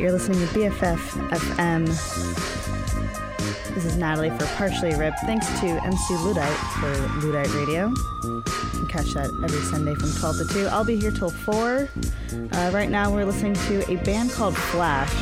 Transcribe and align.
you're 0.00 0.12
listening 0.12 0.38
to 0.40 0.46
BFF 0.54 0.96
FM. 1.28 1.86
This 3.74 3.84
is 3.84 3.96
Natalie 3.98 4.30
for 4.30 4.46
Partially 4.56 4.94
Ripped. 4.94 5.18
Thanks 5.20 5.46
to 5.60 5.66
MC 5.66 6.14
Ludite 6.14 6.56
for 6.80 6.94
Ludite 7.20 7.54
Radio. 7.54 7.88
You 7.88 8.42
can 8.72 8.86
catch 8.88 9.12
that 9.12 9.30
every 9.44 9.60
Sunday 9.60 9.94
from 9.94 10.10
12 10.12 10.38
to 10.38 10.54
2. 10.54 10.66
I'll 10.68 10.84
be 10.84 10.98
here 10.98 11.10
till 11.10 11.28
4. 11.28 11.90
Uh, 12.32 12.70
right 12.72 12.88
now, 12.88 13.12
we're 13.12 13.26
listening 13.26 13.52
to 13.52 13.92
a 13.92 13.96
band 14.02 14.30
called 14.30 14.56
Flash. 14.56 15.12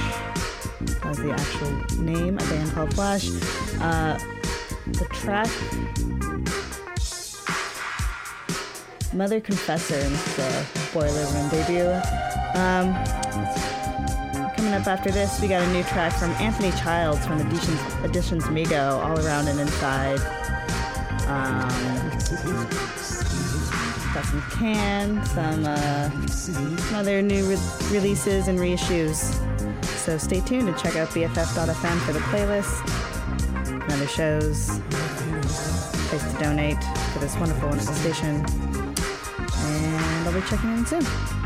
That's 1.03 1.19
the 1.19 1.33
actual 1.33 2.01
name, 2.01 2.37
a 2.37 2.43
band 2.43 2.71
called 2.71 2.95
Flash. 2.95 3.31
Uh, 3.81 4.17
the 4.87 5.07
track 5.11 5.49
Mother 9.13 9.41
Confessor, 9.41 9.97
and 9.97 10.15
it's 10.15 10.39
a 10.39 10.95
Boiler 10.95 11.27
Room 11.27 11.49
debut. 11.49 11.91
Um, 12.55 13.68
up 14.79 14.87
after 14.87 15.11
this, 15.11 15.41
we 15.41 15.49
got 15.49 15.63
a 15.63 15.73
new 15.73 15.83
track 15.83 16.13
from 16.13 16.31
Anthony 16.33 16.71
Childs 16.73 17.27
from 17.27 17.41
Editions, 17.41 17.81
Editions 18.05 18.45
Mego, 18.45 19.03
All 19.03 19.19
Around 19.19 19.49
and 19.49 19.59
Inside. 19.59 20.21
Um, 21.27 21.69
got 24.15 24.25
some 24.25 24.43
Can, 24.53 25.25
some, 25.27 25.65
uh, 25.65 26.27
some 26.29 26.79
other 26.95 27.23
new 27.23 27.45
re- 27.47 27.59
releases 27.91 28.47
and 28.47 28.59
reissues. 28.59 29.35
So 29.85 30.17
stay 30.17 30.41
tuned 30.41 30.69
and 30.69 30.79
check 30.79 30.97
out 30.97 31.09
BFF.fm 31.09 31.99
for 32.01 32.13
the 32.13 32.21
playlist 32.21 32.79
and 33.69 33.93
other 33.93 34.07
shows, 34.07 34.81
place 36.09 36.33
to 36.33 36.39
donate 36.39 36.83
for 37.13 37.19
this 37.19 37.37
wonderful, 37.37 37.69
wonderful 37.69 37.95
station. 37.95 38.45
And 38.47 40.29
I'll 40.29 40.33
be 40.33 40.47
checking 40.47 40.71
in 40.71 40.87
soon. 40.87 41.38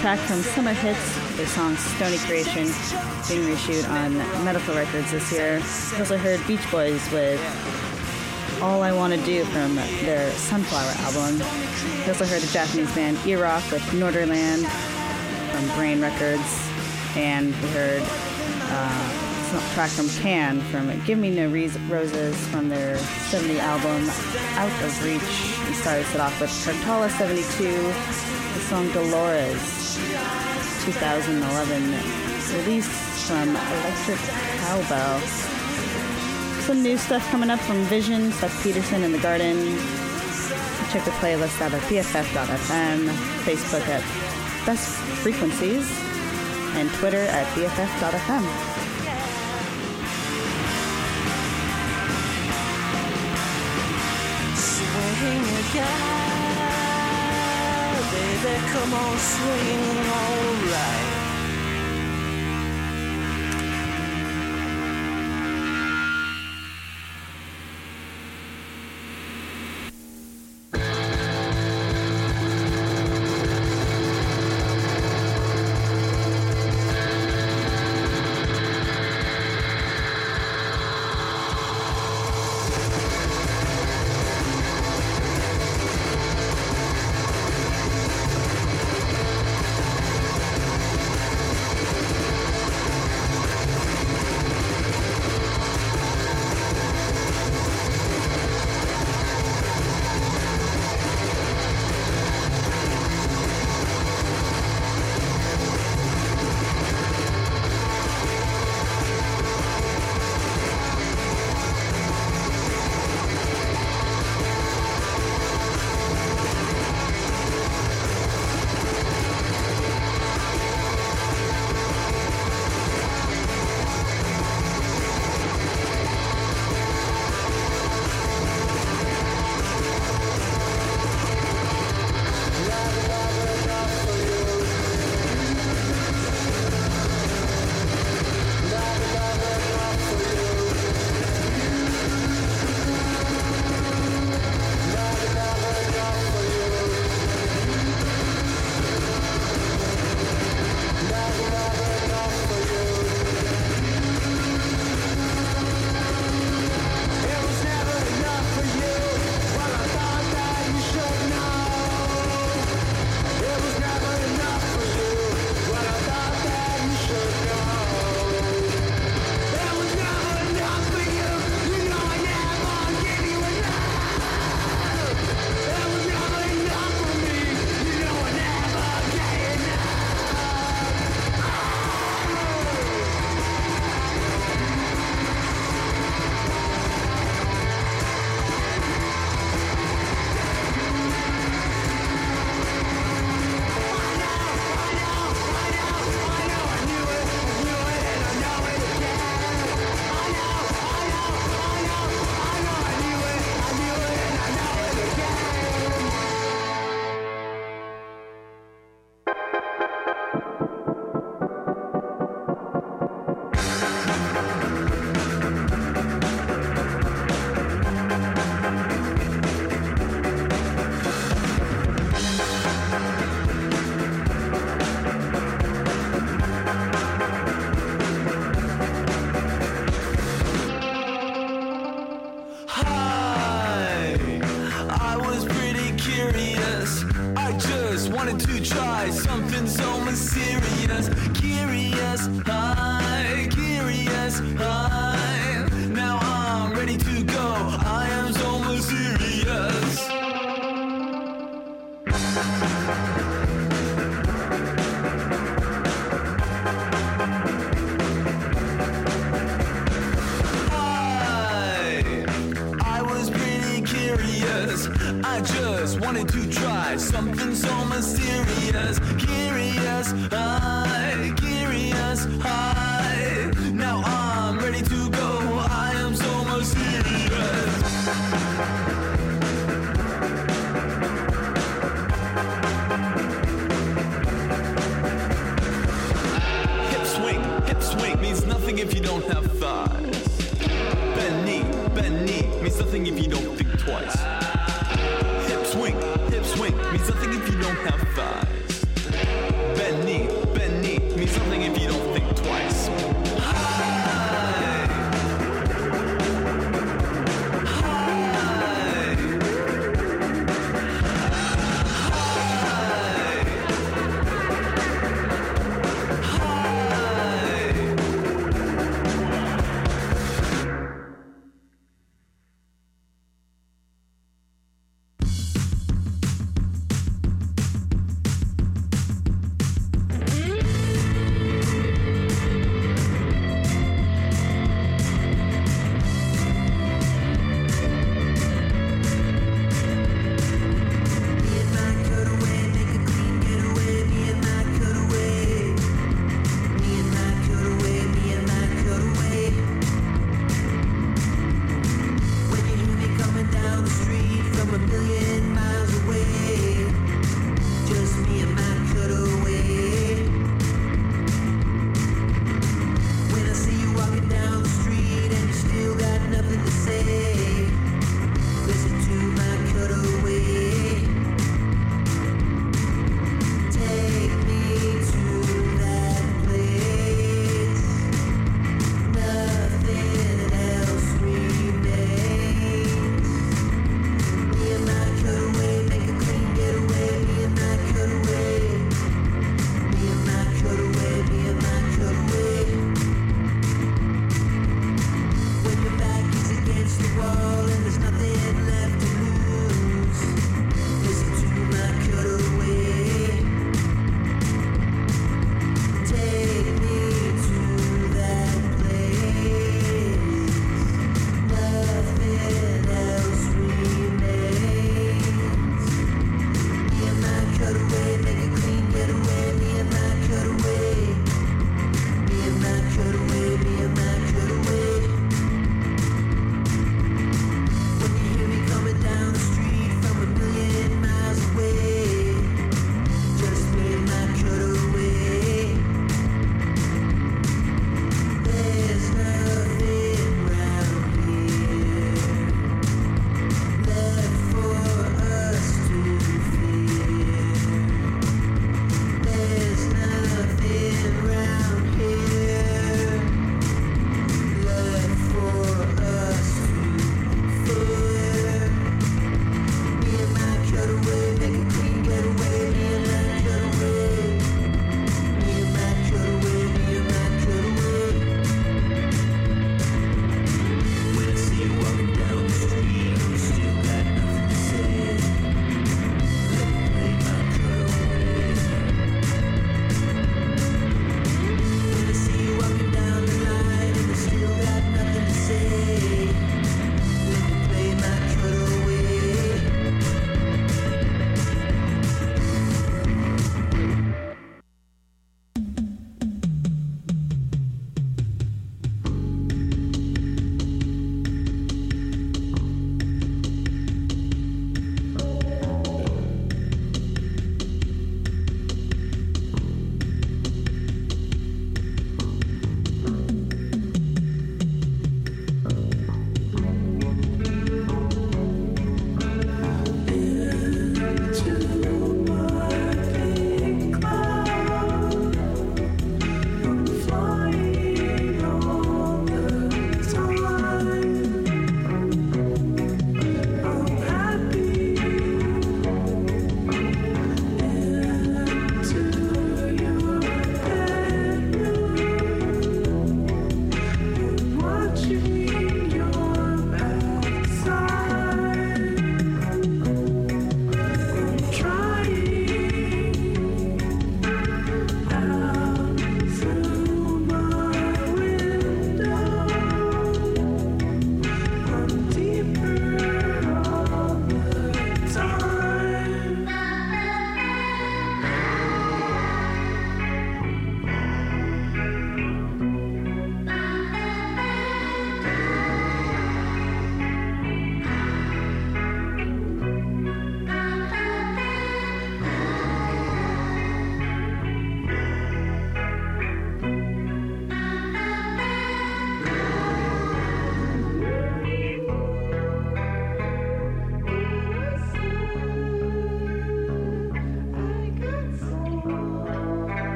Track 0.00 0.18
from 0.20 0.40
Summer 0.42 0.72
Hits, 0.72 1.36
their 1.36 1.46
song 1.46 1.76
Stony 1.76 2.18
Creation, 2.18 2.68
being 3.28 3.46
reissued 3.46 3.84
on 3.86 4.16
Medical 4.44 4.74
Records 4.74 5.10
this 5.10 5.32
year. 5.32 5.60
We 5.92 5.98
also 5.98 6.16
heard 6.16 6.44
Beach 6.46 6.70
Boys 6.70 7.02
with 7.10 7.40
All 8.62 8.82
I 8.82 8.92
Want 8.92 9.12
to 9.12 9.20
Do 9.24 9.44
from 9.46 9.74
their 9.74 10.30
Sunflower 10.32 10.92
album. 10.98 11.38
We 12.04 12.08
also 12.08 12.26
heard 12.26 12.42
a 12.44 12.46
Japanese 12.46 12.94
band, 12.94 13.16
Eroc, 13.18 13.72
with 13.72 13.92
Norderland 13.94 14.66
from 15.50 15.66
Brain 15.76 16.00
Records. 16.00 16.68
And 17.16 17.48
we 17.48 17.68
heard 17.70 18.02
uh, 18.04 19.10
some 19.50 19.60
track 19.74 19.90
from 19.90 20.08
Can 20.22 20.60
from 20.70 20.88
Give 21.06 21.18
Me 21.18 21.34
No 21.34 21.48
Reas- 21.48 21.78
Roses 21.90 22.36
from 22.48 22.68
their 22.68 22.96
70 23.30 23.58
album 23.58 24.08
Out 24.54 24.82
of 24.84 25.04
Reach. 25.04 25.66
We 25.66 25.74
started 25.74 26.06
it 26.14 26.20
off 26.20 26.40
with 26.40 26.50
Karthala 26.50 27.10
72, 27.10 27.64
the 28.54 28.60
song 28.60 28.90
Delores, 28.92 29.87
2011 30.92 31.82
release 32.56 32.88
from 33.26 33.50
Electric 33.50 34.18
Cowbell. 34.64 35.20
Some 36.62 36.82
new 36.82 36.96
stuff 36.96 37.28
coming 37.30 37.50
up 37.50 37.60
from 37.60 37.82
Vision, 37.84 38.32
Seth 38.32 38.62
Peterson 38.62 39.02
in 39.02 39.12
the 39.12 39.18
Garden. 39.18 39.76
Check 40.90 41.04
the 41.04 41.10
playlist 41.20 41.60
out 41.60 41.74
at 41.74 41.82
BFF.fm, 41.82 43.06
Facebook 43.44 43.86
at 43.86 44.02
Best 44.64 44.96
Frequencies, 45.20 45.86
and 46.76 46.88
Twitter 46.94 47.20
at 47.20 47.46
BFF.fm. 47.48 48.67
come 59.38 59.50
on, 59.50 59.58
swing 59.58 60.08
alright. 60.10 61.17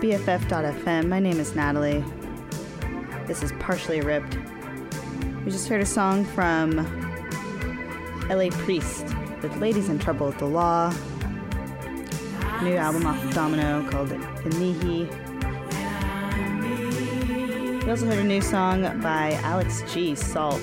BFF.fm. 0.00 1.08
My 1.08 1.20
name 1.20 1.38
is 1.38 1.54
Natalie. 1.54 2.02
This 3.26 3.42
is 3.42 3.52
Partially 3.60 4.00
Ripped. 4.00 4.38
We 5.44 5.50
just 5.50 5.68
heard 5.68 5.82
a 5.82 5.86
song 5.86 6.24
from 6.24 6.76
LA 8.30 8.48
Priest 8.48 9.04
with 9.42 9.54
Ladies 9.58 9.90
in 9.90 9.98
Trouble 9.98 10.28
with 10.28 10.38
the 10.38 10.46
Law. 10.46 10.90
New 12.62 12.76
album 12.76 13.04
off 13.04 13.22
of 13.22 13.34
Domino 13.34 13.86
called 13.90 14.08
Inji. 14.08 15.06
We 17.84 17.90
also 17.90 18.06
heard 18.06 18.20
a 18.20 18.24
new 18.24 18.40
song 18.40 19.02
by 19.02 19.38
Alex 19.42 19.82
G, 19.92 20.14
Salt. 20.14 20.62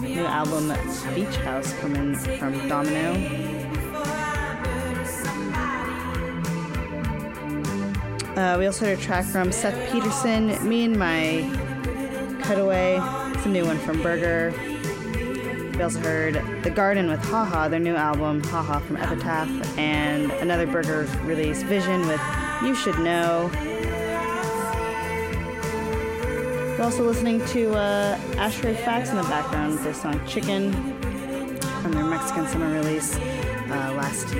New 0.00 0.26
album 0.26 0.72
Beach 1.14 1.36
House 1.36 1.72
coming 1.74 2.16
from 2.16 2.66
Domino. 2.66 3.43
Uh, 8.44 8.58
we 8.58 8.66
also 8.66 8.84
heard 8.84 8.98
a 8.98 9.00
track 9.00 9.24
from 9.24 9.50
Seth 9.50 9.90
Peterson, 9.90 10.48
Me 10.68 10.84
and 10.84 10.98
My 10.98 11.40
Cutaway. 12.42 12.98
It's 13.32 13.46
a 13.46 13.48
new 13.48 13.64
one 13.64 13.78
from 13.78 14.02
Burger. 14.02 14.52
We 15.74 15.82
also 15.82 15.98
heard 16.00 16.34
The 16.62 16.68
Garden 16.68 17.08
with 17.08 17.24
Haha, 17.24 17.68
their 17.68 17.80
new 17.80 17.96
album, 17.96 18.42
Haha 18.42 18.80
from 18.80 18.98
Epitaph, 18.98 19.48
and 19.78 20.30
another 20.30 20.66
Burger 20.66 21.08
release, 21.22 21.62
Vision 21.62 22.06
with 22.06 22.20
You 22.62 22.74
Should 22.74 22.98
Know. 22.98 23.50
We're 26.76 26.84
also 26.84 27.06
listening 27.06 27.42
to 27.46 27.74
uh, 27.74 28.18
Ashrae 28.34 28.76
Fax 28.76 29.08
in 29.08 29.16
the 29.16 29.22
background 29.22 29.72
with 29.72 29.84
their 29.84 29.94
song 29.94 30.20
Chicken 30.26 30.70
from 31.80 31.92
their 31.92 32.04
Mexican 32.04 32.46
summer 32.48 32.70
release 32.74 33.18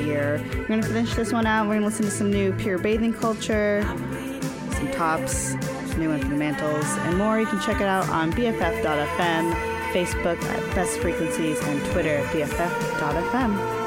year. 0.00 0.42
We're 0.54 0.66
gonna 0.66 0.82
finish 0.82 1.14
this 1.14 1.32
one 1.32 1.46
out. 1.46 1.66
We're 1.66 1.74
gonna 1.74 1.86
listen 1.86 2.04
to 2.04 2.10
some 2.10 2.30
new 2.30 2.52
Pure 2.52 2.78
Bathing 2.78 3.12
Culture, 3.12 3.82
some 4.72 4.90
tops, 4.92 5.56
some 5.90 5.98
new 5.98 6.08
one 6.08 6.20
from 6.20 6.30
the 6.30 6.36
Mantles, 6.36 6.86
and 7.06 7.18
more. 7.18 7.38
You 7.40 7.46
can 7.46 7.60
check 7.60 7.80
it 7.80 7.86
out 7.86 8.08
on 8.08 8.32
BFF.fm, 8.32 9.54
Facebook 9.92 10.42
at 10.42 10.74
Best 10.74 10.98
Frequencies, 10.98 11.60
and 11.62 11.84
Twitter 11.92 12.16
at 12.16 12.26
BFF.fm. 12.32 13.83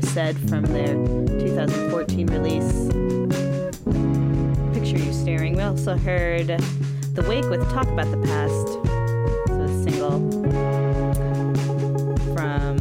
Said 0.00 0.36
from 0.48 0.64
their 0.64 0.94
2014 1.38 2.26
release, 2.26 2.88
Picture 4.74 4.98
You 5.02 5.12
Staring. 5.12 5.56
We 5.56 5.62
also 5.62 5.96
heard 5.96 6.48
The 7.14 7.22
Wake 7.26 7.46
with 7.46 7.62
Talk 7.70 7.86
About 7.86 8.10
the 8.10 8.18
Past. 8.18 8.68
So 9.48 9.62
a 9.62 9.68
single 9.82 10.20
from 12.34 12.76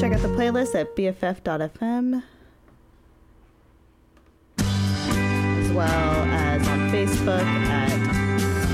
Check 0.00 0.14
out 0.14 0.22
the 0.22 0.32
playlist 0.34 0.74
at 0.74 0.96
bff.fm, 0.96 2.22
as 4.56 5.72
well 5.72 6.24
as 6.30 6.66
on 6.66 6.90
Facebook 6.90 7.44
at 7.44 7.90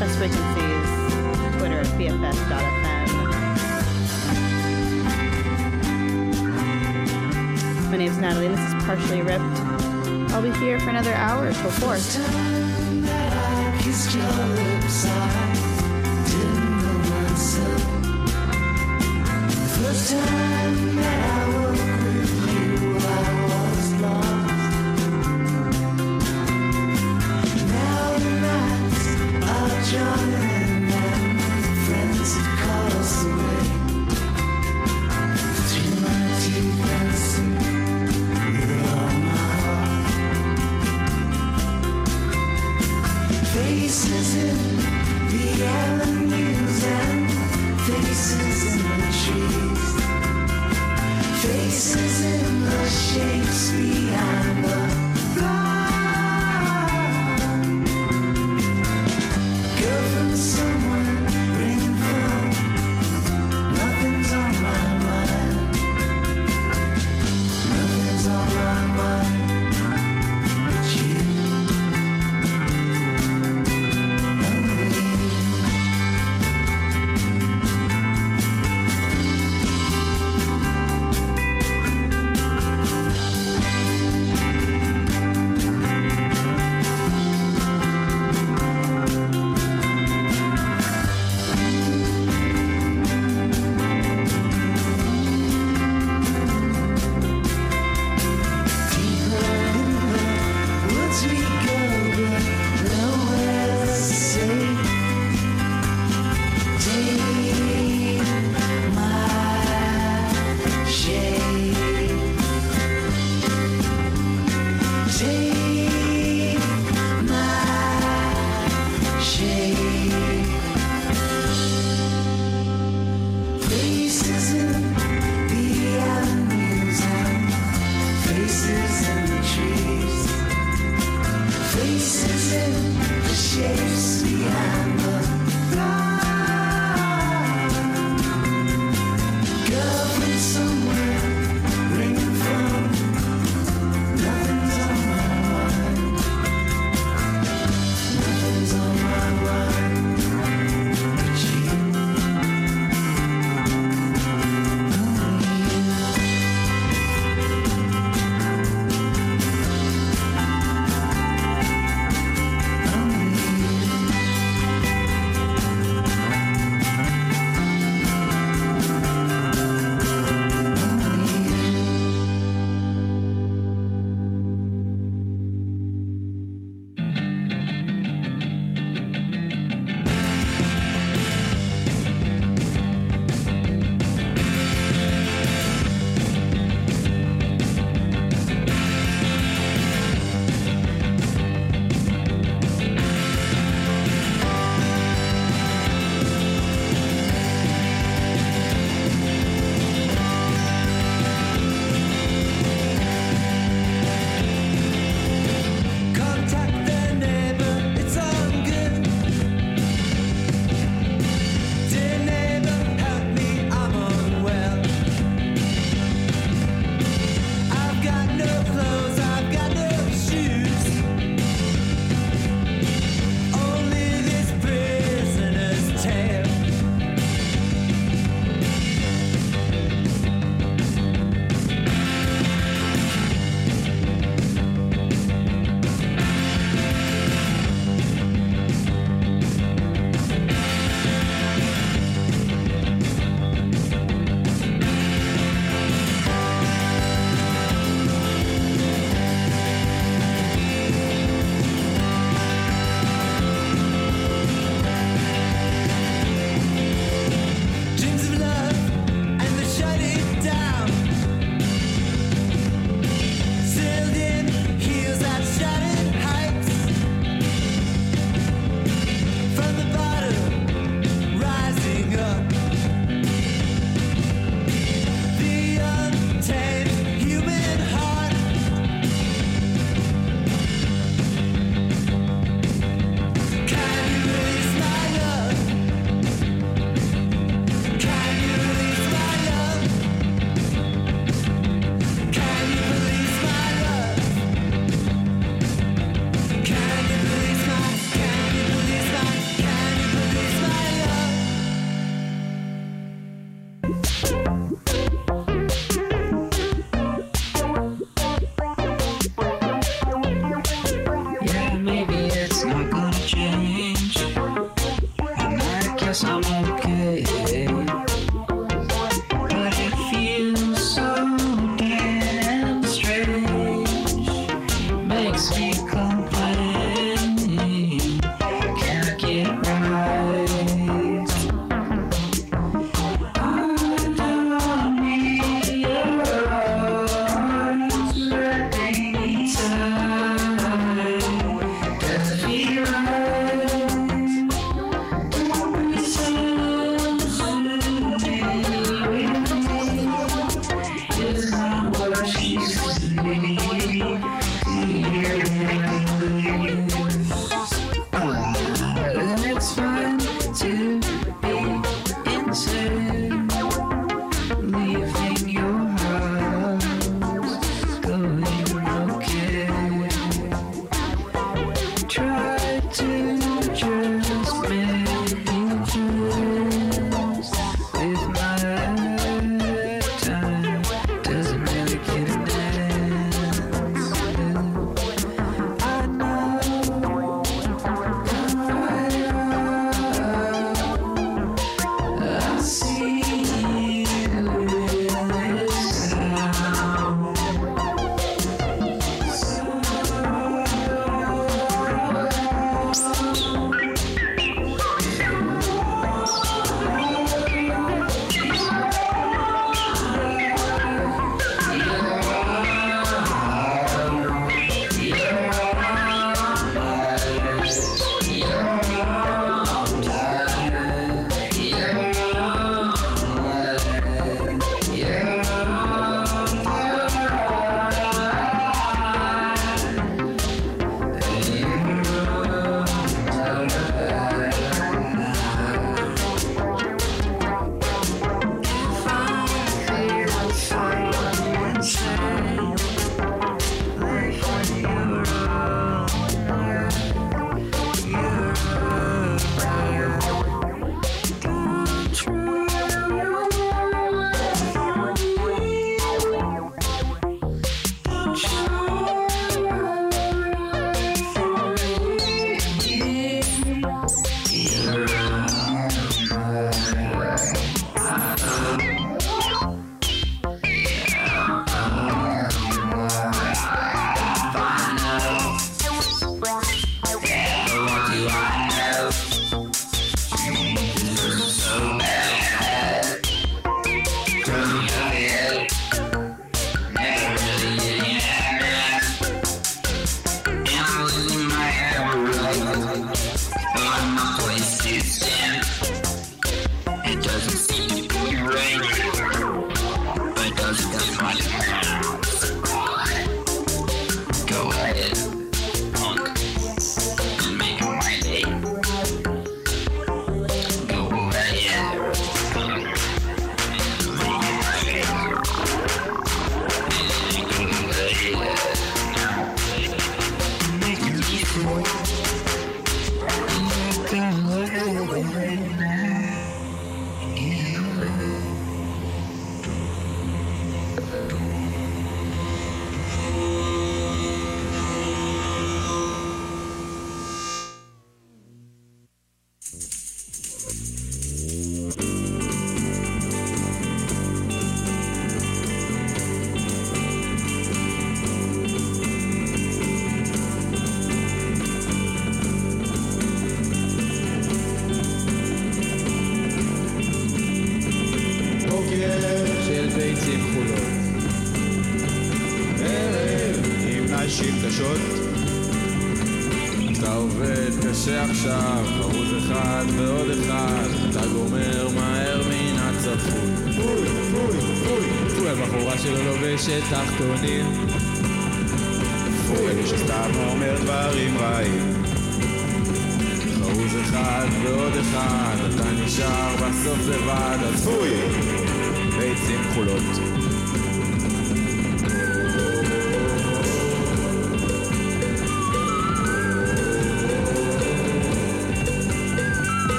Best 0.00 0.16
Frequencies, 0.16 1.58
Twitter 1.58 1.80
at 1.80 1.86
bff.fm. 1.98 3.10
My 7.90 7.96
name 7.98 8.10
is 8.10 8.16
Natalie, 8.16 8.48
this 8.48 8.60
is 8.60 8.72
Partially 8.84 9.20
Ripped. 9.20 9.42
I'll 10.32 10.40
be 10.40 10.50
here 10.52 10.80
for 10.80 10.88
another 10.88 11.12
hour 11.12 11.52
till 11.52 11.70
4. 11.70 12.49
Time 20.10 20.39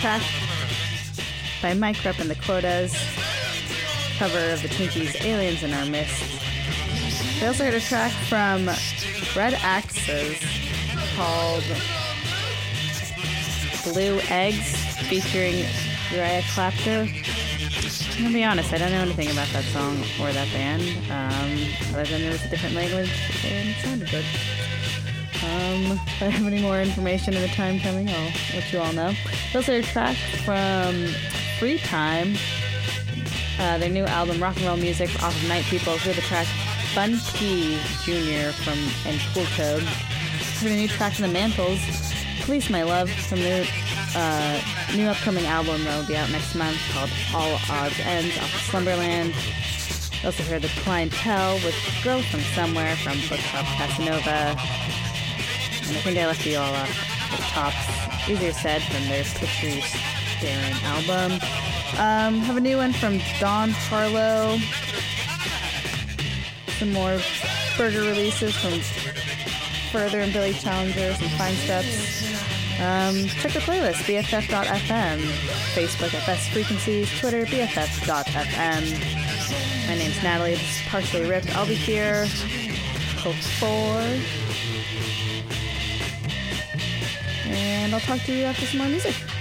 track 0.00 0.22
by 1.62 1.72
Mike 1.74 2.04
Rep 2.04 2.18
and 2.18 2.28
the 2.28 2.34
Quotas, 2.34 2.94
cover 4.18 4.50
of 4.50 4.60
the 4.62 4.68
Twinkeyz' 4.68 5.24
Aliens 5.24 5.62
in 5.62 5.72
Our 5.72 5.86
Midst. 5.86 6.22
We 7.40 7.46
also 7.46 7.64
heard 7.64 7.74
a 7.74 7.80
track 7.80 8.12
from 8.28 8.66
Red 9.34 9.54
Axes 9.62 10.38
called 11.16 11.64
Blue 13.84 14.20
Eggs 14.28 14.76
featuring 15.08 15.64
Uriah 16.12 16.42
Clapter. 16.52 17.08
I'm 18.16 18.22
gonna 18.22 18.34
be 18.34 18.44
honest, 18.44 18.72
I 18.72 18.78
don't 18.78 18.90
know 18.90 19.02
anything 19.02 19.30
about 19.30 19.48
that 19.48 19.64
song 19.64 19.96
or 20.20 20.32
that 20.32 20.50
band, 20.52 20.82
um, 21.10 21.94
other 21.94 22.04
than 22.04 22.22
it 22.22 22.32
was 22.32 22.44
a 22.44 22.48
different 22.48 22.74
language 22.74 23.10
and 23.44 23.68
it 23.68 23.76
sounded 23.76 24.10
good. 24.10 24.24
Um, 25.44 25.92
if 26.06 26.22
I 26.22 26.26
have 26.26 26.46
any 26.46 26.60
more 26.60 26.80
information 26.80 27.34
in 27.34 27.42
the 27.42 27.48
time 27.48 27.78
coming, 27.78 28.08
I'll 28.08 28.32
let 28.54 28.72
you 28.72 28.78
all 28.78 28.92
know. 28.92 29.12
Those 29.56 29.70
are 29.70 29.80
tracks 29.80 30.20
from 30.44 31.06
Free 31.58 31.78
Time, 31.78 32.34
uh, 33.58 33.78
their 33.78 33.88
new 33.88 34.04
album 34.04 34.38
Rock 34.38 34.54
and 34.56 34.66
Roll 34.66 34.76
Music 34.76 35.08
off 35.22 35.34
of 35.34 35.48
Night 35.48 35.64
People. 35.64 35.96
Here's 35.96 36.16
the 36.16 36.20
track 36.20 36.46
Fun 36.92 37.18
P 37.32 37.78
Jr. 38.04 38.52
from 38.52 38.76
and 39.06 39.18
Cool 39.32 39.46
Code. 39.56 39.82
Heard 40.60 40.72
a 40.72 40.76
new 40.76 40.88
track 40.88 41.14
from 41.14 41.22
the 41.22 41.32
Mantles, 41.32 41.80
Police 42.42 42.68
My 42.68 42.82
Love, 42.82 43.08
from 43.08 43.38
their 43.38 43.64
uh, 44.14 44.60
new 44.94 45.06
upcoming 45.06 45.46
album 45.46 45.82
that 45.84 45.98
will 45.98 46.06
be 46.06 46.18
out 46.18 46.30
next 46.30 46.54
month 46.54 46.76
called 46.92 47.08
All 47.34 47.58
Odds 47.70 47.98
Ends 48.00 48.36
off 48.36 48.54
of 48.54 48.60
Slumberland. 48.60 49.32
Also 50.22 50.42
heard 50.42 50.60
the 50.60 50.68
Clientele 50.84 51.54
with 51.64 51.74
Girl 52.04 52.20
from 52.20 52.40
Somewhere 52.40 52.94
from 52.96 53.18
Book 53.30 53.40
Club 53.40 53.64
Casanova. 53.64 54.52
And 55.88 55.96
I 55.96 56.00
think 56.04 56.18
I 56.18 56.26
left 56.26 56.44
you 56.44 56.58
all 56.58 56.74
off 56.74 57.30
the 57.30 57.42
tops. 57.42 57.85
Easier 58.28 58.52
said 58.52 58.82
from 58.82 59.06
their 59.08 59.22
Pictures 59.22 59.84
Staring 60.38 60.74
album. 60.82 61.32
Um, 61.98 62.40
have 62.42 62.56
a 62.56 62.60
new 62.60 62.76
one 62.76 62.92
from 62.92 63.20
Don 63.38 63.70
Harlow. 63.70 64.58
Some 66.78 66.92
more 66.92 67.20
burger 67.76 68.00
releases 68.00 68.56
from 68.56 68.80
Further 69.92 70.20
and 70.20 70.32
Billy 70.32 70.54
Challenger, 70.54 71.14
some 71.14 71.28
fine 71.38 71.54
steps. 71.54 72.24
Um, 72.80 73.26
check 73.28 73.52
the 73.52 73.60
playlist, 73.60 74.02
BFF.fm, 74.04 75.20
Facebook 75.74 76.12
at 76.12 76.26
Best 76.26 76.50
Frequencies, 76.50 77.08
Twitter, 77.20 77.46
BFF.fm. 77.46 78.82
My 79.86 79.94
name's 79.94 80.20
Natalie, 80.22 80.56
this 80.56 80.80
is 80.80 80.86
Partially 80.88 81.24
Ripped. 81.30 81.54
I'll 81.56 81.66
be 81.66 81.74
here 81.74 82.26
till 83.22 83.32
4. 83.32 84.45
And 87.66 87.92
I'll 87.92 88.00
talk 88.00 88.20
to 88.26 88.32
you 88.32 88.44
after 88.44 88.64
some 88.64 88.78
more 88.78 88.88
music. 88.88 89.35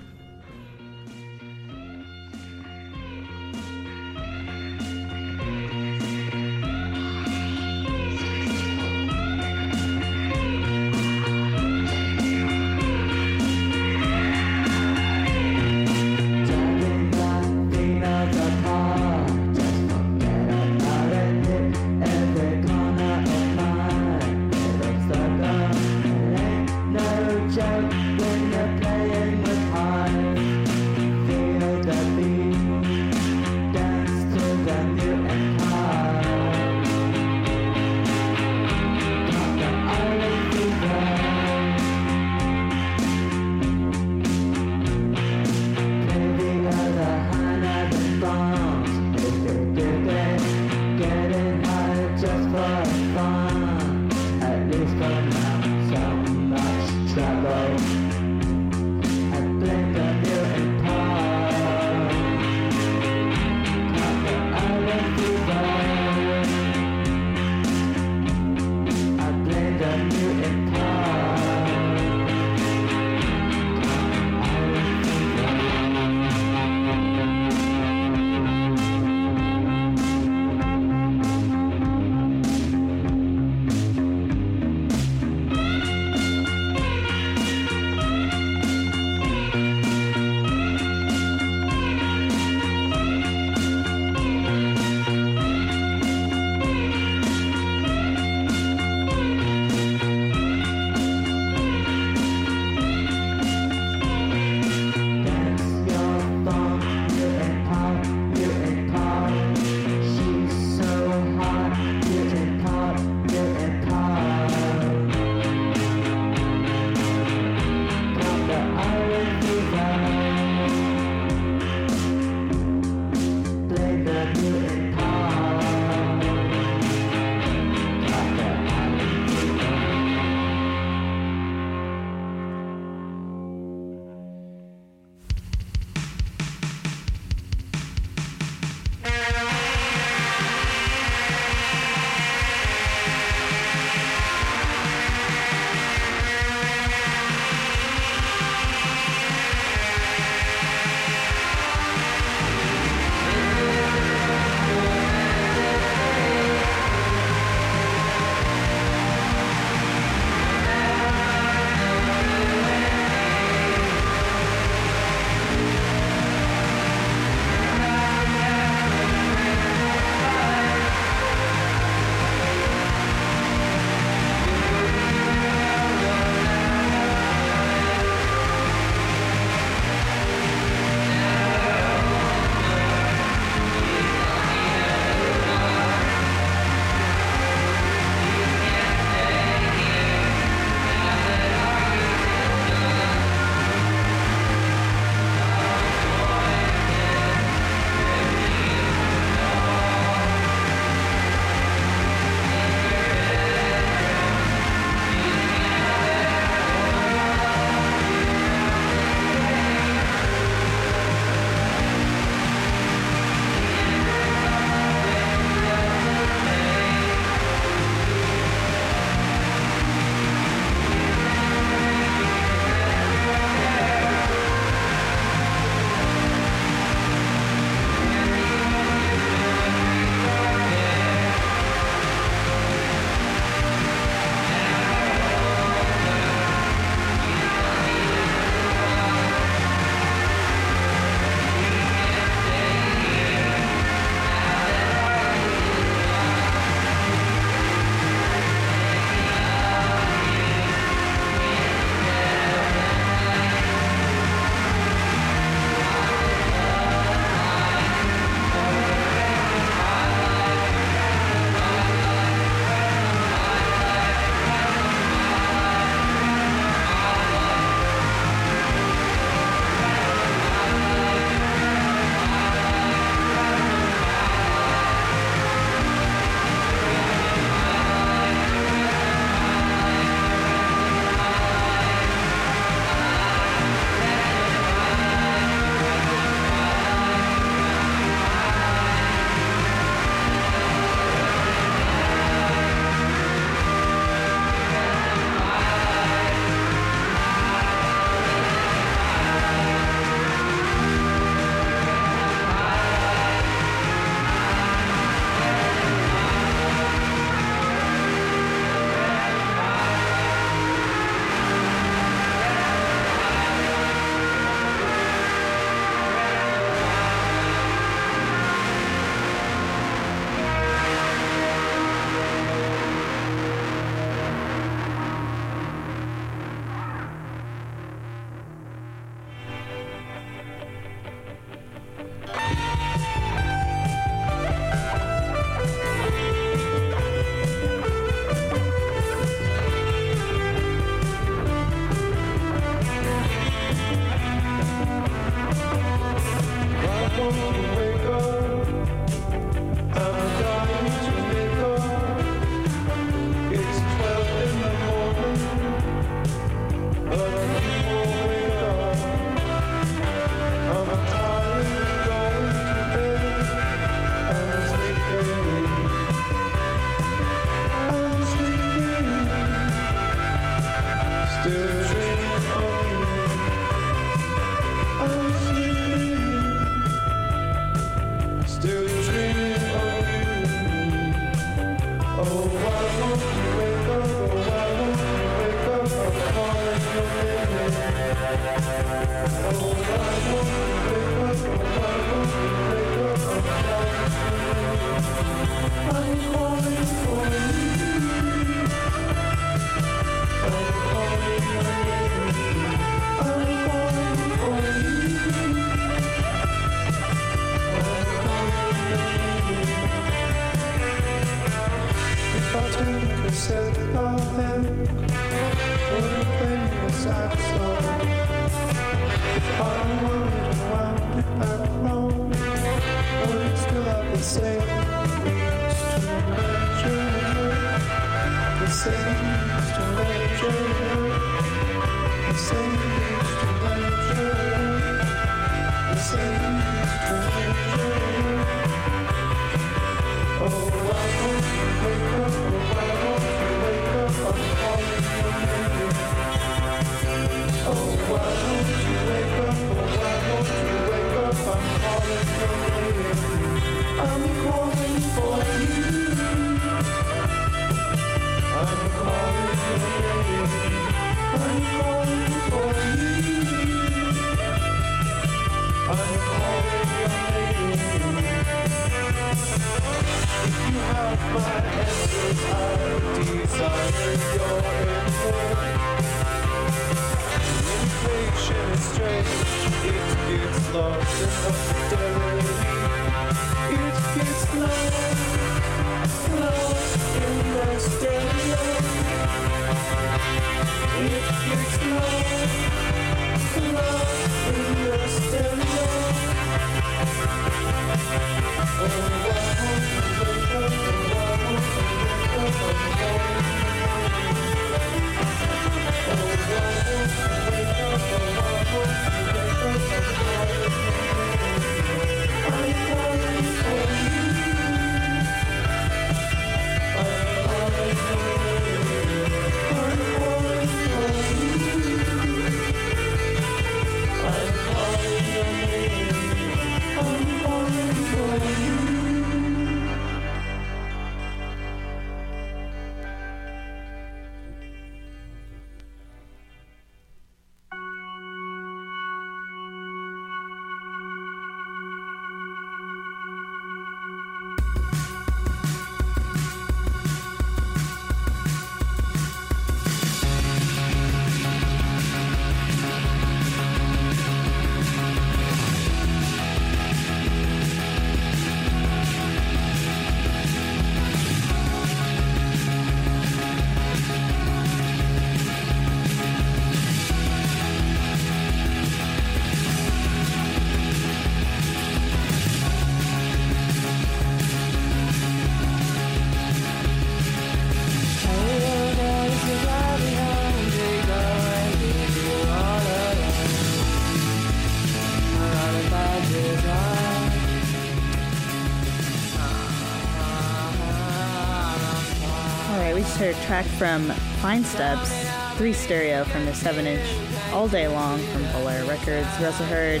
Track 593.54 593.66
from 593.78 594.10
Fine 594.42 594.64
Steps, 594.64 595.12
Three 595.56 595.72
Stereo 595.72 596.24
from 596.24 596.44
their 596.44 596.54
7 596.54 596.88
inch 596.88 597.06
All 597.52 597.68
Day 597.68 597.86
Long 597.86 598.18
from 598.18 598.42
Bolaire 598.46 598.88
Records. 598.88 599.28
We 599.38 599.46
also 599.46 599.62
heard 599.66 600.00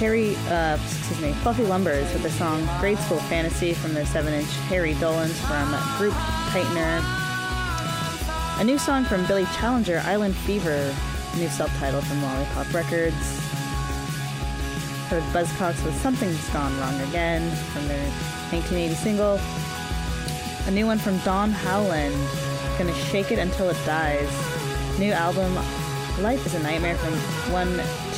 Harry, 0.00 0.36
uh, 0.48 0.76
excuse 0.76 1.18
me, 1.22 1.32
Fluffy 1.40 1.62
Lumbers 1.62 2.12
with 2.12 2.22
the 2.22 2.30
song 2.30 2.68
Grade 2.78 2.98
School 2.98 3.20
Fantasy 3.20 3.72
from 3.72 3.94
their 3.94 4.04
7 4.04 4.34
inch 4.34 4.50
Harry 4.68 4.92
Dolans 4.94 5.40
from 5.46 5.70
Group 5.96 6.12
Tightener. 6.52 7.00
A 8.60 8.64
new 8.64 8.76
song 8.76 9.04
from 9.04 9.24
Billy 9.26 9.46
Challenger, 9.56 10.02
Island 10.04 10.36
Fever, 10.36 10.94
new 11.38 11.48
self 11.48 11.74
title 11.78 12.02
from 12.02 12.22
Lollipop 12.22 12.70
Records. 12.74 13.40
Heard 15.08 15.22
Buzzcocks 15.32 15.82
with 15.86 15.98
Something's 16.02 16.46
Gone 16.50 16.78
Wrong 16.78 17.00
Again 17.08 17.50
from 17.72 17.88
their 17.88 18.06
1980 18.50 18.94
single. 18.94 19.40
A 20.66 20.70
new 20.70 20.84
one 20.84 20.98
from 20.98 21.16
Don 21.20 21.50
Howland, 21.50 22.14
Gonna 22.78 22.94
Shake 22.94 23.30
It 23.30 23.38
Until 23.38 23.70
It 23.70 23.76
Dies. 23.84 24.30
New 24.98 25.12
album, 25.12 25.54
Life 26.20 26.44
is 26.44 26.54
a 26.54 26.62
Nightmare 26.62 26.96
from 26.96 27.14
1 27.52 27.68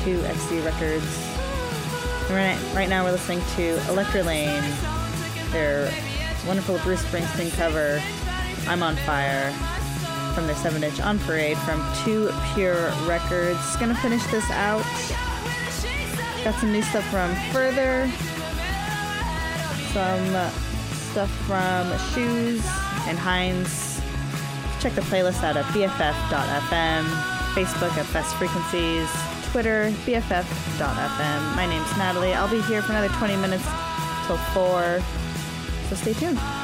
2 0.05 0.19
XD 0.19 0.65
Records. 0.65 1.29
Right, 2.31 2.59
right 2.75 2.89
now 2.89 3.05
we're 3.05 3.13
listening 3.13 3.41
to 3.57 3.79
Electrelane, 3.89 4.63
their 5.51 5.93
wonderful 6.47 6.79
Bruce 6.79 7.03
Springsteen 7.05 7.55
cover, 7.57 8.03
I'm 8.67 8.83
on 8.83 8.97
Fire, 8.97 9.53
from 10.35 10.47
their 10.47 10.57
7 10.57 10.83
inch 10.83 11.01
On 11.01 11.19
Parade 11.21 11.59
from 11.59 11.85
Too 12.05 12.31
Pure 12.55 12.93
Records. 13.07 13.77
Gonna 13.77 13.95
finish 13.97 14.25
this 14.27 14.49
out. 14.51 14.85
Got 16.45 16.55
some 16.59 16.73
new 16.73 16.83
stuff 16.83 17.05
from 17.11 17.35
Further, 17.53 18.11
some 19.93 20.53
stuff 21.13 21.31
from 21.47 21.87
Shoes 22.15 22.65
and 23.07 23.19
Hinds. 23.19 23.92
Check 24.83 24.97
the 24.97 25.01
playlist 25.03 25.45
out 25.45 25.57
at 25.57 25.65
bff.fm, 25.67 27.05
Facebook 27.55 27.97
at 27.97 28.13
Best 28.13 28.35
Frequencies, 28.35 29.09
Twitter, 29.53 29.93
bff.fm. 30.05 31.55
My 31.55 31.67
name's 31.67 31.97
Natalie. 31.97 32.33
I'll 32.33 32.51
be 32.51 32.61
here 32.63 32.83
for 32.83 32.91
another 32.91 33.09
20 33.11 33.37
minutes 33.37 33.65
till 34.27 34.39
4, 34.39 35.01
so 35.89 35.95
stay 35.95 36.15
tuned. 36.15 36.62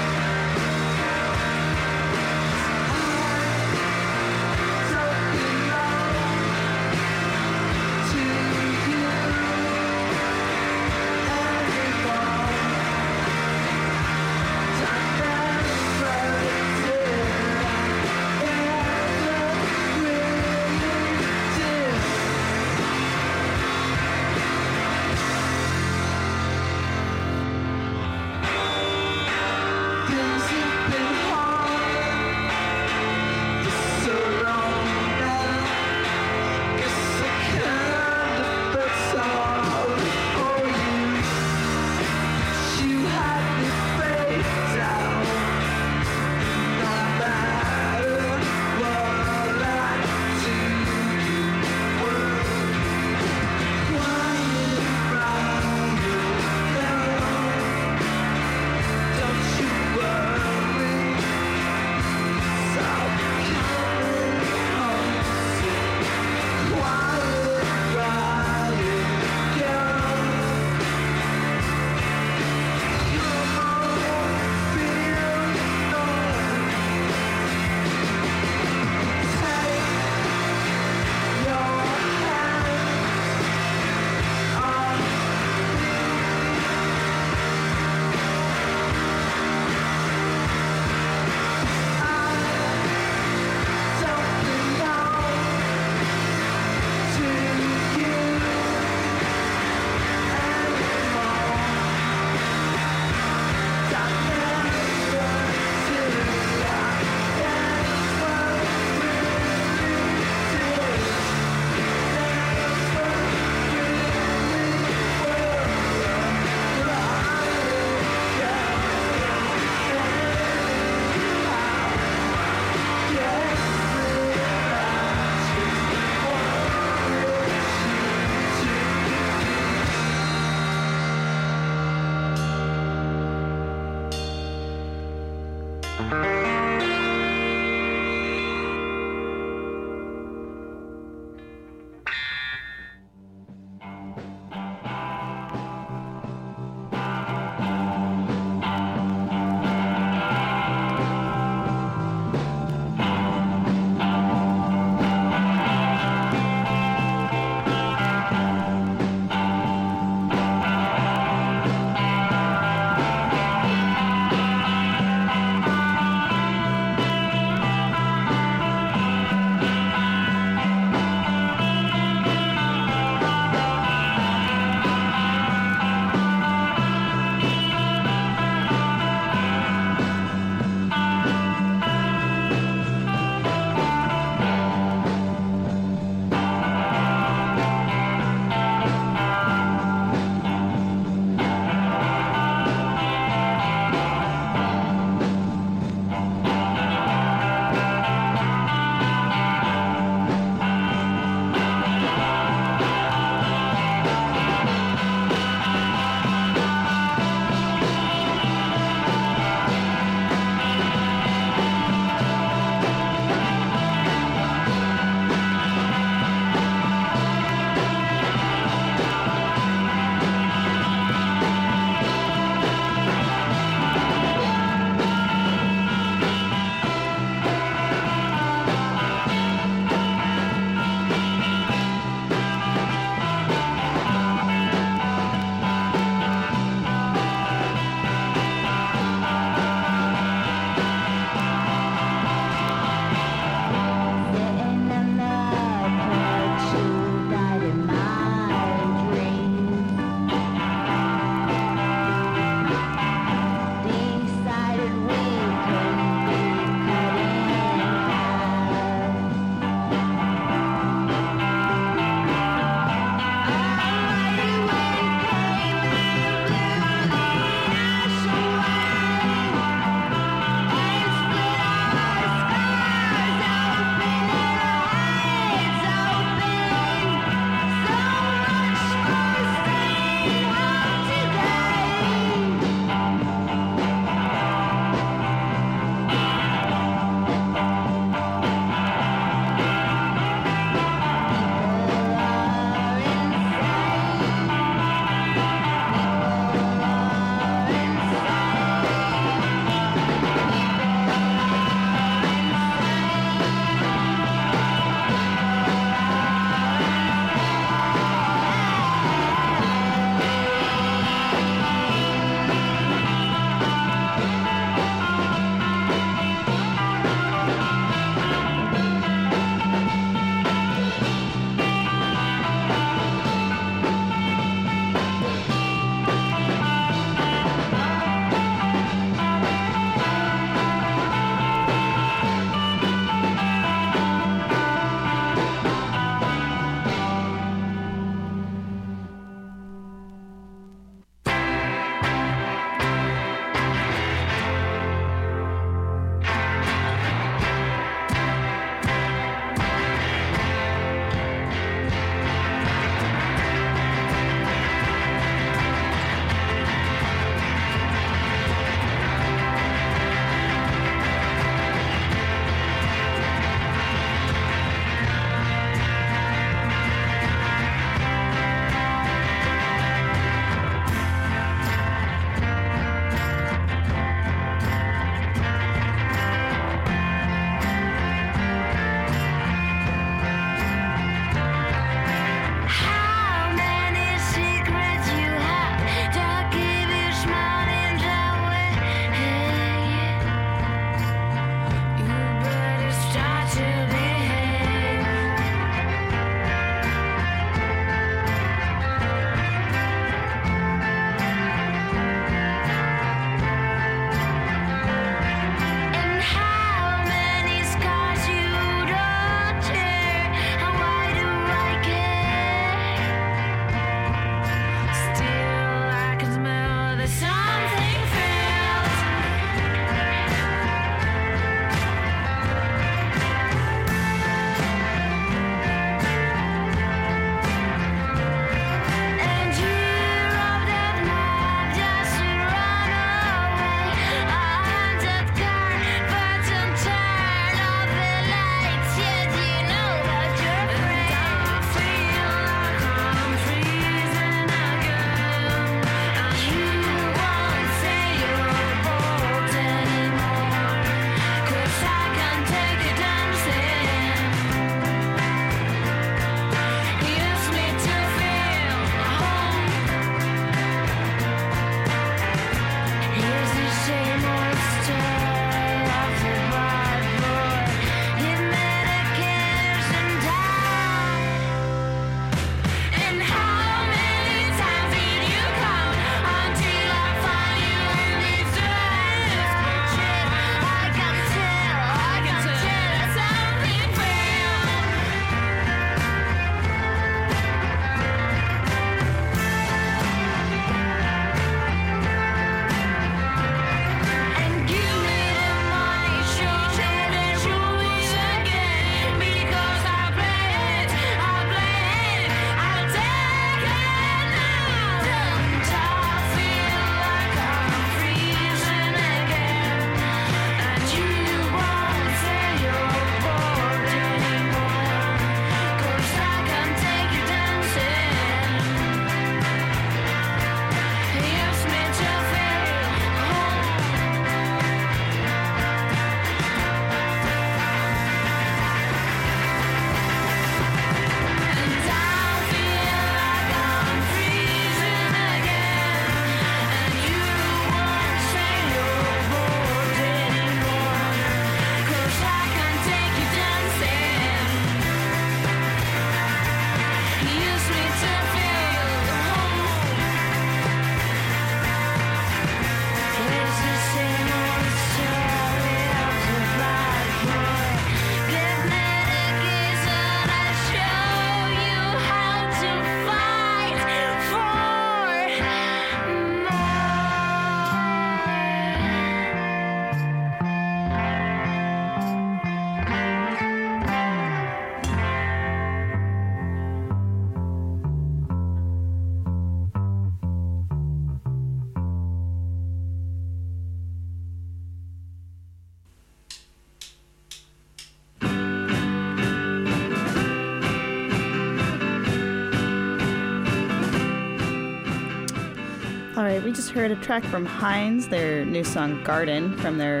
Just 596.56 596.70
heard 596.70 596.90
a 596.90 596.96
track 596.96 597.22
from 597.24 597.44
Hinds, 597.44 598.08
their 598.08 598.42
new 598.46 598.64
song 598.64 599.04
Garden, 599.04 599.54
from 599.58 599.76
their 599.76 600.00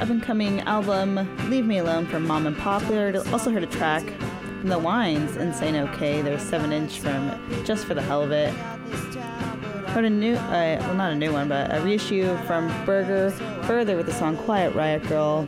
up 0.00 0.10
and 0.10 0.20
coming 0.20 0.58
album 0.62 1.14
Leave 1.48 1.64
Me 1.64 1.78
Alone 1.78 2.06
from 2.06 2.26
Mom 2.26 2.48
and 2.48 2.58
Pop. 2.58 2.82
We 2.90 2.98
also 3.16 3.52
heard 3.52 3.62
a 3.62 3.68
track 3.68 4.02
from 4.58 4.68
The 4.68 4.80
Wines, 4.80 5.36
Insane 5.36 5.76
OK, 5.76 6.20
their 6.22 6.40
7 6.40 6.72
inch 6.72 6.98
from 6.98 7.30
Just 7.64 7.84
for 7.84 7.94
the 7.94 8.02
Hell 8.02 8.20
of 8.20 8.32
It. 8.32 8.52
Heard 9.90 10.04
a 10.04 10.10
new, 10.10 10.34
uh, 10.34 10.78
well, 10.80 10.94
not 10.94 11.12
a 11.12 11.14
new 11.14 11.32
one, 11.32 11.48
but 11.48 11.72
a 11.72 11.80
reissue 11.80 12.36
from 12.48 12.66
Burger 12.84 13.30
Further 13.62 13.96
with 13.96 14.06
the 14.06 14.12
song 14.12 14.36
Quiet 14.38 14.74
Riot 14.74 15.04
Girl. 15.04 15.46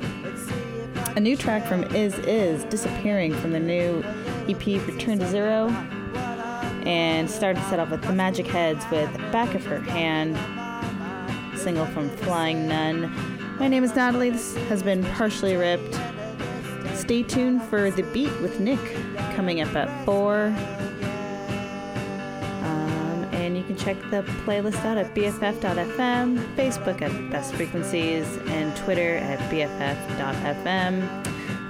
A 1.16 1.20
new 1.20 1.36
track 1.36 1.66
from 1.66 1.82
Is 1.96 2.16
Is, 2.20 2.62
Disappearing 2.66 3.34
from 3.34 3.50
the 3.50 3.58
new 3.58 4.04
EP 4.48 4.64
Return 4.86 5.18
to 5.18 5.26
Zero 5.26 5.66
and 6.84 7.30
started 7.30 7.62
set 7.64 7.78
off 7.78 7.90
with 7.90 8.02
the 8.02 8.12
Magic 8.12 8.46
Heads 8.46 8.84
with 8.90 9.10
Back 9.32 9.54
of 9.54 9.64
Her 9.64 9.80
Hand, 9.80 10.36
single 11.58 11.86
from 11.86 12.10
Flying 12.10 12.68
Nun. 12.68 13.10
My 13.58 13.68
name 13.68 13.84
is 13.84 13.94
Natalie. 13.94 14.30
This 14.30 14.56
has 14.68 14.82
been 14.82 15.04
partially 15.12 15.56
ripped. 15.56 15.98
Stay 16.94 17.22
tuned 17.22 17.62
for 17.64 17.90
The 17.90 18.02
Beat 18.02 18.32
with 18.40 18.60
Nick 18.60 18.80
coming 19.34 19.60
up 19.60 19.74
at 19.74 20.04
4. 20.04 20.46
Um, 22.62 23.24
and 23.32 23.56
you 23.56 23.64
can 23.64 23.76
check 23.76 23.96
the 24.10 24.22
playlist 24.44 24.84
out 24.84 24.98
at 24.98 25.14
BFF.fm, 25.14 26.56
Facebook 26.56 27.00
at 27.02 27.30
Best 27.30 27.54
Frequencies, 27.54 28.26
and 28.46 28.76
Twitter 28.76 29.16
at 29.16 29.38
BFF.fm 29.50 31.23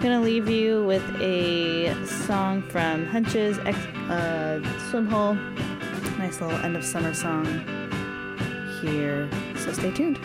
gonna 0.05 0.21
leave 0.21 0.51
you 0.51 0.85
with 0.85 1.03
a 1.23 1.95
song 2.05 2.61
from 2.61 3.07
Hunches 3.07 3.59
X, 3.61 3.79
uh, 4.11 4.61
Swim 4.91 5.07
Hole. 5.07 5.33
Nice 6.19 6.43
little 6.43 6.59
end 6.59 6.77
of 6.77 6.85
summer 6.85 7.15
song 7.15 7.47
here. 8.83 9.27
So 9.57 9.73
stay 9.73 9.93
tuned. 9.93 10.19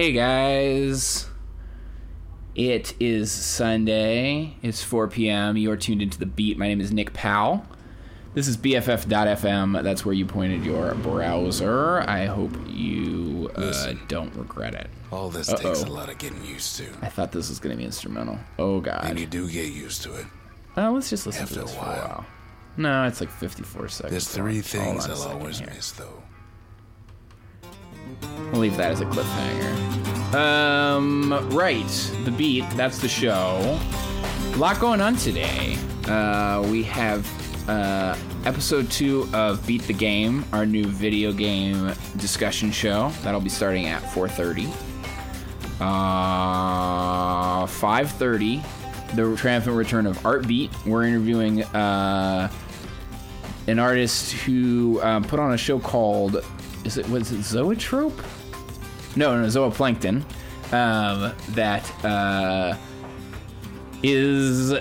Hey 0.00 0.12
guys. 0.12 1.28
It 2.54 2.94
is 2.98 3.30
Sunday. 3.30 4.56
It's 4.62 4.82
4 4.82 5.08
p.m. 5.08 5.58
You 5.58 5.70
are 5.72 5.76
tuned 5.76 6.00
into 6.00 6.18
the 6.18 6.24
beat. 6.24 6.56
My 6.56 6.68
name 6.68 6.80
is 6.80 6.90
Nick 6.90 7.12
Powell. 7.12 7.66
This 8.32 8.48
is 8.48 8.56
BFF.fm. 8.56 9.82
That's 9.82 10.02
where 10.02 10.14
you 10.14 10.24
pointed 10.24 10.64
your 10.64 10.94
browser. 10.94 12.00
I 12.08 12.24
hope 12.24 12.50
you 12.66 13.50
uh, 13.58 13.60
Listen. 13.60 14.00
don't 14.08 14.34
regret 14.34 14.74
it. 14.74 14.88
All 15.12 15.28
this 15.28 15.48
takes 15.48 15.82
a 15.82 15.92
lot 15.92 16.08
of 16.08 16.16
getting 16.16 16.46
used 16.46 16.76
to. 16.76 16.86
I 17.02 17.10
thought 17.10 17.30
this 17.30 17.50
was 17.50 17.58
going 17.58 17.72
to 17.72 17.76
be 17.76 17.84
instrumental. 17.84 18.38
Oh, 18.58 18.80
God. 18.80 19.04
And 19.04 19.20
you 19.20 19.26
do 19.26 19.50
get 19.50 19.70
used 19.70 20.02
to 20.04 20.14
it. 20.14 20.24
Uh, 20.78 20.90
let's 20.92 21.10
just 21.10 21.26
listen 21.26 21.42
After 21.42 21.56
to 21.56 21.60
a 21.60 21.64
this 21.64 21.74
for 21.74 21.84
a 21.84 21.88
while. 21.88 21.98
while. 21.98 22.26
No, 22.78 23.04
it's 23.04 23.20
like 23.20 23.30
54 23.30 23.88
seconds. 23.88 24.10
There's 24.12 24.28
three 24.28 24.62
things 24.62 25.04
Hold 25.04 25.20
on 25.20 25.26
a 25.28 25.30
I'll 25.30 25.38
always 25.40 25.58
here. 25.58 25.68
miss, 25.68 25.92
though. 25.92 26.22
We'll 28.50 28.62
leave 28.62 28.76
that 28.78 28.90
as 28.90 29.00
a 29.00 29.04
cliffhanger. 29.04 29.69
Um, 30.32 31.32
right, 31.50 31.88
the 32.24 32.30
beat. 32.30 32.64
That's 32.76 32.98
the 32.98 33.08
show. 33.08 33.80
A 34.52 34.56
lot 34.56 34.78
going 34.78 35.00
on 35.00 35.16
today. 35.16 35.76
Uh, 36.06 36.64
we 36.70 36.84
have 36.84 37.26
uh, 37.68 38.16
episode 38.44 38.88
two 38.92 39.28
of 39.32 39.66
Beat 39.66 39.82
the 39.82 39.92
Game, 39.92 40.44
our 40.52 40.64
new 40.64 40.84
video 40.84 41.32
game 41.32 41.92
discussion 42.16 42.70
show. 42.70 43.08
That'll 43.22 43.40
be 43.40 43.48
starting 43.48 43.86
at 43.86 44.02
4:30. 44.02 44.68
Uh, 45.80 47.66
5:30, 47.66 48.62
the 49.16 49.36
triumphant 49.36 49.74
return 49.74 50.06
of 50.06 50.24
Art 50.24 50.46
Beat. 50.46 50.70
We're 50.86 51.04
interviewing 51.04 51.64
uh, 51.64 52.48
an 53.66 53.80
artist 53.80 54.32
who 54.32 55.00
um, 55.02 55.24
put 55.24 55.40
on 55.40 55.54
a 55.54 55.58
show 55.58 55.80
called 55.80 56.44
is 56.84 56.98
it 56.98 57.08
was 57.08 57.32
it 57.32 57.42
Zoetrope? 57.42 58.22
No, 59.16 59.40
no, 59.40 59.46
Zooplankton. 59.46 60.22
Um, 60.72 61.32
that 61.50 62.04
uh, 62.04 62.76
is 64.02 64.72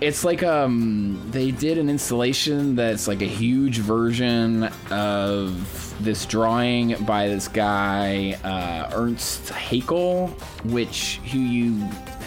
it's 0.00 0.22
like 0.22 0.42
um 0.42 1.20
they 1.30 1.50
did 1.50 1.76
an 1.76 1.90
installation 1.90 2.76
that's 2.76 3.08
like 3.08 3.20
a 3.20 3.26
huge 3.26 3.78
version 3.78 4.64
of 4.90 5.94
this 6.00 6.24
drawing 6.26 6.94
by 7.04 7.26
this 7.26 7.48
guy 7.48 8.38
uh, 8.44 8.90
Ernst 8.94 9.48
Haeckel, 9.48 10.28
which 10.66 11.20
who 11.30 11.38
you 11.38 11.74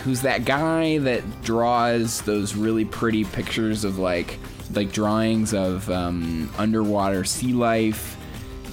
who's 0.04 0.22
that 0.22 0.46
guy 0.46 0.98
that 1.00 1.24
draws 1.42 2.22
those 2.24 2.56
really 2.56 2.86
pretty 2.86 3.24
pictures 3.24 3.84
of 3.86 3.98
like 3.98 4.38
like 4.74 4.92
drawings 4.92 5.54
of 5.54 5.90
um, 5.90 6.50
underwater 6.58 7.24
sea 7.24 7.54
life, 7.54 8.18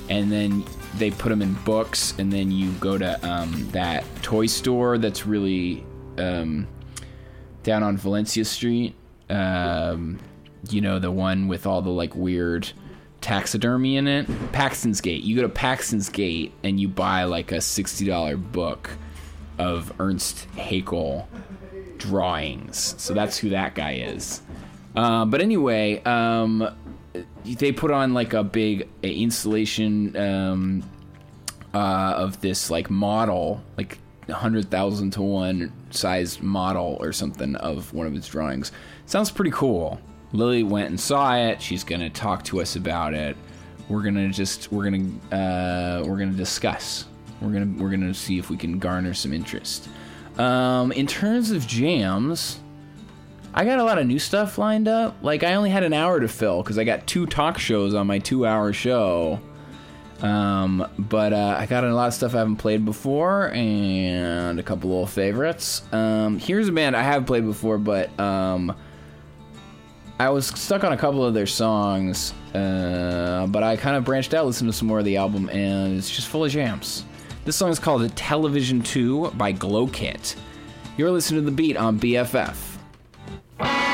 and 0.08 0.30
then 0.30 0.64
they 0.98 1.10
put 1.10 1.28
them 1.30 1.42
in 1.42 1.54
books, 1.64 2.14
and 2.18 2.32
then 2.32 2.50
you 2.50 2.72
go 2.72 2.98
to 2.98 3.28
um, 3.28 3.68
that 3.72 4.04
toy 4.22 4.46
store 4.46 4.98
that's 4.98 5.26
really 5.26 5.84
um, 6.18 6.66
down 7.62 7.82
on 7.82 7.96
Valencia 7.96 8.44
Street. 8.44 8.94
Um, 9.30 10.18
you 10.70 10.80
know, 10.80 10.98
the 10.98 11.10
one 11.10 11.48
with 11.48 11.66
all 11.66 11.82
the 11.82 11.90
like 11.90 12.14
weird 12.14 12.72
taxidermy 13.20 13.96
in 13.96 14.06
it. 14.06 14.26
Paxton's 14.52 15.00
Gate. 15.00 15.22
You 15.22 15.36
go 15.36 15.42
to 15.42 15.48
Paxton's 15.48 16.08
Gate 16.08 16.52
and 16.62 16.80
you 16.80 16.88
buy 16.88 17.24
like 17.24 17.52
a 17.52 17.56
$60 17.56 18.52
book 18.52 18.90
of 19.58 19.92
Ernst 19.98 20.46
Haeckel 20.56 21.28
drawings. 21.98 22.94
So 22.98 23.14
that's 23.14 23.38
who 23.38 23.50
that 23.50 23.74
guy 23.74 23.94
is. 23.94 24.42
Uh, 24.94 25.24
but 25.24 25.40
anyway, 25.40 26.02
um, 26.04 26.68
they 27.44 27.72
put 27.72 27.90
on 27.90 28.14
like 28.14 28.32
a 28.34 28.44
big 28.44 28.88
installation 29.02 30.16
um, 30.16 30.82
uh, 31.74 32.14
of 32.16 32.40
this 32.40 32.70
like 32.70 32.90
model, 32.90 33.62
like 33.76 33.98
a 34.28 34.34
hundred 34.34 34.70
thousand 34.70 35.12
to 35.12 35.22
one 35.22 35.72
size 35.90 36.40
model 36.40 36.96
or 37.00 37.12
something 37.12 37.56
of 37.56 37.92
one 37.92 38.06
of 38.06 38.12
his 38.12 38.26
drawings. 38.28 38.72
Sounds 39.06 39.30
pretty 39.30 39.50
cool. 39.50 40.00
Lily 40.32 40.62
went 40.62 40.90
and 40.90 41.00
saw 41.00 41.36
it. 41.36 41.62
She's 41.62 41.84
gonna 41.84 42.10
talk 42.10 42.44
to 42.44 42.60
us 42.60 42.76
about 42.76 43.14
it. 43.14 43.36
We're 43.88 44.02
gonna 44.02 44.28
just 44.28 44.70
we're 44.70 44.84
gonna 44.84 45.34
uh, 45.34 46.04
we're 46.06 46.18
gonna 46.18 46.32
discuss. 46.32 47.06
We're 47.40 47.52
gonna 47.52 47.82
we're 47.82 47.90
gonna 47.90 48.14
see 48.14 48.38
if 48.38 48.50
we 48.50 48.56
can 48.56 48.78
garner 48.78 49.14
some 49.14 49.32
interest. 49.32 49.88
Um, 50.36 50.92
in 50.92 51.06
terms 51.06 51.50
of 51.50 51.66
jams, 51.66 52.60
I 53.54 53.64
got 53.64 53.78
a 53.78 53.84
lot 53.84 53.98
of 53.98 54.06
new 54.06 54.18
stuff 54.18 54.58
lined 54.58 54.88
up. 54.88 55.16
Like 55.22 55.42
I 55.42 55.54
only 55.54 55.70
had 55.70 55.82
an 55.82 55.92
hour 55.92 56.20
to 56.20 56.28
fill 56.28 56.62
because 56.62 56.78
I 56.78 56.84
got 56.84 57.06
two 57.06 57.26
talk 57.26 57.58
shows 57.58 57.94
on 57.94 58.06
my 58.06 58.18
two-hour 58.18 58.72
show. 58.72 59.40
Um, 60.22 60.86
but 60.98 61.32
uh, 61.32 61.56
I 61.58 61.66
got 61.66 61.84
a 61.84 61.94
lot 61.94 62.08
of 62.08 62.14
stuff 62.14 62.34
I 62.34 62.38
haven't 62.38 62.56
played 62.56 62.84
before 62.84 63.52
and 63.52 64.58
a 64.58 64.62
couple 64.62 64.92
old 64.92 65.10
favorites. 65.10 65.82
Um, 65.92 66.38
here's 66.38 66.68
a 66.68 66.72
band 66.72 66.96
I 66.96 67.02
have 67.02 67.24
played 67.24 67.44
before, 67.44 67.78
but 67.78 68.18
um, 68.18 68.76
I 70.18 70.30
was 70.30 70.48
stuck 70.48 70.82
on 70.82 70.92
a 70.92 70.96
couple 70.96 71.24
of 71.24 71.34
their 71.34 71.46
songs. 71.46 72.34
Uh, 72.52 73.46
but 73.48 73.62
I 73.62 73.76
kind 73.76 73.96
of 73.96 74.04
branched 74.04 74.34
out, 74.34 74.46
listened 74.46 74.70
to 74.70 74.76
some 74.76 74.88
more 74.88 74.98
of 74.98 75.04
the 75.04 75.16
album, 75.16 75.48
and 75.50 75.96
it's 75.96 76.10
just 76.10 76.28
full 76.28 76.44
of 76.44 76.50
jams. 76.50 77.04
This 77.44 77.56
song 77.56 77.70
is 77.70 77.78
called 77.78 78.14
"Television 78.16 78.82
2" 78.82 79.30
by 79.32 79.52
Glow 79.52 79.86
Kit. 79.86 80.34
You're 80.96 81.12
listening 81.12 81.44
to 81.44 81.50
the 81.50 81.56
beat 81.56 81.76
on 81.76 81.98
BFF 82.00 82.67
you 83.60 83.87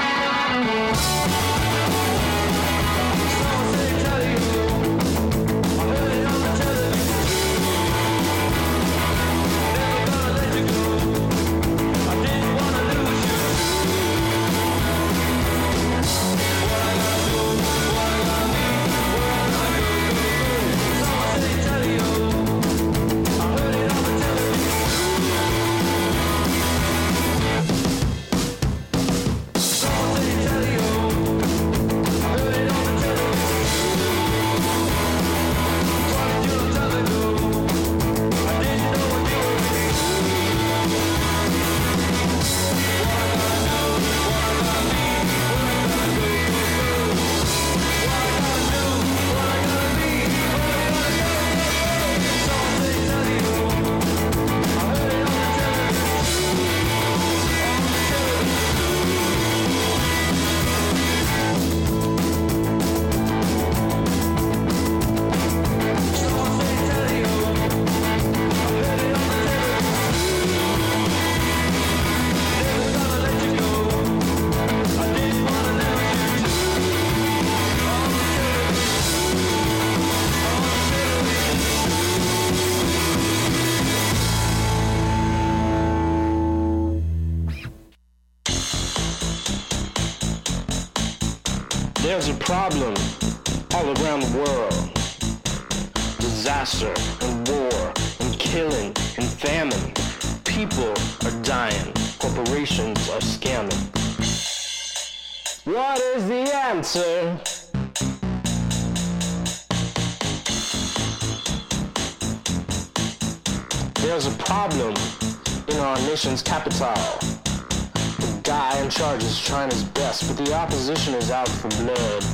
opposition 120.64 121.12
is 121.12 121.30
out 121.30 121.46
for 121.46 121.68
blood, 121.82 122.24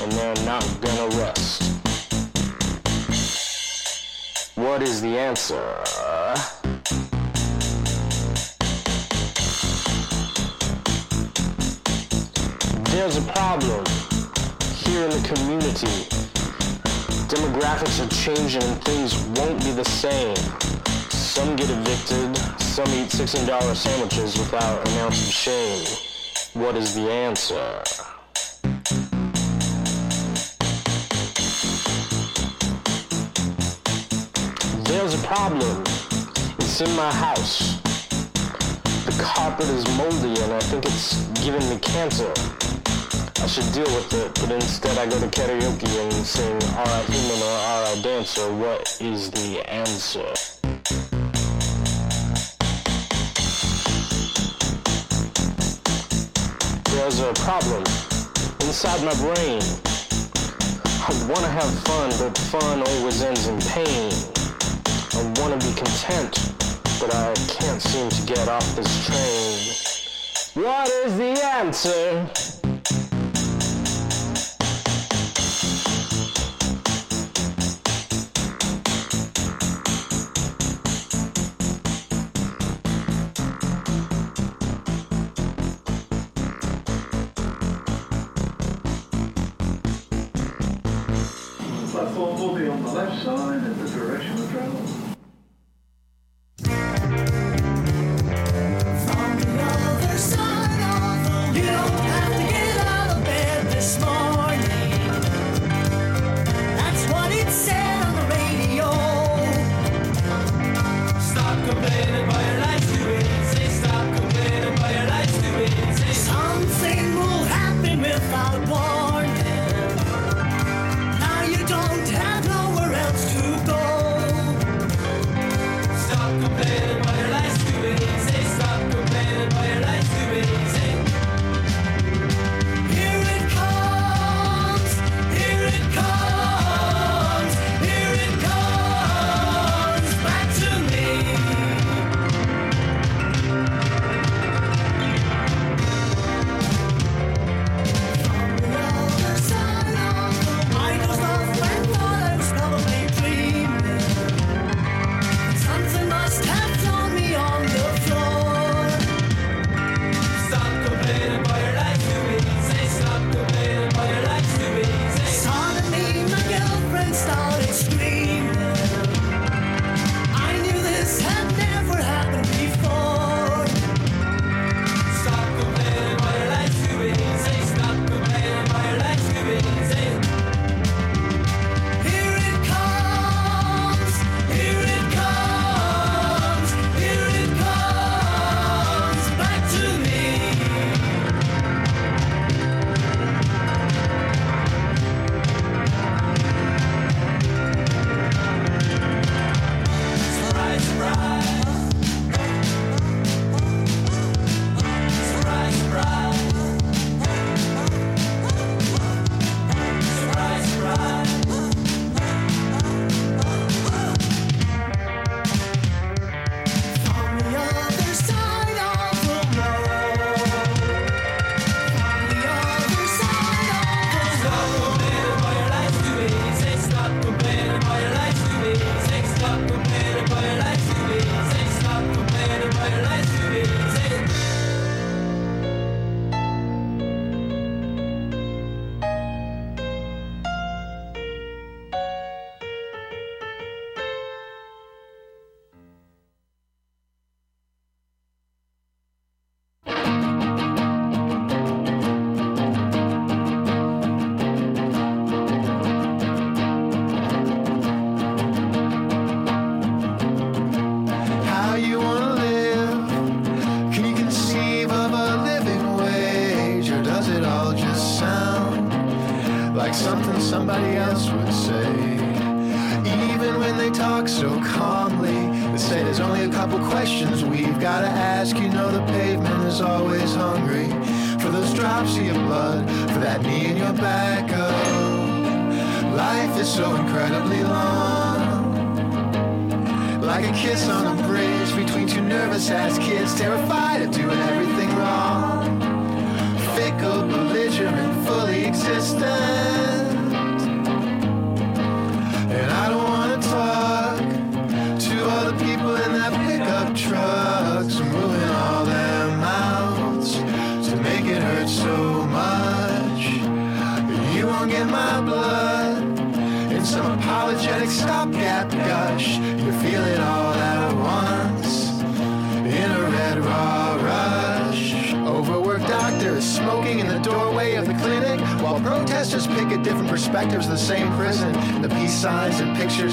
and 0.00 0.10
they're 0.10 0.44
not 0.44 0.64
gonna 0.80 1.08
rest. 1.22 1.62
What 4.56 4.82
is 4.82 5.00
the 5.00 5.16
answer? 5.16 5.62
There's 12.90 13.18
a 13.18 13.26
problem 13.38 13.84
here 14.74 15.04
in 15.04 15.10
the 15.10 15.22
community. 15.32 15.96
Demographics 17.30 18.02
are 18.04 18.10
changing 18.24 18.64
and 18.64 18.82
things 18.82 19.14
won't 19.38 19.62
be 19.62 19.70
the 19.70 19.84
same. 19.84 20.34
Some 21.10 21.54
get 21.54 21.70
evicted, 21.70 22.36
some 22.58 22.88
eat 22.88 23.10
$16 23.10 23.76
sandwiches 23.76 24.36
without 24.38 24.88
an 24.88 24.98
ounce 24.98 25.28
of 25.28 25.32
shame. 25.32 26.13
What 26.54 26.76
is 26.76 26.94
the 26.94 27.10
answer? 27.10 27.82
There's 34.84 35.14
a 35.14 35.26
problem. 35.26 35.82
It's 36.60 36.80
in 36.80 36.94
my 36.94 37.12
house. 37.12 37.80
The 39.04 39.20
carpet 39.20 39.66
is 39.66 39.84
moldy 39.96 40.40
and 40.42 40.52
I 40.52 40.60
think 40.60 40.86
it's 40.86 41.26
giving 41.42 41.68
me 41.68 41.76
cancer. 41.80 42.32
I 43.42 43.48
should 43.48 43.72
deal 43.72 43.92
with 43.96 44.14
it, 44.14 44.32
but 44.36 44.52
instead 44.52 44.96
I 44.96 45.06
go 45.06 45.18
to 45.18 45.26
karaoke 45.26 45.90
and 46.04 46.24
sing 46.24 46.62
Alright 46.76 47.10
Human 47.10 47.42
or 47.42 47.58
Alright 47.66 48.04
Dancer. 48.04 48.54
What 48.54 48.96
is 49.00 49.32
the 49.32 49.68
answer? 49.68 50.53
There's 57.04 57.20
a 57.20 57.34
problem 57.34 57.84
inside 58.62 59.04
my 59.04 59.12
brain. 59.16 59.60
I 61.06 61.12
wanna 61.28 61.50
have 61.50 61.70
fun, 61.80 62.08
but 62.18 62.38
fun 62.48 62.80
always 62.80 63.20
ends 63.20 63.46
in 63.46 63.60
pain. 63.60 64.10
I 65.12 65.22
wanna 65.38 65.58
be 65.58 65.74
content, 65.74 66.32
but 66.98 67.14
I 67.14 67.34
can't 67.46 67.82
seem 67.82 68.08
to 68.08 68.22
get 68.22 68.48
off 68.48 68.64
this 68.74 68.88
train. 69.04 70.64
What 70.64 70.88
is 70.88 71.18
the 71.18 71.44
answer? 71.44 72.53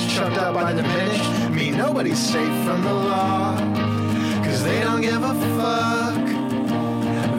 is 0.01 0.13
chucked 0.13 0.37
out 0.37 0.53
by 0.53 0.73
the 0.73 0.83
minute. 0.83 1.51
Me, 1.51 1.71
nobody's 1.71 2.19
safe 2.19 2.65
from 2.65 2.81
the 2.83 2.93
law. 2.93 3.55
Cause 4.43 4.63
they 4.63 4.79
don't 4.81 5.01
give 5.01 5.23
a 5.23 5.33
fuck. 5.57 6.25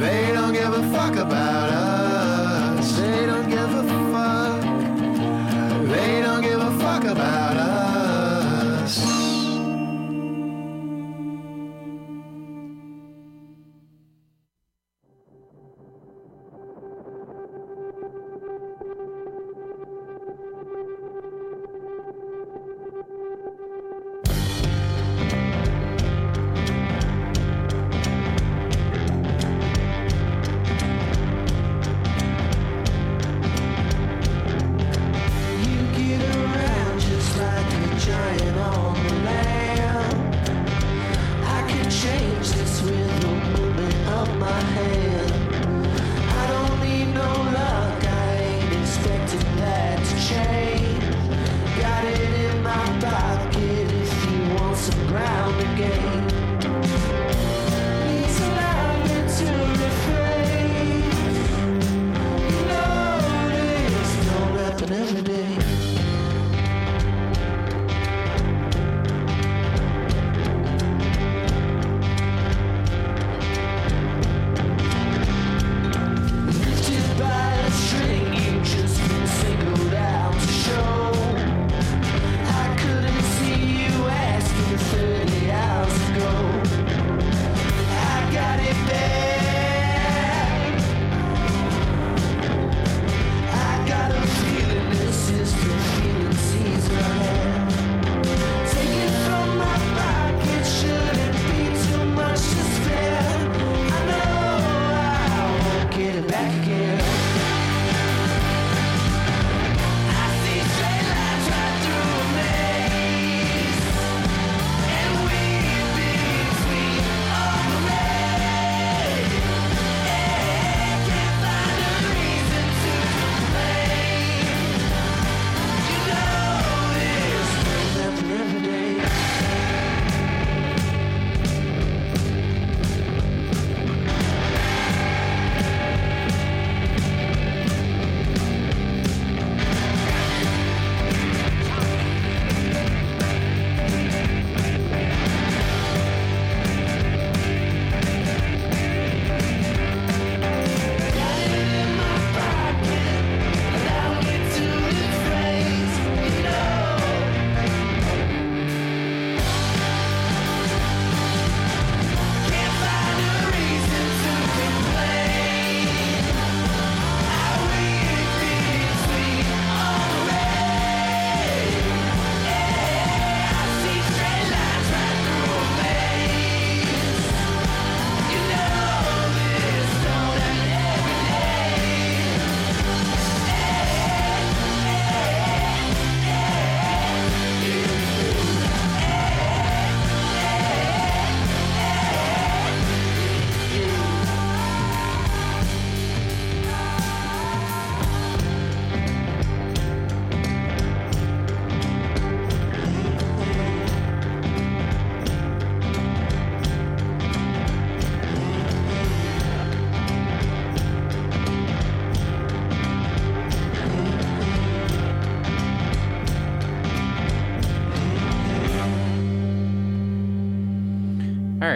They 0.00 0.32
don't 0.32 0.52
give 0.52 0.72
a 0.72 0.82
fuck 0.92 1.16
about 1.16 1.51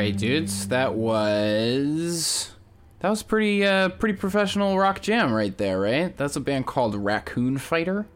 right, 0.07 0.17
dudes. 0.17 0.68
That 0.68 0.94
was 0.94 2.52
that 3.01 3.10
was 3.10 3.23
pretty 3.23 3.65
uh, 3.65 3.89
pretty 3.91 4.17
professional 4.17 4.78
rock 4.78 5.01
jam 5.01 5.33
right 5.33 5.57
there, 5.57 5.81
right? 5.81 6.17
That's 6.17 6.36
a 6.36 6.41
band 6.41 6.67
called 6.67 6.94
Raccoon 6.94 7.59
Fighter. 7.59 8.07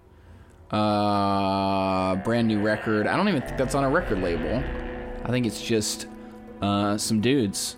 Uh, 0.71 2.15
brand 2.17 2.47
new 2.47 2.61
record. 2.61 3.07
I 3.07 3.17
don't 3.17 3.29
even 3.29 3.43
think 3.43 3.59
that's 3.59 3.75
on 3.75 3.83
a 3.83 3.91
record 3.91 4.23
label. 4.23 4.63
I 5.25 5.31
think 5.31 5.47
it's 5.47 5.61
just 5.61 6.07
uh, 6.63 6.97
some 6.97 7.21
dudes 7.21 7.77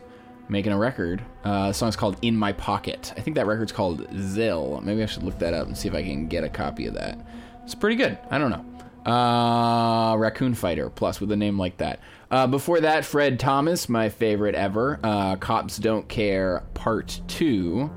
making 0.48 0.72
a 0.72 0.78
record. 0.78 1.22
Uh, 1.42 1.68
the 1.68 1.74
song's 1.74 1.96
called 1.96 2.18
"In 2.20 2.36
My 2.36 2.52
Pocket." 2.52 3.14
I 3.16 3.20
think 3.22 3.36
that 3.36 3.46
record's 3.46 3.72
called 3.72 4.06
Zill. 4.10 4.82
Maybe 4.82 5.02
I 5.02 5.06
should 5.06 5.22
look 5.22 5.38
that 5.38 5.54
up 5.54 5.66
and 5.66 5.76
see 5.76 5.88
if 5.88 5.94
I 5.94 6.02
can 6.02 6.28
get 6.28 6.44
a 6.44 6.50
copy 6.50 6.86
of 6.86 6.94
that. 6.94 7.18
It's 7.64 7.74
pretty 7.74 7.96
good. 7.96 8.18
I 8.30 8.36
don't 8.38 8.50
know. 8.50 8.64
Uh, 9.10 10.16
Raccoon 10.16 10.54
Fighter 10.54 10.88
plus 10.88 11.20
with 11.20 11.32
a 11.32 11.36
name 11.36 11.58
like 11.58 11.78
that. 11.78 11.98
Uh, 12.32 12.46
before 12.46 12.80
that, 12.80 13.04
Fred 13.04 13.38
Thomas, 13.38 13.90
my 13.90 14.08
favorite 14.08 14.54
ever. 14.54 14.98
Uh, 15.04 15.36
Cops 15.36 15.76
Don't 15.76 16.08
Care 16.08 16.64
Part 16.72 17.20
Two. 17.28 17.90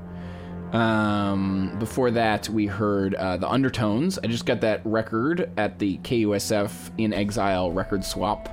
Um, 0.72 1.74
before 1.78 2.10
that, 2.10 2.46
we 2.50 2.66
heard 2.66 3.14
uh, 3.14 3.38
the 3.38 3.48
Undertones. 3.48 4.18
I 4.18 4.26
just 4.26 4.44
got 4.44 4.60
that 4.60 4.82
record 4.84 5.50
at 5.56 5.78
the 5.78 5.96
KUSF 5.98 6.90
in 6.98 7.14
Exile 7.14 7.72
record 7.72 8.04
swap. 8.04 8.50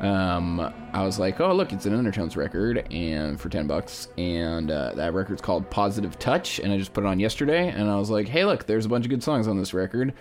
Um, 0.00 0.60
I 0.92 1.04
was 1.04 1.18
like, 1.18 1.40
oh 1.40 1.52
look, 1.52 1.72
it's 1.72 1.86
an 1.86 1.94
Undertones 1.94 2.36
record, 2.36 2.86
and 2.92 3.40
for 3.40 3.48
ten 3.48 3.66
bucks, 3.66 4.06
and 4.16 4.70
uh, 4.70 4.92
that 4.94 5.12
record's 5.12 5.42
called 5.42 5.68
Positive 5.70 6.16
Touch, 6.20 6.60
and 6.60 6.72
I 6.72 6.78
just 6.78 6.92
put 6.92 7.02
it 7.02 7.08
on 7.08 7.18
yesterday, 7.18 7.68
and 7.68 7.90
I 7.90 7.96
was 7.96 8.10
like, 8.10 8.28
hey 8.28 8.44
look, 8.44 8.66
there's 8.66 8.86
a 8.86 8.88
bunch 8.88 9.06
of 9.06 9.10
good 9.10 9.24
songs 9.24 9.48
on 9.48 9.58
this 9.58 9.74
record. 9.74 10.14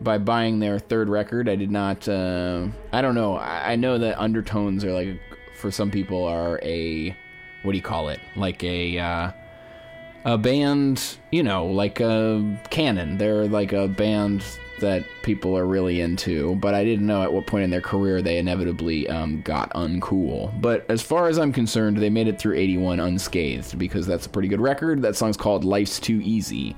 By 0.00 0.18
buying 0.18 0.60
their 0.60 0.78
third 0.78 1.08
record, 1.08 1.48
I 1.48 1.56
did 1.56 1.70
not. 1.70 2.08
Uh, 2.08 2.68
I 2.92 3.02
don't 3.02 3.14
know. 3.14 3.36
I, 3.36 3.72
I 3.72 3.76
know 3.76 3.98
that 3.98 4.18
Undertones 4.18 4.84
are 4.84 4.92
like, 4.92 5.20
for 5.54 5.70
some 5.70 5.90
people, 5.90 6.24
are 6.24 6.58
a 6.62 7.14
what 7.62 7.72
do 7.72 7.76
you 7.76 7.82
call 7.82 8.08
it? 8.08 8.20
Like 8.36 8.64
a 8.64 8.98
uh, 8.98 9.32
a 10.24 10.38
band, 10.38 11.18
you 11.30 11.42
know, 11.42 11.66
like 11.66 12.00
a 12.00 12.58
canon. 12.70 13.18
They're 13.18 13.46
like 13.46 13.72
a 13.72 13.88
band 13.88 14.44
that 14.80 15.04
people 15.22 15.56
are 15.56 15.66
really 15.66 16.00
into, 16.00 16.56
but 16.56 16.74
I 16.74 16.84
didn't 16.84 17.06
know 17.06 17.22
at 17.22 17.32
what 17.32 17.46
point 17.46 17.64
in 17.64 17.70
their 17.70 17.82
career 17.82 18.22
they 18.22 18.38
inevitably 18.38 19.08
um, 19.08 19.42
got 19.42 19.70
uncool. 19.74 20.58
But 20.60 20.86
as 20.88 21.02
far 21.02 21.28
as 21.28 21.38
I'm 21.38 21.52
concerned, 21.52 21.98
they 21.98 22.10
made 22.10 22.28
it 22.28 22.38
through 22.38 22.56
81 22.56 22.98
unscathed 22.98 23.78
because 23.78 24.06
that's 24.06 24.26
a 24.26 24.28
pretty 24.30 24.48
good 24.48 24.60
record. 24.60 25.02
That 25.02 25.16
song's 25.16 25.36
called 25.36 25.64
Life's 25.64 26.00
Too 26.00 26.20
Easy. 26.22 26.74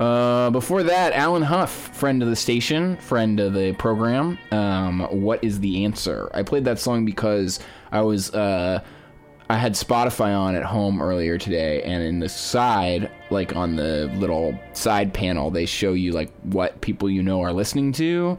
Uh, 0.00 0.50
before 0.50 0.82
that, 0.82 1.12
Alan 1.12 1.42
Huff, 1.42 1.70
friend 1.96 2.22
of 2.22 2.28
the 2.28 2.36
station, 2.36 2.96
friend 2.96 3.38
of 3.38 3.54
the 3.54 3.72
program. 3.74 4.38
Um, 4.50 5.00
what 5.10 5.42
is 5.44 5.60
the 5.60 5.84
answer? 5.84 6.30
I 6.34 6.42
played 6.42 6.64
that 6.64 6.80
song 6.80 7.04
because 7.04 7.60
I 7.92 8.00
was 8.00 8.34
uh, 8.34 8.80
I 9.48 9.56
had 9.56 9.74
Spotify 9.74 10.36
on 10.36 10.56
at 10.56 10.64
home 10.64 11.00
earlier 11.00 11.38
today, 11.38 11.82
and 11.82 12.02
in 12.02 12.18
the 12.18 12.28
side, 12.28 13.10
like 13.30 13.54
on 13.54 13.76
the 13.76 14.10
little 14.16 14.58
side 14.72 15.14
panel, 15.14 15.50
they 15.50 15.66
show 15.66 15.92
you 15.92 16.12
like 16.12 16.32
what 16.42 16.80
people 16.80 17.08
you 17.08 17.22
know 17.22 17.40
are 17.42 17.52
listening 17.52 17.92
to. 17.92 18.38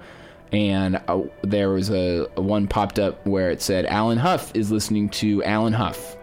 And 0.51 1.01
uh, 1.07 1.21
there 1.41 1.69
was 1.69 1.89
a, 1.89 2.27
a 2.35 2.41
one 2.41 2.67
popped 2.67 2.99
up 2.99 3.25
where 3.25 3.49
it 3.49 3.61
said 3.61 3.85
Alan 3.85 4.17
Huff 4.17 4.51
is 4.55 4.71
listening 4.71 5.09
to 5.09 5.43
Alan 5.43 5.73
Huff, 5.73 6.17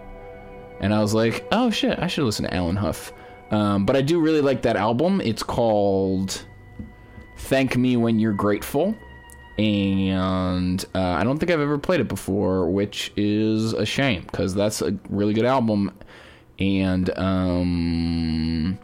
and 0.80 0.92
I 0.92 1.00
was 1.00 1.14
like, 1.14 1.46
oh 1.52 1.70
shit, 1.70 1.98
I 1.98 2.06
should 2.06 2.24
listen 2.24 2.44
to 2.44 2.54
Alan 2.54 2.76
Huff. 2.76 3.14
Um, 3.52 3.84
but 3.84 3.94
I 3.94 4.00
do 4.00 4.18
really 4.18 4.40
like 4.40 4.62
that 4.62 4.76
album. 4.76 5.20
It's 5.20 5.42
called 5.42 6.44
Thank 7.36 7.76
Me 7.76 7.96
When 7.96 8.18
You're 8.18 8.32
Grateful. 8.32 8.96
And 9.58 10.82
uh, 10.94 11.00
I 11.00 11.22
don't 11.24 11.38
think 11.38 11.52
I've 11.52 11.60
ever 11.60 11.78
played 11.78 12.00
it 12.00 12.08
before, 12.08 12.70
which 12.70 13.12
is 13.16 13.74
a 13.74 13.84
shame 13.84 14.22
because 14.22 14.54
that's 14.54 14.80
a 14.80 14.98
really 15.10 15.34
good 15.34 15.44
album. 15.44 15.96
And 16.58 17.16
um, 17.18 18.78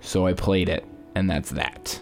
so 0.00 0.26
I 0.26 0.32
played 0.34 0.68
it, 0.68 0.86
and 1.14 1.28
that's 1.28 1.50
that. 1.50 2.00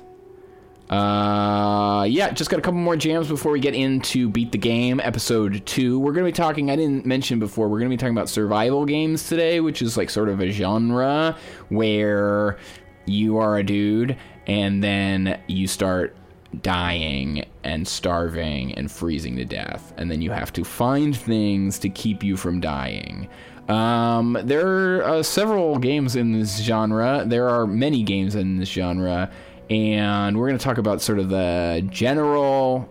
Uh, 0.90 2.04
yeah, 2.08 2.30
just 2.30 2.48
got 2.48 2.58
a 2.58 2.62
couple 2.62 2.78
more 2.78 2.96
jams 2.96 3.28
before 3.28 3.50
we 3.50 3.58
get 3.58 3.74
into 3.74 4.28
Beat 4.28 4.52
the 4.52 4.58
Game 4.58 5.00
episode 5.00 5.66
two. 5.66 5.98
We're 5.98 6.12
gonna 6.12 6.26
be 6.26 6.32
talking. 6.32 6.70
I 6.70 6.76
didn't 6.76 7.04
mention 7.04 7.38
before. 7.38 7.68
We're 7.68 7.78
gonna 7.78 7.90
be 7.90 7.96
talking 7.96 8.16
about 8.16 8.28
survival 8.28 8.84
games 8.84 9.28
today, 9.28 9.60
which 9.60 9.82
is 9.82 9.96
like 9.96 10.10
sort 10.10 10.28
of 10.28 10.40
a 10.40 10.50
genre 10.50 11.36
where 11.70 12.58
you 13.06 13.38
are 13.38 13.58
a 13.58 13.64
dude 13.64 14.16
and 14.46 14.82
then 14.82 15.40
you 15.48 15.66
start 15.66 16.14
dying 16.62 17.44
and 17.64 17.86
starving 17.86 18.72
and 18.74 18.90
freezing 18.90 19.36
to 19.36 19.44
death, 19.44 19.92
and 19.96 20.10
then 20.10 20.22
you 20.22 20.30
have 20.30 20.52
to 20.52 20.64
find 20.64 21.16
things 21.16 21.78
to 21.80 21.88
keep 21.88 22.22
you 22.22 22.36
from 22.36 22.60
dying. 22.60 23.28
Um, 23.68 24.38
there 24.44 25.00
are 25.00 25.04
uh, 25.04 25.22
several 25.24 25.78
games 25.78 26.14
in 26.14 26.32
this 26.32 26.60
genre. 26.60 27.24
There 27.26 27.48
are 27.48 27.66
many 27.66 28.04
games 28.04 28.36
in 28.36 28.58
this 28.58 28.68
genre, 28.68 29.30
and 29.70 30.38
we're 30.38 30.48
going 30.48 30.58
to 30.58 30.64
talk 30.64 30.78
about 30.78 31.00
sort 31.00 31.18
of 31.18 31.28
the 31.28 31.86
general 31.90 32.88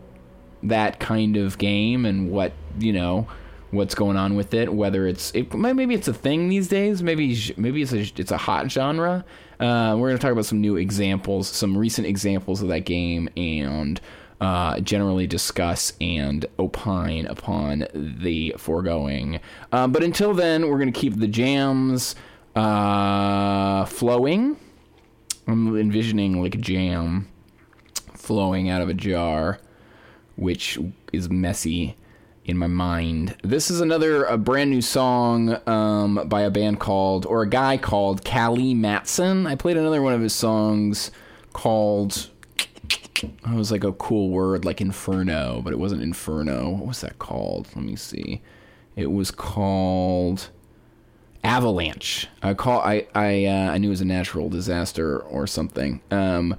that 0.64 1.00
kind 1.00 1.38
of 1.38 1.58
game 1.58 2.06
and 2.06 2.32
what 2.32 2.52
you 2.80 2.92
know 2.92 3.28
what's 3.72 3.96
going 3.96 4.18
on 4.18 4.36
with 4.36 4.54
it. 4.54 4.74
Whether 4.74 5.08
it's 5.08 5.32
it, 5.36 5.54
maybe 5.54 5.94
it's 5.94 6.08
a 6.08 6.14
thing 6.14 6.50
these 6.50 6.68
days. 6.68 7.04
Maybe 7.04 7.38
maybe 7.58 7.82
it's 7.82 7.94
a 7.94 8.02
it's 8.18 8.32
a 8.32 8.38
hot 8.38 8.72
genre. 8.72 9.26
Uh, 9.60 9.96
we're 9.98 10.10
going 10.10 10.18
to 10.18 10.22
talk 10.22 10.32
about 10.32 10.46
some 10.46 10.62
new 10.62 10.76
examples, 10.76 11.48
some 11.48 11.78
recent 11.78 12.08
examples 12.08 12.62
of 12.62 12.68
that 12.70 12.82
game, 12.82 13.30
and 13.38 14.02
uh, 14.42 14.80
generally 14.82 15.28
discuss 15.28 15.94
and 16.02 16.46
opine 16.60 17.26
upon 17.28 17.88
the 17.94 18.54
foregoing. 18.58 19.40
Um, 19.72 19.92
but 19.92 20.04
until 20.04 20.34
then, 20.34 20.68
we're 20.70 20.78
going 20.78 20.92
to 20.92 21.00
keep 21.00 21.16
the 21.18 21.28
jams 21.28 22.16
uh, 22.56 23.86
flowing. 23.86 24.58
I'm 25.48 25.76
envisioning 25.78 26.42
like 26.42 26.60
jam 26.60 27.28
flowing 28.14 28.70
out 28.70 28.82
of 28.82 28.90
a 28.90 28.94
jar, 28.94 29.60
which 30.36 30.80
is 31.14 31.30
messy 31.30 31.96
in 32.46 32.58
my 32.58 32.68
mind. 32.68 33.36
This 33.44 33.70
is 33.70 33.82
another 33.82 34.24
a 34.26 34.38
brand 34.38 34.70
new 34.72 34.82
song 34.82 35.60
um, 35.68 36.28
by 36.28 36.42
a 36.42 36.50
band 36.50 36.80
called 36.80 37.26
or 37.26 37.44
a 37.44 37.50
guy 37.50 37.78
called 37.78 38.26
Callie 38.26 38.74
Matson. 38.74 39.46
I 39.46 39.56
played 39.56 39.78
another 39.78 40.02
one 40.02 40.14
of 40.14 40.22
his 40.22 40.34
songs 40.34 41.12
called 41.54 42.30
it 43.24 43.56
was 43.56 43.72
like 43.72 43.84
a 43.84 43.94
cool 43.94 44.30
word 44.30 44.66
like 44.66 44.82
inferno, 44.82 45.62
but 45.64 45.74
it 45.74 45.80
wasn't 45.80 46.02
inferno. 46.02 46.70
What 46.72 46.88
was 46.88 47.02
that 47.02 47.18
called? 47.20 47.68
Let 47.76 47.86
me 47.86 47.96
see. 47.96 48.42
It 48.96 49.12
was 49.12 49.32
called 49.32 50.50
avalanche. 51.46 52.28
I 52.42 52.54
call 52.54 52.82
I 52.82 53.08
I 53.14 53.46
uh, 53.46 53.72
I 53.72 53.78
knew 53.78 53.88
it 53.88 53.92
was 53.92 54.02
a 54.02 54.06
natural 54.06 54.50
disaster 54.50 55.20
or 55.20 55.48
something. 55.48 56.02
Um, 56.12 56.58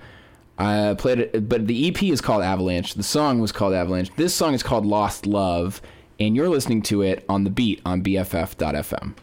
I 0.58 0.94
played 0.96 1.18
it, 1.18 1.48
but 1.48 1.66
the 1.66 1.88
EP 1.88 2.02
is 2.04 2.20
called 2.20 2.42
Avalanche. 2.42 2.94
The 2.94 3.02
song 3.02 3.40
was 3.40 3.52
called 3.52 3.74
Avalanche. 3.74 4.10
This 4.16 4.34
song 4.34 4.54
is 4.54 4.62
called 4.62 4.86
Lost 4.86 5.26
Love, 5.26 5.82
and 6.18 6.34
you're 6.34 6.48
listening 6.48 6.80
to 6.82 7.02
it 7.02 7.24
on 7.28 7.44
the 7.44 7.50
beat 7.50 7.82
on 7.84 8.02
BFF.fm. 8.02 9.14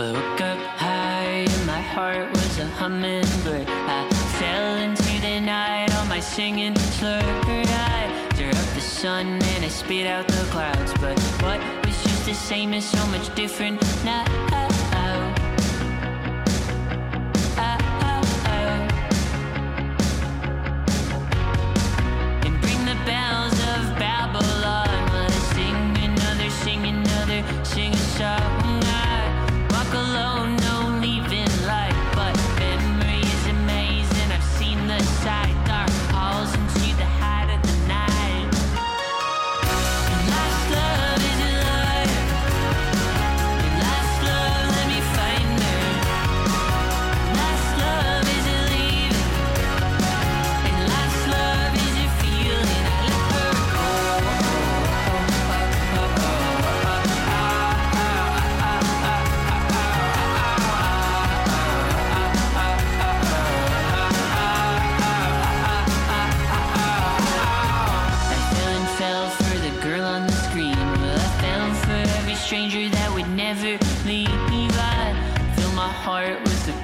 Woke 0.00 0.40
up 0.40 0.58
high 0.78 1.44
and 1.46 1.66
my 1.66 1.80
heart 1.80 2.30
was 2.30 2.58
a 2.58 2.66
hummingbird. 2.66 3.68
I 3.68 4.08
fell 4.40 4.76
into 4.76 5.20
the 5.20 5.40
night 5.40 5.94
on 5.96 6.08
my 6.08 6.20
singing 6.20 6.74
slurred. 6.76 7.22
I 7.22 8.28
stir 8.34 8.48
up 8.48 8.74
the 8.74 8.80
sun 8.80 9.26
and 9.26 9.64
I 9.64 9.68
spit 9.68 10.06
out 10.06 10.26
the 10.26 10.46
clouds. 10.50 10.79
What 11.50 11.84
was 11.84 12.00
just 12.04 12.26
the 12.26 12.34
same 12.34 12.72
is 12.74 12.84
so 12.84 13.04
much 13.08 13.34
different 13.34 13.82
now. 14.04 14.69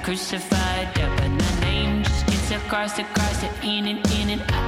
crucified 0.07 0.87
up, 1.01 1.19
and 1.19 1.37
the 1.37 1.59
name 1.59 2.01
just 2.01 2.25
gets 2.27 2.51
across, 2.51 2.97
across, 2.97 3.43
it 3.43 3.51
in 3.61 3.87
and 3.87 3.99
in 4.13 4.29
and 4.29 4.51
out. 4.53 4.66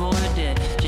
For 0.00 0.08
it. 0.38 0.79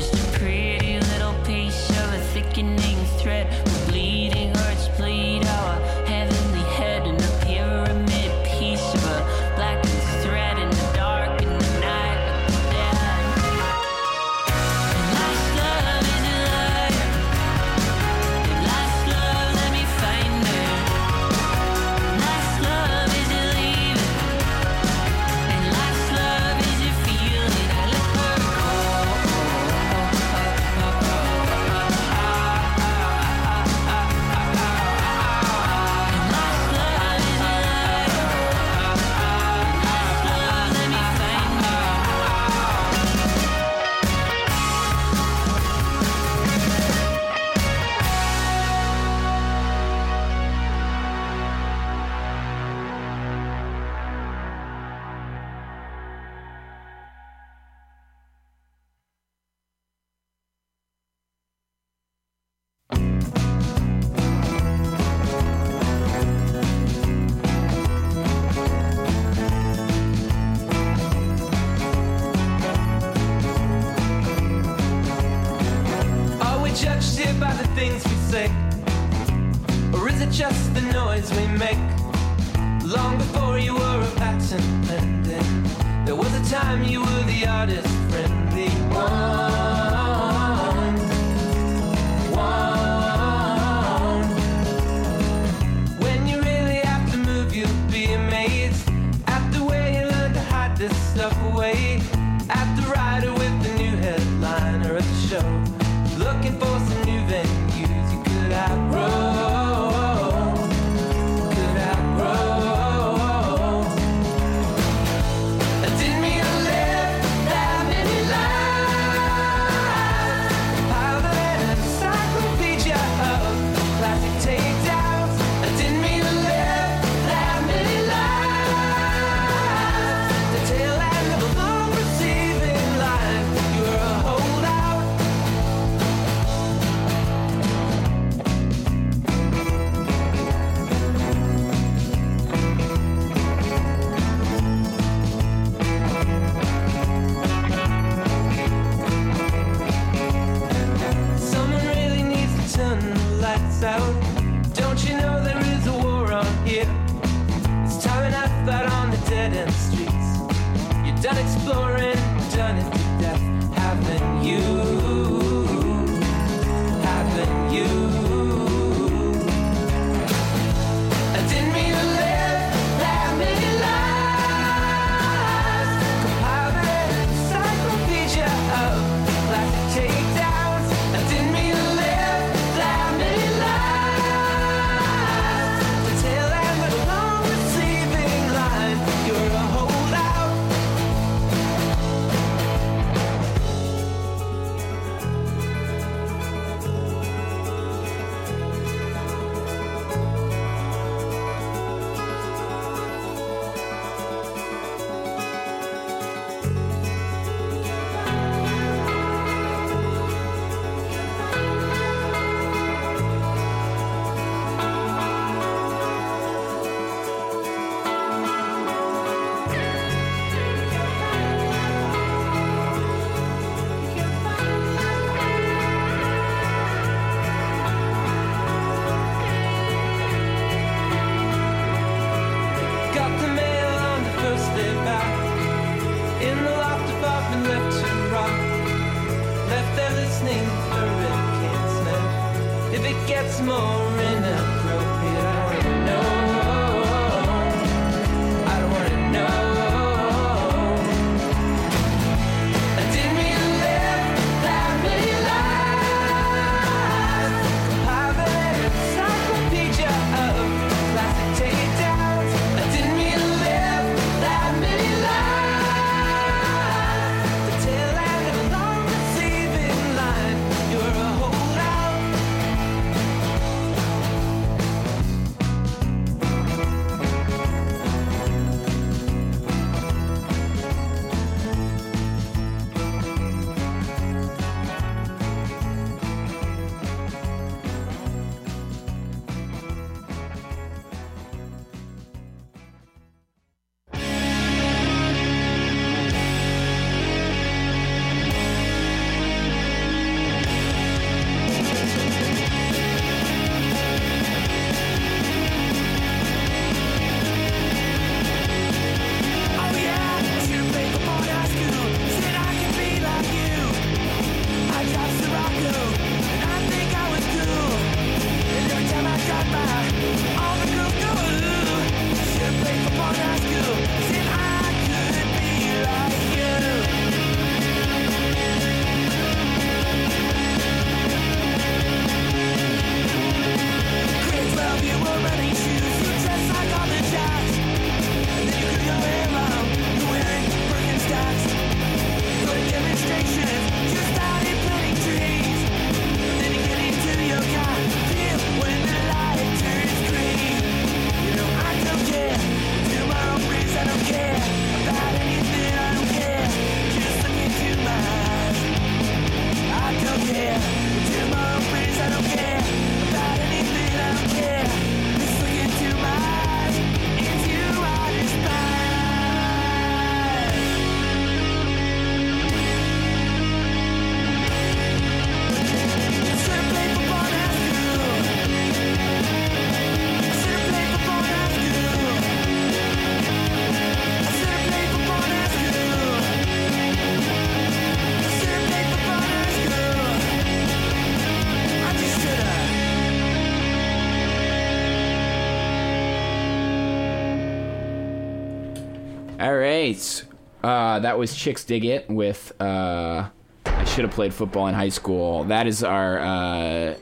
Uh, 401.13 401.19
that 401.19 401.37
was 401.37 401.55
Chicks 401.55 401.83
Dig 401.83 402.05
It 402.05 402.27
with 402.27 402.73
uh, 402.81 403.47
I 403.85 404.03
Should 404.05 404.23
Have 404.25 404.33
Played 404.33 404.51
Football 404.51 404.87
in 404.87 404.95
High 404.95 405.09
School. 405.09 405.63
That 405.65 405.85
is 405.85 406.03
our. 406.03 406.39
Uh, 406.39 407.13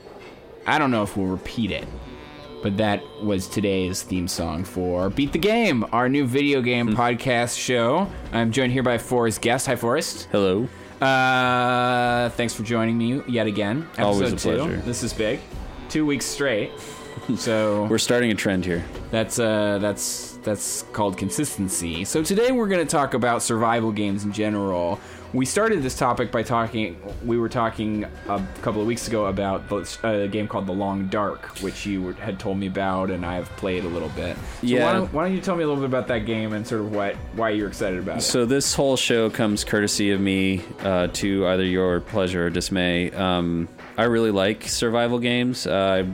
I 0.66 0.78
don't 0.78 0.90
know 0.90 1.02
if 1.02 1.14
we'll 1.14 1.26
repeat 1.26 1.70
it, 1.70 1.86
but 2.62 2.78
that 2.78 3.02
was 3.22 3.46
today's 3.46 4.00
theme 4.02 4.28
song 4.28 4.64
for 4.64 5.10
Beat 5.10 5.32
the 5.34 5.38
Game, 5.38 5.84
our 5.92 6.08
new 6.08 6.26
video 6.26 6.62
game 6.62 6.96
podcast 6.96 7.58
show. 7.58 8.10
I'm 8.32 8.50
joined 8.50 8.72
here 8.72 8.82
by 8.82 8.96
Forrest 8.96 9.42
Guest. 9.42 9.66
Hi, 9.66 9.76
Forrest. 9.76 10.26
Hello. 10.32 10.66
Uh, 10.98 12.30
thanks 12.30 12.54
for 12.54 12.62
joining 12.62 12.96
me 12.96 13.20
yet 13.28 13.46
again. 13.46 13.86
Always 13.98 14.32
a 14.32 14.36
two. 14.36 14.56
pleasure. 14.56 14.76
This 14.86 15.02
is 15.02 15.12
big. 15.12 15.38
Two 15.90 16.06
weeks 16.06 16.24
straight. 16.24 16.70
So 17.36 17.84
We're 17.84 17.98
starting 17.98 18.32
a 18.32 18.34
trend 18.34 18.64
here. 18.64 18.82
that's 19.12 19.38
uh 19.38 19.78
that's 19.78 20.31
that's 20.44 20.82
called 20.92 21.16
consistency. 21.16 22.04
So 22.04 22.22
today 22.22 22.52
we're 22.52 22.68
going 22.68 22.84
to 22.86 22.90
talk 22.90 23.14
about 23.14 23.42
survival 23.42 23.92
games 23.92 24.24
in 24.24 24.32
general. 24.32 24.98
We 25.32 25.46
started 25.46 25.82
this 25.82 25.96
topic 25.96 26.30
by 26.30 26.42
talking. 26.42 27.00
We 27.24 27.38
were 27.38 27.48
talking 27.48 28.04
a 28.28 28.46
couple 28.60 28.82
of 28.82 28.86
weeks 28.86 29.08
ago 29.08 29.26
about 29.26 29.66
the- 29.70 29.98
a 30.02 30.28
game 30.28 30.46
called 30.46 30.66
The 30.66 30.72
Long 30.74 31.06
Dark, 31.06 31.46
which 31.60 31.86
you 31.86 32.02
were, 32.02 32.12
had 32.12 32.38
told 32.38 32.58
me 32.58 32.66
about, 32.66 33.10
and 33.10 33.24
I've 33.24 33.48
played 33.56 33.84
a 33.84 33.88
little 33.88 34.10
bit. 34.10 34.36
So 34.36 34.42
Yeah. 34.66 34.84
Why 34.84 34.92
don't, 34.92 35.12
why 35.14 35.24
don't 35.24 35.34
you 35.34 35.40
tell 35.40 35.56
me 35.56 35.64
a 35.64 35.66
little 35.66 35.80
bit 35.82 35.88
about 35.88 36.06
that 36.08 36.26
game 36.26 36.52
and 36.52 36.66
sort 36.66 36.82
of 36.82 36.94
what 36.94 37.14
why 37.34 37.48
you're 37.50 37.68
excited 37.68 37.98
about 37.98 38.18
it? 38.18 38.22
So 38.22 38.44
this 38.44 38.74
whole 38.74 38.96
show 38.98 39.30
comes 39.30 39.64
courtesy 39.64 40.10
of 40.10 40.20
me 40.20 40.62
uh, 40.80 41.06
to 41.14 41.46
either 41.46 41.64
your 41.64 42.00
pleasure 42.00 42.46
or 42.46 42.50
dismay. 42.50 43.10
Um, 43.12 43.68
I 43.96 44.04
really 44.04 44.32
like 44.32 44.64
survival 44.68 45.18
games. 45.18 45.66
Uh, 45.66 46.04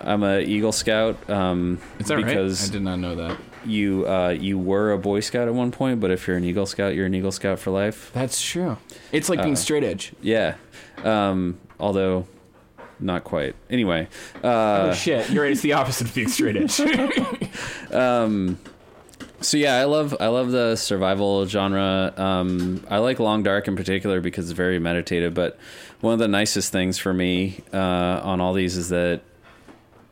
I'm 0.00 0.22
a 0.22 0.40
Eagle 0.40 0.72
Scout. 0.72 1.28
Um, 1.30 1.78
Is 1.98 2.08
that 2.08 2.16
right? 2.16 2.26
because 2.26 2.68
I 2.68 2.72
did 2.72 2.82
not 2.82 2.96
know 2.98 3.14
that. 3.16 3.38
You 3.66 4.06
uh, 4.08 4.30
you 4.30 4.58
were 4.58 4.92
a 4.92 4.98
Boy 4.98 5.20
Scout 5.20 5.46
at 5.48 5.54
one 5.54 5.70
point, 5.70 6.00
but 6.00 6.10
if 6.10 6.26
you're 6.26 6.36
an 6.36 6.44
Eagle 6.44 6.66
Scout, 6.66 6.94
you're 6.94 7.06
an 7.06 7.14
Eagle 7.14 7.32
Scout 7.32 7.58
for 7.58 7.70
life. 7.70 8.10
That's 8.14 8.40
true. 8.40 8.78
It's 9.12 9.28
like 9.28 9.40
being 9.42 9.52
Uh, 9.52 9.56
straight 9.56 9.84
edge. 9.84 10.12
Yeah. 10.22 10.54
Um, 11.04 11.58
although 11.78 12.26
not 12.98 13.24
quite. 13.24 13.54
Anyway. 13.68 14.08
Uh, 14.42 14.88
oh 14.90 14.92
shit! 14.94 15.28
You're 15.30 15.42
right. 15.44 15.52
It's 15.52 15.60
the 15.62 15.74
opposite 15.74 16.08
of 16.08 16.14
being 16.14 16.28
straight 16.28 16.56
edge. 16.56 16.80
um 17.92 18.58
so 19.42 19.56
yeah 19.56 19.76
i 19.76 19.84
love 19.84 20.14
i 20.20 20.26
love 20.26 20.50
the 20.50 20.76
survival 20.76 21.46
genre 21.46 22.12
um 22.18 22.84
i 22.90 22.98
like 22.98 23.18
long 23.18 23.42
dark 23.42 23.66
in 23.68 23.74
particular 23.74 24.20
because 24.20 24.50
it's 24.50 24.56
very 24.56 24.78
meditative 24.78 25.32
but 25.32 25.58
one 26.02 26.12
of 26.12 26.18
the 26.18 26.28
nicest 26.28 26.70
things 26.70 26.98
for 26.98 27.14
me 27.14 27.58
uh 27.72 28.20
on 28.22 28.38
all 28.40 28.52
these 28.52 28.76
is 28.76 28.90
that 28.90 29.22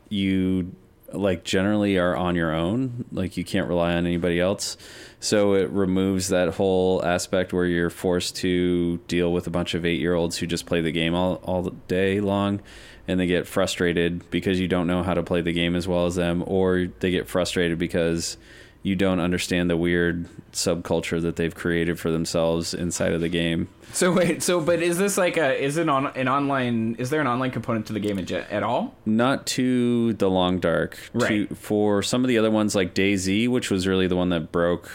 you 0.09 0.75
like 1.13 1.43
generally 1.43 1.97
are 1.97 2.15
on 2.15 2.35
your 2.35 2.53
own 2.53 3.03
like 3.11 3.35
you 3.35 3.43
can't 3.43 3.67
rely 3.67 3.93
on 3.93 4.05
anybody 4.05 4.39
else. 4.39 4.77
So 5.19 5.53
it 5.55 5.69
removes 5.69 6.29
that 6.29 6.53
whole 6.53 7.03
aspect 7.03 7.51
where 7.51 7.65
you're 7.65 7.89
forced 7.89 8.35
to 8.37 8.97
deal 9.07 9.33
with 9.33 9.47
a 9.47 9.49
bunch 9.49 9.73
of 9.73 9.85
eight 9.85 9.99
year 9.99 10.13
olds 10.13 10.37
who 10.37 10.47
just 10.47 10.65
play 10.65 10.81
the 10.81 10.91
game 10.91 11.15
all, 11.15 11.35
all 11.43 11.63
day 11.87 12.21
long 12.21 12.61
and 13.07 13.19
they 13.19 13.27
get 13.27 13.47
frustrated 13.47 14.29
because 14.29 14.59
you 14.59 14.67
don't 14.67 14.87
know 14.87 15.01
how 15.03 15.13
to 15.13 15.23
play 15.23 15.41
the 15.41 15.51
game 15.51 15.75
as 15.75 15.87
well 15.87 16.05
as 16.05 16.15
them 16.15 16.43
or 16.45 16.87
they 16.99 17.11
get 17.11 17.27
frustrated 17.27 17.79
because 17.79 18.37
you 18.81 18.95
don't 18.95 19.19
understand 19.19 19.69
the 19.69 19.75
weird 19.77 20.25
subculture 20.53 21.21
that 21.21 21.35
they've 21.35 21.53
created 21.53 21.99
for 21.99 22.11
themselves 22.11 22.73
inside 22.73 23.11
of 23.13 23.19
the 23.21 23.27
game 23.29 23.67
So 23.91 24.11
wait, 24.13 24.41
so 24.41 24.61
but 24.61 24.81
is 24.81 24.97
this 24.97 25.17
like 25.17 25.35
a 25.37 25.61
is 25.61 25.77
it 25.77 25.89
on 25.89 26.07
an 26.15 26.27
online? 26.29 26.95
Is 26.97 27.09
there 27.09 27.19
an 27.21 27.27
online 27.27 27.51
component 27.51 27.87
to 27.87 27.93
the 27.93 27.99
game 27.99 28.17
at, 28.19 28.31
at 28.31 28.63
all? 28.63 28.95
not 29.05 29.45
to 29.47 30.13
the 30.13 30.29
long 30.29 30.59
dark 30.59 30.97
Right. 31.13 31.49
to, 31.49 31.55
for 31.55 32.01
some 32.01 32.23
of 32.23 32.27
the 32.29 32.37
other 32.37 32.51
ones 32.51 32.73
like 32.75 32.93
DayZ 32.93 33.47
which 33.49 33.69
was 33.69 33.85
really 33.87 34.07
the 34.07 34.15
one 34.15 34.29
that 34.29 34.51
broke 34.51 34.89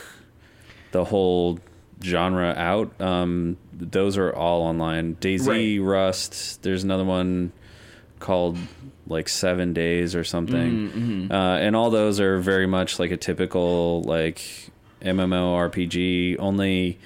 the 0.92 1.04
whole 1.04 1.58
genre 2.02 2.54
out 2.56 3.00
um 3.00 3.56
those 3.72 4.16
are 4.16 4.32
all 4.34 4.62
online 4.62 5.16
DayZ 5.16 5.84
rust 5.84 6.62
there's 6.62 6.84
another 6.84 7.04
one 7.04 7.52
called 8.20 8.56
like 9.06 9.28
seven 9.28 9.72
days 9.72 10.14
or 10.14 10.24
something 10.24 10.88
Mhm, 10.88 11.28
mhm. 11.28 11.30
uh, 11.30 11.58
and 11.58 11.76
all 11.76 11.90
those 11.90 12.20
are 12.20 12.38
very 12.38 12.66
much 12.66 12.98
like 12.98 13.10
a 13.10 13.16
typical 13.16 14.02
like 14.02 14.40
MMORPG. 15.02 16.36
Only 16.38 16.98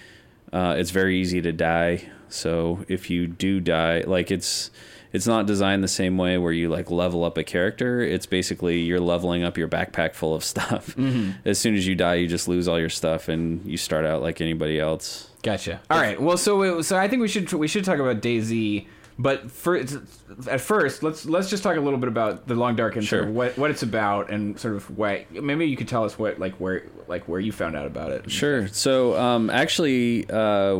uh, 0.52 0.76
it's 0.78 0.90
very 0.90 1.18
easy 1.20 1.40
to 1.42 1.52
die. 1.52 2.08
So 2.28 2.84
if 2.88 3.10
you 3.10 3.26
do 3.26 3.60
die, 3.60 4.04
like 4.06 4.30
it's 4.30 4.70
it's 5.12 5.26
not 5.26 5.46
designed 5.46 5.82
the 5.82 5.88
same 5.88 6.18
way 6.18 6.36
where 6.36 6.52
you 6.52 6.68
like 6.68 6.90
level 6.90 7.24
up 7.24 7.38
a 7.38 7.42
character. 7.44 8.00
It's 8.02 8.26
basically 8.26 8.80
you're 8.80 9.00
leveling 9.00 9.42
up 9.42 9.56
your 9.56 9.68
backpack 9.68 10.14
full 10.14 10.34
of 10.34 10.44
stuff. 10.52 10.94
Mhm. 10.96 11.34
As 11.44 11.58
soon 11.58 11.74
as 11.74 11.86
you 11.86 11.94
die, 11.94 12.14
you 12.16 12.28
just 12.28 12.46
lose 12.48 12.68
all 12.68 12.78
your 12.78 12.90
stuff 12.90 13.28
and 13.28 13.64
you 13.64 13.76
start 13.76 14.04
out 14.04 14.22
like 14.22 14.40
anybody 14.40 14.78
else. 14.78 15.30
Gotcha. 15.42 15.80
All 15.90 15.98
right. 16.00 16.20
Well, 16.20 16.36
so 16.36 16.82
so 16.82 16.96
I 16.96 17.08
think 17.08 17.22
we 17.22 17.28
should 17.28 17.50
we 17.52 17.68
should 17.68 17.84
talk 17.84 17.98
about 17.98 18.20
DayZ, 18.20 18.86
but 19.18 19.50
for 19.50 19.76
at 19.76 20.60
first, 20.60 21.02
let's 21.02 21.26
let's 21.26 21.50
just 21.50 21.64
talk 21.64 21.76
a 21.76 21.80
little 21.80 21.98
bit 21.98 22.08
about 22.08 22.46
the 22.46 22.54
Long 22.54 22.76
Dark 22.76 22.94
and 22.94 23.04
sort 23.04 23.24
of 23.24 23.30
what 23.30 23.58
what 23.58 23.70
it's 23.70 23.82
about 23.82 24.30
and 24.30 24.58
sort 24.58 24.76
of 24.76 24.96
why. 24.96 25.26
Maybe 25.30 25.66
you 25.66 25.76
could 25.76 25.88
tell 25.88 26.04
us 26.04 26.16
what 26.16 26.38
like 26.38 26.54
where 26.54 26.84
like 27.08 27.26
where 27.26 27.40
you 27.40 27.50
found 27.50 27.76
out 27.76 27.86
about 27.86 28.12
it. 28.12 28.30
Sure. 28.30 28.68
So 28.68 29.18
um, 29.18 29.50
actually, 29.50 30.30
uh, 30.30 30.76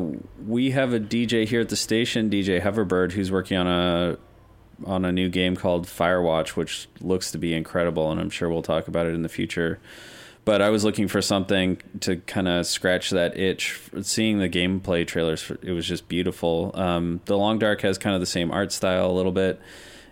we 0.46 0.70
have 0.70 0.92
a 0.92 1.00
DJ 1.00 1.48
here 1.48 1.60
at 1.60 1.68
the 1.68 1.76
station, 1.76 2.30
DJ 2.30 2.62
Hoverbird, 2.62 3.10
who's 3.10 3.32
working 3.32 3.56
on 3.56 3.66
a 3.66 4.18
on 4.86 5.04
a 5.04 5.10
new 5.10 5.28
game 5.28 5.56
called 5.56 5.86
Firewatch, 5.86 6.50
which 6.50 6.88
looks 7.00 7.32
to 7.32 7.38
be 7.38 7.54
incredible, 7.54 8.12
and 8.12 8.20
I'm 8.20 8.30
sure 8.30 8.48
we'll 8.48 8.62
talk 8.62 8.86
about 8.86 9.06
it 9.06 9.14
in 9.14 9.22
the 9.22 9.28
future. 9.28 9.80
But 10.48 10.62
I 10.62 10.70
was 10.70 10.82
looking 10.82 11.08
for 11.08 11.20
something 11.20 11.76
to 12.00 12.16
kind 12.16 12.48
of 12.48 12.64
scratch 12.64 13.10
that 13.10 13.38
itch. 13.38 13.78
Seeing 14.00 14.38
the 14.38 14.48
gameplay 14.48 15.06
trailers, 15.06 15.52
it 15.62 15.72
was 15.72 15.86
just 15.86 16.08
beautiful. 16.08 16.70
Um, 16.72 17.20
the 17.26 17.36
Long 17.36 17.58
Dark 17.58 17.82
has 17.82 17.98
kind 17.98 18.14
of 18.14 18.20
the 18.20 18.26
same 18.26 18.50
art 18.50 18.72
style 18.72 19.10
a 19.10 19.12
little 19.12 19.30
bit, 19.30 19.60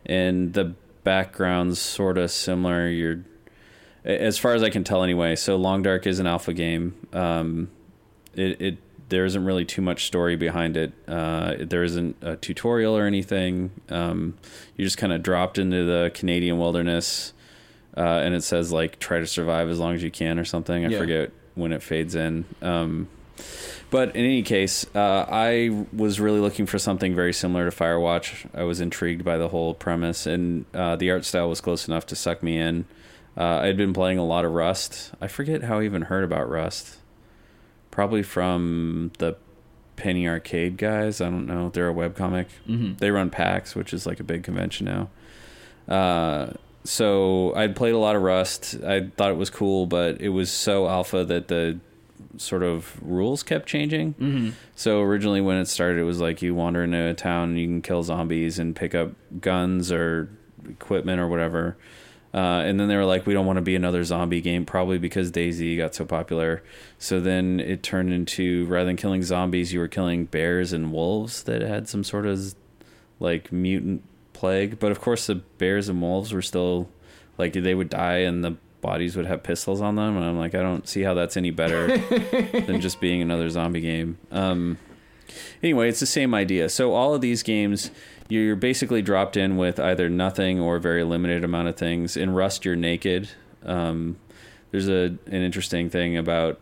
and 0.04 0.52
the 0.52 0.74
background's 1.04 1.78
sort 1.78 2.18
of 2.18 2.30
similar. 2.30 2.86
You're 2.86 3.24
as 4.04 4.36
far 4.36 4.52
as 4.52 4.62
I 4.62 4.68
can 4.68 4.84
tell 4.84 5.02
anyway. 5.02 5.36
So 5.36 5.56
Long 5.56 5.80
Dark 5.80 6.06
is 6.06 6.18
an 6.18 6.26
alpha 6.26 6.52
game. 6.52 7.06
Um, 7.14 7.70
it, 8.34 8.60
it 8.60 8.78
there 9.08 9.24
isn't 9.24 9.42
really 9.42 9.64
too 9.64 9.80
much 9.80 10.04
story 10.04 10.36
behind 10.36 10.76
it. 10.76 10.92
Uh, 11.08 11.54
there 11.60 11.82
isn't 11.82 12.14
a 12.20 12.36
tutorial 12.36 12.94
or 12.94 13.06
anything. 13.06 13.70
Um, 13.88 14.36
you're 14.76 14.84
just 14.84 14.98
kind 14.98 15.14
of 15.14 15.22
dropped 15.22 15.56
into 15.56 15.86
the 15.86 16.10
Canadian 16.12 16.58
wilderness, 16.58 17.32
uh, 17.96 18.00
and 18.00 18.34
it 18.34 18.42
says 18.42 18.72
like 18.72 18.98
try 18.98 19.18
to 19.20 19.26
survive 19.26 19.68
as 19.68 19.78
long 19.78 19.94
as 19.94 20.02
you 20.02 20.10
can 20.10 20.38
or 20.38 20.44
something. 20.44 20.84
I 20.84 20.88
Yeah. 20.88 20.98
forget 20.98 21.30
when 21.54 21.72
it 21.72 21.82
fades 21.82 22.14
in. 22.14 22.44
Um, 22.62 23.08
but 23.90 24.14
in 24.16 24.24
any 24.24 24.42
case, 24.42 24.84
uh, 24.94 25.26
I 25.30 25.84
was 25.92 26.18
really 26.20 26.40
looking 26.40 26.66
for 26.66 26.78
something 26.78 27.14
very 27.14 27.32
similar 27.32 27.70
to 27.70 27.76
Firewatch. 27.76 28.46
I 28.54 28.64
was 28.64 28.80
intrigued 28.80 29.24
by 29.24 29.36
the 29.38 29.48
whole 29.48 29.74
premise, 29.74 30.26
and 30.26 30.64
uh, 30.74 30.96
the 30.96 31.10
art 31.10 31.24
style 31.24 31.48
was 31.48 31.60
close 31.60 31.86
enough 31.86 32.04
to 32.06 32.16
suck 32.16 32.42
me 32.42 32.58
in. 32.58 32.84
Uh, 33.36 33.60
I'd 33.60 33.76
been 33.76 33.92
playing 33.92 34.18
a 34.18 34.24
lot 34.24 34.44
of 34.44 34.52
Rust. 34.52 35.12
I 35.20 35.28
forget 35.28 35.62
how 35.64 35.78
I 35.78 35.84
even 35.84 36.02
heard 36.02 36.24
about 36.24 36.48
Rust. 36.50 36.96
Probably 37.90 38.22
from 38.22 39.12
the 39.18 39.36
Penny 39.96 40.26
Arcade 40.28 40.76
guys. 40.78 41.20
I 41.20 41.26
don't 41.30 41.46
know. 41.46 41.70
They're 41.70 41.88
a 41.88 41.94
webcomic. 41.94 42.46
Mhm. 42.68 42.98
They 42.98 43.10
run 43.10 43.30
PAX, 43.30 43.74
which 43.76 43.94
is 43.94 44.06
like 44.06 44.20
a 44.20 44.24
big 44.24 44.42
convention 44.42 44.86
now. 44.86 46.48
So 46.86 47.54
I'd 47.54 47.74
played 47.76 47.94
a 47.94 47.98
lot 47.98 48.16
of 48.16 48.22
Rust. 48.22 48.76
I 48.86 49.08
thought 49.16 49.30
it 49.30 49.36
was 49.36 49.50
cool, 49.50 49.86
but 49.86 50.20
it 50.20 50.28
was 50.30 50.50
so 50.50 50.88
alpha 50.88 51.24
that 51.24 51.48
the 51.48 51.78
sort 52.38 52.62
of 52.62 52.96
rules 53.02 53.42
kept 53.42 53.66
changing. 53.66 54.14
Mhm. 54.14 54.52
So 54.74 55.00
originally, 55.02 55.40
when 55.40 55.56
it 55.56 55.66
started, 55.66 55.98
it 55.98 56.04
was 56.04 56.20
like 56.20 56.42
you 56.42 56.54
wander 56.54 56.84
into 56.84 56.98
a 56.98 57.14
town 57.14 57.50
and 57.50 57.58
you 57.58 57.66
can 57.66 57.82
kill 57.82 58.02
zombies 58.02 58.58
and 58.58 58.76
pick 58.76 58.94
up 58.94 59.12
guns 59.40 59.90
or 59.90 60.28
equipment 60.68 61.20
or 61.20 61.28
whatever. 61.28 61.76
Uh, 62.34 62.62
and 62.66 62.78
then 62.78 62.88
they 62.88 62.96
were 62.96 63.04
like, 63.06 63.26
we 63.26 63.32
don't 63.32 63.46
want 63.46 63.56
to 63.56 63.62
be 63.62 63.74
another 63.74 64.04
zombie 64.04 64.42
game, 64.42 64.66
probably 64.66 64.98
because 64.98 65.30
DayZ 65.32 65.78
got 65.78 65.94
so 65.94 66.04
popular. 66.04 66.62
So 66.98 67.18
then 67.18 67.60
it 67.60 67.82
turned 67.82 68.12
into 68.12 68.66
rather 68.66 68.84
than 68.86 68.96
killing 68.96 69.22
zombies, 69.22 69.72
you 69.72 69.80
were 69.80 69.88
killing 69.88 70.26
bears 70.26 70.72
and 70.74 70.92
wolves 70.92 71.42
that 71.44 71.62
had 71.62 71.88
some 71.88 72.04
sort 72.04 72.26
of 72.26 72.54
like 73.20 73.50
mutant 73.50 74.02
plague. 74.36 74.78
But 74.78 74.92
of 74.92 75.00
course, 75.00 75.26
the 75.26 75.36
bears 75.36 75.88
and 75.88 76.00
wolves 76.00 76.32
were 76.32 76.42
still 76.42 76.88
like 77.38 77.52
they 77.52 77.74
would 77.74 77.90
die 77.90 78.18
and 78.18 78.44
the 78.44 78.56
bodies 78.80 79.16
would 79.16 79.26
have 79.26 79.42
pistols 79.42 79.80
on 79.80 79.96
them. 79.96 80.16
And 80.16 80.24
I'm 80.24 80.38
like, 80.38 80.54
I 80.54 80.62
don't 80.62 80.88
see 80.88 81.02
how 81.02 81.14
that's 81.14 81.36
any 81.36 81.50
better 81.50 81.98
than 82.66 82.80
just 82.80 83.00
being 83.00 83.20
another 83.20 83.48
zombie 83.50 83.80
game. 83.80 84.18
Um, 84.30 84.78
anyway, 85.62 85.88
it's 85.88 86.00
the 86.00 86.06
same 86.06 86.34
idea. 86.34 86.68
So 86.68 86.94
all 86.94 87.14
of 87.14 87.20
these 87.20 87.42
games, 87.42 87.90
you're 88.28 88.56
basically 88.56 89.02
dropped 89.02 89.36
in 89.36 89.56
with 89.56 89.80
either 89.80 90.08
nothing 90.08 90.60
or 90.60 90.76
a 90.76 90.80
very 90.80 91.04
limited 91.04 91.42
amount 91.44 91.68
of 91.68 91.76
things. 91.76 92.16
In 92.16 92.30
Rust, 92.30 92.64
you're 92.64 92.76
naked. 92.76 93.30
Um, 93.64 94.18
there's 94.70 94.88
a 94.88 95.16
an 95.26 95.42
interesting 95.42 95.90
thing 95.90 96.16
about 96.16 96.60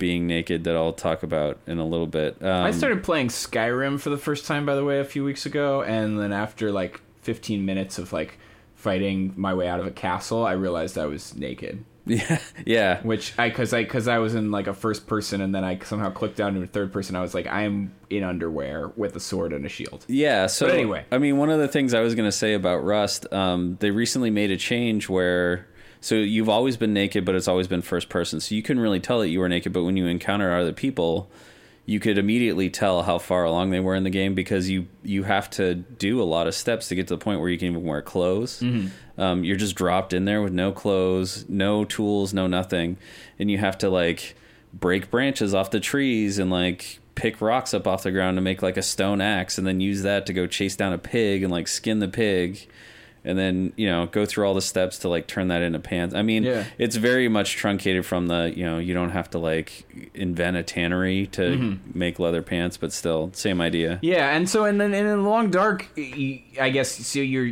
being 0.00 0.26
naked 0.26 0.64
that 0.64 0.74
I'll 0.74 0.92
talk 0.92 1.22
about 1.22 1.60
in 1.68 1.78
a 1.78 1.86
little 1.86 2.08
bit. 2.08 2.42
Um, 2.42 2.64
I 2.64 2.72
started 2.72 3.04
playing 3.04 3.28
Skyrim 3.28 4.00
for 4.00 4.10
the 4.10 4.18
first 4.18 4.46
time, 4.46 4.66
by 4.66 4.74
the 4.74 4.84
way, 4.84 4.98
a 4.98 5.04
few 5.04 5.22
weeks 5.22 5.46
ago, 5.46 5.82
and 5.82 6.18
then 6.18 6.32
after 6.32 6.72
like 6.72 7.00
15 7.22 7.64
minutes 7.64 7.98
of 7.98 8.12
like 8.12 8.38
fighting 8.74 9.34
my 9.36 9.54
way 9.54 9.68
out 9.68 9.78
of 9.78 9.86
a 9.86 9.90
castle, 9.92 10.44
I 10.44 10.52
realized 10.52 10.98
I 10.98 11.06
was 11.06 11.36
naked. 11.36 11.84
Yeah, 12.06 12.40
yeah. 12.66 13.02
Which 13.02 13.38
I, 13.38 13.50
cause 13.50 13.72
I, 13.72 13.84
cause 13.84 14.08
I 14.08 14.18
was 14.18 14.34
in 14.34 14.50
like 14.50 14.66
a 14.66 14.74
first 14.74 15.06
person, 15.06 15.40
and 15.40 15.54
then 15.54 15.62
I 15.62 15.78
somehow 15.78 16.10
clicked 16.10 16.36
down 16.36 16.54
to 16.54 16.62
a 16.62 16.66
third 16.66 16.92
person. 16.92 17.14
I 17.14 17.20
was 17.20 17.34
like, 17.34 17.46
I 17.46 17.62
am 17.62 17.92
in 18.08 18.24
underwear 18.24 18.88
with 18.96 19.14
a 19.14 19.20
sword 19.20 19.52
and 19.52 19.64
a 19.64 19.68
shield. 19.68 20.06
Yeah. 20.08 20.46
So 20.46 20.66
But 20.66 20.74
anyway. 20.74 21.04
I 21.12 21.18
mean, 21.18 21.36
one 21.36 21.50
of 21.50 21.60
the 21.60 21.68
things 21.68 21.94
I 21.94 22.00
was 22.00 22.16
going 22.16 22.26
to 22.26 22.32
say 22.32 22.54
about 22.54 22.78
Rust, 22.78 23.32
um, 23.32 23.76
they 23.80 23.92
recently 23.92 24.30
made 24.30 24.50
a 24.50 24.56
change 24.56 25.08
where 25.08 25.68
so 26.00 26.14
you've 26.14 26.48
always 26.48 26.76
been 26.76 26.92
naked, 26.94 27.24
but 27.24 27.34
it's 27.34 27.48
always 27.48 27.68
been 27.68 27.82
first 27.82 28.08
person. 28.08 28.40
So 28.40 28.54
you 28.54 28.62
couldn't 28.62 28.82
really 28.82 29.00
tell 29.00 29.18
that 29.20 29.28
you 29.28 29.40
were 29.40 29.48
naked, 29.48 29.72
but 29.72 29.84
when 29.84 29.96
you 29.96 30.06
encounter 30.06 30.54
other 30.54 30.72
people, 30.72 31.30
you 31.86 31.98
could 32.00 32.18
immediately 32.18 32.70
tell 32.70 33.02
how 33.02 33.18
far 33.18 33.44
along 33.44 33.70
they 33.70 33.80
were 33.80 33.94
in 33.96 34.04
the 34.04 34.10
game 34.10 34.34
because 34.34 34.70
you 34.70 34.86
you 35.02 35.24
have 35.24 35.50
to 35.50 35.74
do 35.74 36.22
a 36.22 36.24
lot 36.24 36.46
of 36.46 36.54
steps 36.54 36.88
to 36.88 36.94
get 36.94 37.08
to 37.08 37.14
the 37.14 37.18
point 37.18 37.40
where 37.40 37.48
you 37.50 37.58
can 37.58 37.68
even 37.68 37.84
wear 37.84 38.00
clothes. 38.02 38.60
Mhm. 38.60 38.90
Um, 39.18 39.44
you're 39.44 39.56
just 39.56 39.74
dropped 39.74 40.12
in 40.12 40.24
there 40.24 40.40
with 40.40 40.52
no 40.52 40.72
clothes, 40.72 41.44
no 41.48 41.84
tools, 41.84 42.32
no 42.32 42.46
nothing, 42.46 42.96
and 43.38 43.50
you 43.50 43.58
have 43.58 43.76
to 43.78 43.90
like 43.90 44.36
break 44.72 45.10
branches 45.10 45.52
off 45.52 45.70
the 45.70 45.80
trees 45.80 46.38
and 46.38 46.48
like 46.50 47.00
pick 47.16 47.40
rocks 47.42 47.74
up 47.74 47.86
off 47.88 48.04
the 48.04 48.12
ground 48.12 48.36
to 48.36 48.40
make 48.40 48.62
like 48.62 48.76
a 48.76 48.82
stone 48.82 49.20
axe, 49.20 49.58
and 49.58 49.66
then 49.66 49.80
use 49.80 50.02
that 50.02 50.24
to 50.26 50.32
go 50.32 50.46
chase 50.46 50.76
down 50.76 50.92
a 50.92 50.98
pig 50.98 51.42
and 51.42 51.50
like 51.50 51.66
skin 51.68 51.98
the 51.98 52.08
pig. 52.08 52.68
And 53.24 53.38
then 53.38 53.72
you 53.76 53.86
know 53.86 54.06
go 54.06 54.24
through 54.24 54.46
all 54.46 54.54
the 54.54 54.62
steps 54.62 54.98
to 55.00 55.08
like 55.08 55.26
turn 55.26 55.48
that 55.48 55.60
into 55.62 55.78
pants. 55.78 56.14
I 56.14 56.22
mean, 56.22 56.42
Yeah. 56.44 56.64
it's 56.78 56.96
very 56.96 57.28
much 57.28 57.56
truncated 57.56 58.06
from 58.06 58.28
the 58.28 58.52
you 58.56 58.64
know 58.64 58.78
you 58.78 58.94
don't 58.94 59.10
have 59.10 59.28
to 59.30 59.38
like 59.38 59.84
invent 60.14 60.56
a 60.56 60.62
tannery 60.62 61.26
to 61.32 61.42
Mhm. 61.42 61.78
make 61.94 62.18
leather 62.18 62.42
pants, 62.42 62.76
but 62.76 62.92
still 62.92 63.30
same 63.34 63.60
idea. 63.60 63.98
Yeah, 64.02 64.34
and 64.34 64.48
so 64.48 64.64
and 64.64 64.80
then 64.80 64.94
and 64.94 65.06
in 65.06 65.22
the 65.22 65.28
long 65.28 65.50
dark, 65.50 65.86
i 65.96 66.70
guess 66.72 66.90
so 67.06 67.18
you're 67.20 67.50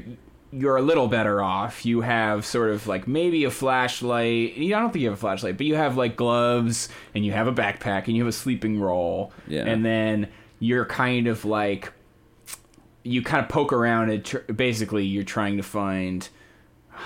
you're 0.50 0.76
a 0.78 0.82
little 0.82 1.08
better 1.08 1.42
off. 1.42 1.84
You 1.84 2.00
have 2.00 2.46
sort 2.46 2.70
of 2.70 2.86
like 2.86 3.06
maybe 3.06 3.44
a 3.44 3.50
flashlight. 3.50 4.54
I 4.56 4.68
don't 4.70 4.90
think 4.92 5.02
you 5.02 5.08
have 5.10 5.18
a 5.18 5.20
flashlight, 5.20 5.58
but 5.58 5.66
you 5.66 5.74
have 5.74 5.98
like 5.98 6.16
gloves 6.16 6.88
and 7.14 7.26
you 7.26 7.32
have 7.32 7.46
a 7.46 7.52
backpack 7.52 8.06
and 8.06 8.16
you 8.16 8.22
have 8.22 8.28
a 8.28 8.32
sleeping 8.32 8.80
roll. 8.80 9.32
Yeah. 9.46 9.64
and 9.66 9.84
then 9.84 10.28
you're 10.60 10.86
kind 10.86 11.26
of 11.28 11.44
like 11.44 11.92
you 13.02 13.22
kind 13.22 13.42
of 13.42 13.48
poke 13.48 13.72
around 13.72 14.10
and 14.10 14.24
tr- 14.24 14.38
basically 14.38 15.04
you're 15.04 15.24
trying 15.24 15.56
to 15.56 15.62
find 15.62 16.28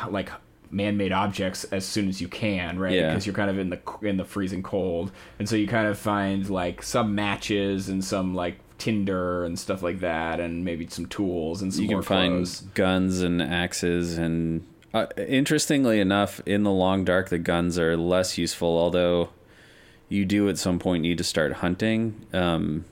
like 0.09 0.31
man-made 0.71 1.13
objects 1.13 1.65
as 1.65 1.85
soon 1.85 2.09
as 2.09 2.21
you 2.21 2.29
can, 2.29 2.79
right? 2.79 2.95
Yeah. 2.95 3.09
Because 3.09 3.27
you're 3.27 3.35
kind 3.35 3.51
of 3.51 3.59
in 3.59 3.71
the 3.71 3.81
in 4.03 4.17
the 4.17 4.25
freezing 4.25 4.63
cold, 4.63 5.13
and 5.39 5.49
so 5.49 5.57
you 5.57 5.69
kind 5.69 5.87
of 5.87 5.99
find 5.99 6.49
like 6.49 6.83
some 6.83 7.15
matches 7.15 7.89
and 7.89 8.05
some 8.05 8.35
like 8.35 8.59
tinder 8.79 9.45
and 9.45 9.59
stuff 9.59 9.83
like 9.83 10.01
that, 10.01 10.41
and 10.41 10.65
maybe 10.65 10.87
some 10.89 11.07
tools 11.07 11.63
and 11.63 11.73
some 11.73 11.85
you 11.85 11.91
more 11.91 12.01
can 12.01 12.07
find 12.07 12.33
clothes. 12.33 12.61
guns 12.75 13.21
and 13.21 13.43
axes 13.43 14.17
and 14.19 14.67
uh, 14.95 15.07
interestingly 15.17 16.01
enough 16.01 16.41
in 16.47 16.65
the 16.65 16.71
long 16.71 17.05
dark 17.05 17.29
the 17.29 17.39
guns 17.39 17.79
are 17.79 17.97
less 17.97 18.37
useful 18.37 18.77
although 18.77 19.31
you 20.09 20.25
do 20.25 20.49
at 20.51 20.59
some 20.59 20.79
point 20.79 21.03
need 21.03 21.17
to 21.17 21.25
start 21.25 21.55
hunting 21.55 22.27
um, 22.35 22.85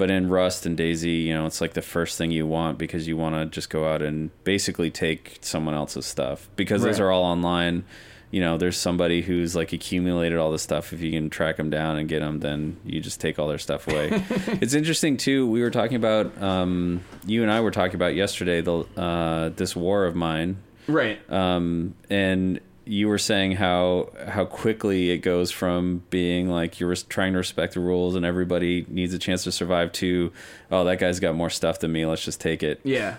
but 0.00 0.10
in 0.10 0.30
rust 0.30 0.64
and 0.64 0.78
DayZ 0.78 1.24
you 1.24 1.34
know 1.34 1.44
it's 1.44 1.60
like 1.60 1.74
the 1.74 1.82
first 1.82 2.16
thing 2.16 2.30
you 2.30 2.46
want 2.46 2.78
because 2.78 3.06
you 3.06 3.18
want 3.18 3.34
to 3.34 3.44
just 3.44 3.68
go 3.68 3.86
out 3.86 4.00
and 4.00 4.30
basically 4.44 4.90
take 4.90 5.36
someone 5.42 5.74
else's 5.74 6.06
stuff. 6.06 6.48
Because 6.56 6.80
those 6.80 6.98
are 6.98 7.10
all 7.10 7.22
online 7.22 7.84
you 8.30 8.40
know 8.40 8.56
there's 8.56 8.78
somebody 8.78 9.20
who's 9.20 9.54
like 9.54 9.74
accumulated 9.74 10.38
all 10.38 10.50
this 10.50 10.62
stuff. 10.62 10.94
If 10.94 11.02
you 11.02 11.12
can 11.12 11.28
track 11.28 11.58
them 11.58 11.68
down 11.68 11.98
and 11.98 12.08
get 12.08 12.20
them 12.20 12.40
then 12.40 12.78
you 12.82 13.00
just 13.00 13.20
take 13.20 13.38
all 13.38 13.46
their 13.46 13.58
stuff 13.58 13.86
away. 13.88 14.24
It's 14.62 14.72
interesting 14.72 15.18
too 15.18 15.46
we 15.46 15.60
were 15.60 15.70
talking 15.70 15.96
about 15.96 16.42
um, 16.42 17.02
you 17.26 17.42
and 17.42 17.52
i 17.52 17.60
were 17.60 17.70
talking 17.70 17.96
about 17.96 18.14
yesterday 18.14 18.62
the 18.62 18.78
uh, 18.96 19.50
this 19.50 19.76
war 19.76 20.06
of 20.06 20.16
mine. 20.16 20.56
Right. 20.88 21.20
um, 21.30 21.94
and 22.08 22.58
you 22.90 23.06
were 23.06 23.18
saying 23.18 23.52
how 23.52 24.10
how 24.26 24.44
quickly 24.44 25.10
it 25.10 25.18
goes 25.18 25.52
from 25.52 26.02
being 26.10 26.48
like 26.48 26.80
you're 26.80 26.94
trying 26.96 27.32
to 27.32 27.38
respect 27.38 27.74
the 27.74 27.80
rules 27.80 28.16
and 28.16 28.24
everybody 28.24 28.84
needs 28.88 29.14
a 29.14 29.18
chance 29.18 29.44
to 29.44 29.52
survive 29.52 29.92
to 29.92 30.32
oh 30.72 30.82
that 30.84 30.98
guy's 30.98 31.20
got 31.20 31.36
more 31.36 31.48
stuff 31.50 31.78
than 31.78 31.92
me 31.92 32.04
let's 32.04 32.24
just 32.24 32.40
take 32.40 32.62
it 32.64 32.80
Yeah. 32.82 33.16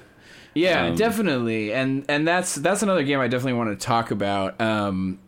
Yeah, 0.53 0.88
Um, 0.88 0.95
definitely. 0.95 1.72
And 1.74 2.03
and 2.09 2.27
that's 2.27 2.56
that's 2.56 2.83
another 2.83 3.03
game 3.03 3.22
I 3.22 3.30
definitely 3.30 3.53
want 3.53 3.80
to 3.80 3.85
talk 3.85 4.11
about. 4.11 4.59
Um 4.59 5.19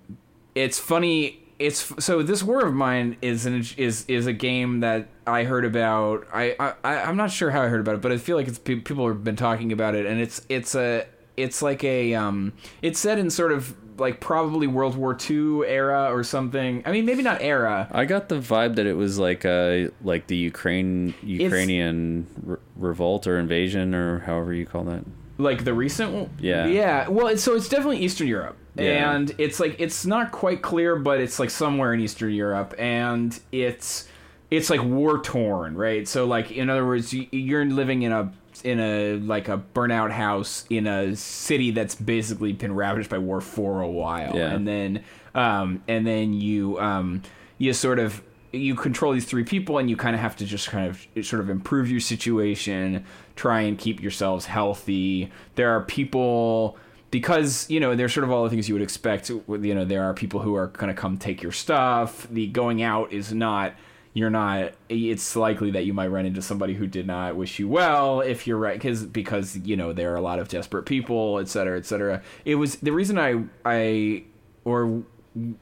it's 0.53 0.77
funny 0.77 1.39
it's 1.59 1.93
so 2.03 2.21
this 2.21 2.43
war 2.43 2.65
of 2.65 2.73
mine 2.73 3.15
is 3.21 3.45
an 3.45 3.63
is 3.77 4.03
is 4.09 4.27
a 4.27 4.33
game 4.33 4.81
that 4.81 5.07
I 5.25 5.45
heard 5.45 5.63
about. 5.63 6.27
I 6.33 6.55
I 6.59 6.73
I'm 6.83 7.15
not 7.15 7.31
sure 7.31 7.51
how 7.51 7.61
I 7.61 7.67
heard 7.67 7.79
about 7.79 7.95
it, 7.95 8.01
but 8.01 8.11
I 8.11 8.17
feel 8.17 8.35
like 8.35 8.49
it's 8.49 8.59
people 8.59 9.07
have 9.07 9.23
been 9.23 9.37
talking 9.37 9.71
about 9.71 9.95
it, 9.95 10.05
and 10.05 10.19
it's 10.19 10.41
it's 10.49 10.75
a 10.75 11.05
it's 11.37 11.61
like 11.61 11.83
a 11.85 12.13
um 12.15 12.51
it's 12.81 12.99
set 12.99 13.17
in 13.17 13.29
sort 13.29 13.53
of 13.53 13.73
like 13.97 14.19
probably 14.19 14.67
World 14.67 14.95
War 14.95 15.17
II 15.29 15.65
era 15.67 16.09
or 16.13 16.23
something. 16.23 16.81
I 16.85 16.91
mean, 16.91 17.05
maybe 17.05 17.21
not 17.21 17.41
era. 17.41 17.87
I 17.91 18.05
got 18.05 18.29
the 18.29 18.35
vibe 18.35 18.75
that 18.75 18.85
it 18.85 18.93
was 18.95 19.19
like 19.19 19.45
uh 19.45 19.89
like 20.03 20.27
the 20.27 20.37
Ukraine 20.37 21.13
Ukrainian 21.23 22.27
re- 22.43 22.57
revolt 22.75 23.27
or 23.27 23.37
invasion 23.39 23.93
or 23.93 24.19
however 24.19 24.53
you 24.53 24.65
call 24.65 24.83
that. 24.85 25.03
like 25.37 25.63
the 25.63 25.73
recent 25.73 26.11
one 26.13 26.29
Yeah. 26.39 26.65
yeah 26.67 27.07
well 27.09 27.27
it's, 27.27 27.43
so 27.43 27.55
it's 27.55 27.67
definitely 27.67 27.97
eastern 27.99 28.27
europe 28.27 28.55
Yeah. 28.75 29.13
and 29.15 29.33
it's 29.39 29.59
like 29.59 29.75
it's 29.79 30.05
not 30.05 30.31
quite 30.31 30.61
clear 30.61 30.95
but 30.95 31.19
it's 31.19 31.39
like 31.39 31.49
somewhere 31.49 31.91
in 31.93 31.99
eastern 31.99 32.31
europe 32.33 32.73
and 32.77 33.37
it's 33.51 34.07
it's 34.51 34.69
like 34.69 34.83
war 34.83 35.19
torn 35.23 35.75
right 35.75 36.07
so 36.07 36.25
like 36.25 36.51
in 36.51 36.69
other 36.69 36.85
words 36.85 37.13
you- 37.13 37.27
you're 37.31 37.65
living 37.65 38.03
in 38.03 38.11
a 38.11 38.31
in 38.61 38.79
a 38.79 39.13
like 39.17 39.49
a 39.49 39.61
burnout 39.73 40.11
house 40.11 40.65
in 40.69 40.87
a 40.87 41.15
city 41.15 41.71
that's 41.71 41.95
basically 41.95 42.53
been 42.53 42.73
ravaged 42.73 43.09
by 43.09 43.17
war 43.17 43.41
for 43.41 43.81
a 43.81 43.89
while. 43.89 44.35
Yeah. 44.35 44.51
and 44.51 44.67
then 44.67 45.03
um 45.35 45.83
and 45.87 46.05
then 46.05 46.33
you 46.33 46.79
um 46.79 47.21
you 47.57 47.73
sort 47.73 47.99
of 47.99 48.21
you 48.51 48.75
control 48.75 49.13
these 49.13 49.25
three 49.25 49.43
people 49.43 49.79
and 49.79 49.89
you 49.89 49.97
kind 49.97 50.15
of 50.15 50.21
have 50.21 50.35
to 50.37 50.45
just 50.45 50.69
kind 50.69 50.87
of 50.87 51.25
sort 51.25 51.41
of 51.41 51.49
improve 51.49 51.89
your 51.89 51.99
situation 51.99 53.03
try 53.35 53.61
and 53.61 53.79
keep 53.79 54.01
yourselves 54.01 54.45
healthy. 54.45 55.31
There 55.55 55.71
are 55.71 55.81
people 55.81 56.77
because 57.09 57.69
you 57.69 57.79
know 57.79 57.95
there's 57.95 58.13
sort 58.13 58.23
of 58.23 58.31
all 58.31 58.43
the 58.43 58.49
things 58.49 58.67
you 58.67 58.75
would 58.75 58.81
expect 58.81 59.29
you 59.29 59.75
know 59.75 59.85
there 59.85 60.03
are 60.03 60.13
people 60.13 60.39
who 60.39 60.55
are 60.55 60.67
going 60.67 60.93
to 60.93 60.99
come 60.99 61.17
take 61.17 61.41
your 61.41 61.51
stuff. 61.51 62.27
The 62.29 62.47
going 62.47 62.81
out 62.83 63.11
is 63.11 63.33
not 63.33 63.73
you're 64.13 64.29
not 64.29 64.73
it's 64.89 65.35
likely 65.35 65.71
that 65.71 65.85
you 65.85 65.93
might 65.93 66.07
run 66.07 66.25
into 66.25 66.41
somebody 66.41 66.73
who 66.73 66.85
did 66.85 67.07
not 67.07 67.35
wish 67.35 67.57
you 67.59 67.67
well 67.67 68.21
if 68.21 68.45
you're 68.45 68.57
right 68.57 68.75
because 68.75 69.03
because 69.05 69.57
you 69.57 69.75
know 69.75 69.91
there 69.91 70.11
are 70.13 70.17
a 70.17 70.21
lot 70.21 70.39
of 70.39 70.47
desperate 70.47 70.83
people 70.83 71.39
et 71.39 71.47
cetera 71.47 71.77
et 71.77 71.85
cetera 71.85 72.21
it 72.45 72.55
was 72.55 72.75
the 72.77 72.91
reason 72.91 73.17
i 73.17 73.43
i 73.65 74.23
or 74.65 75.03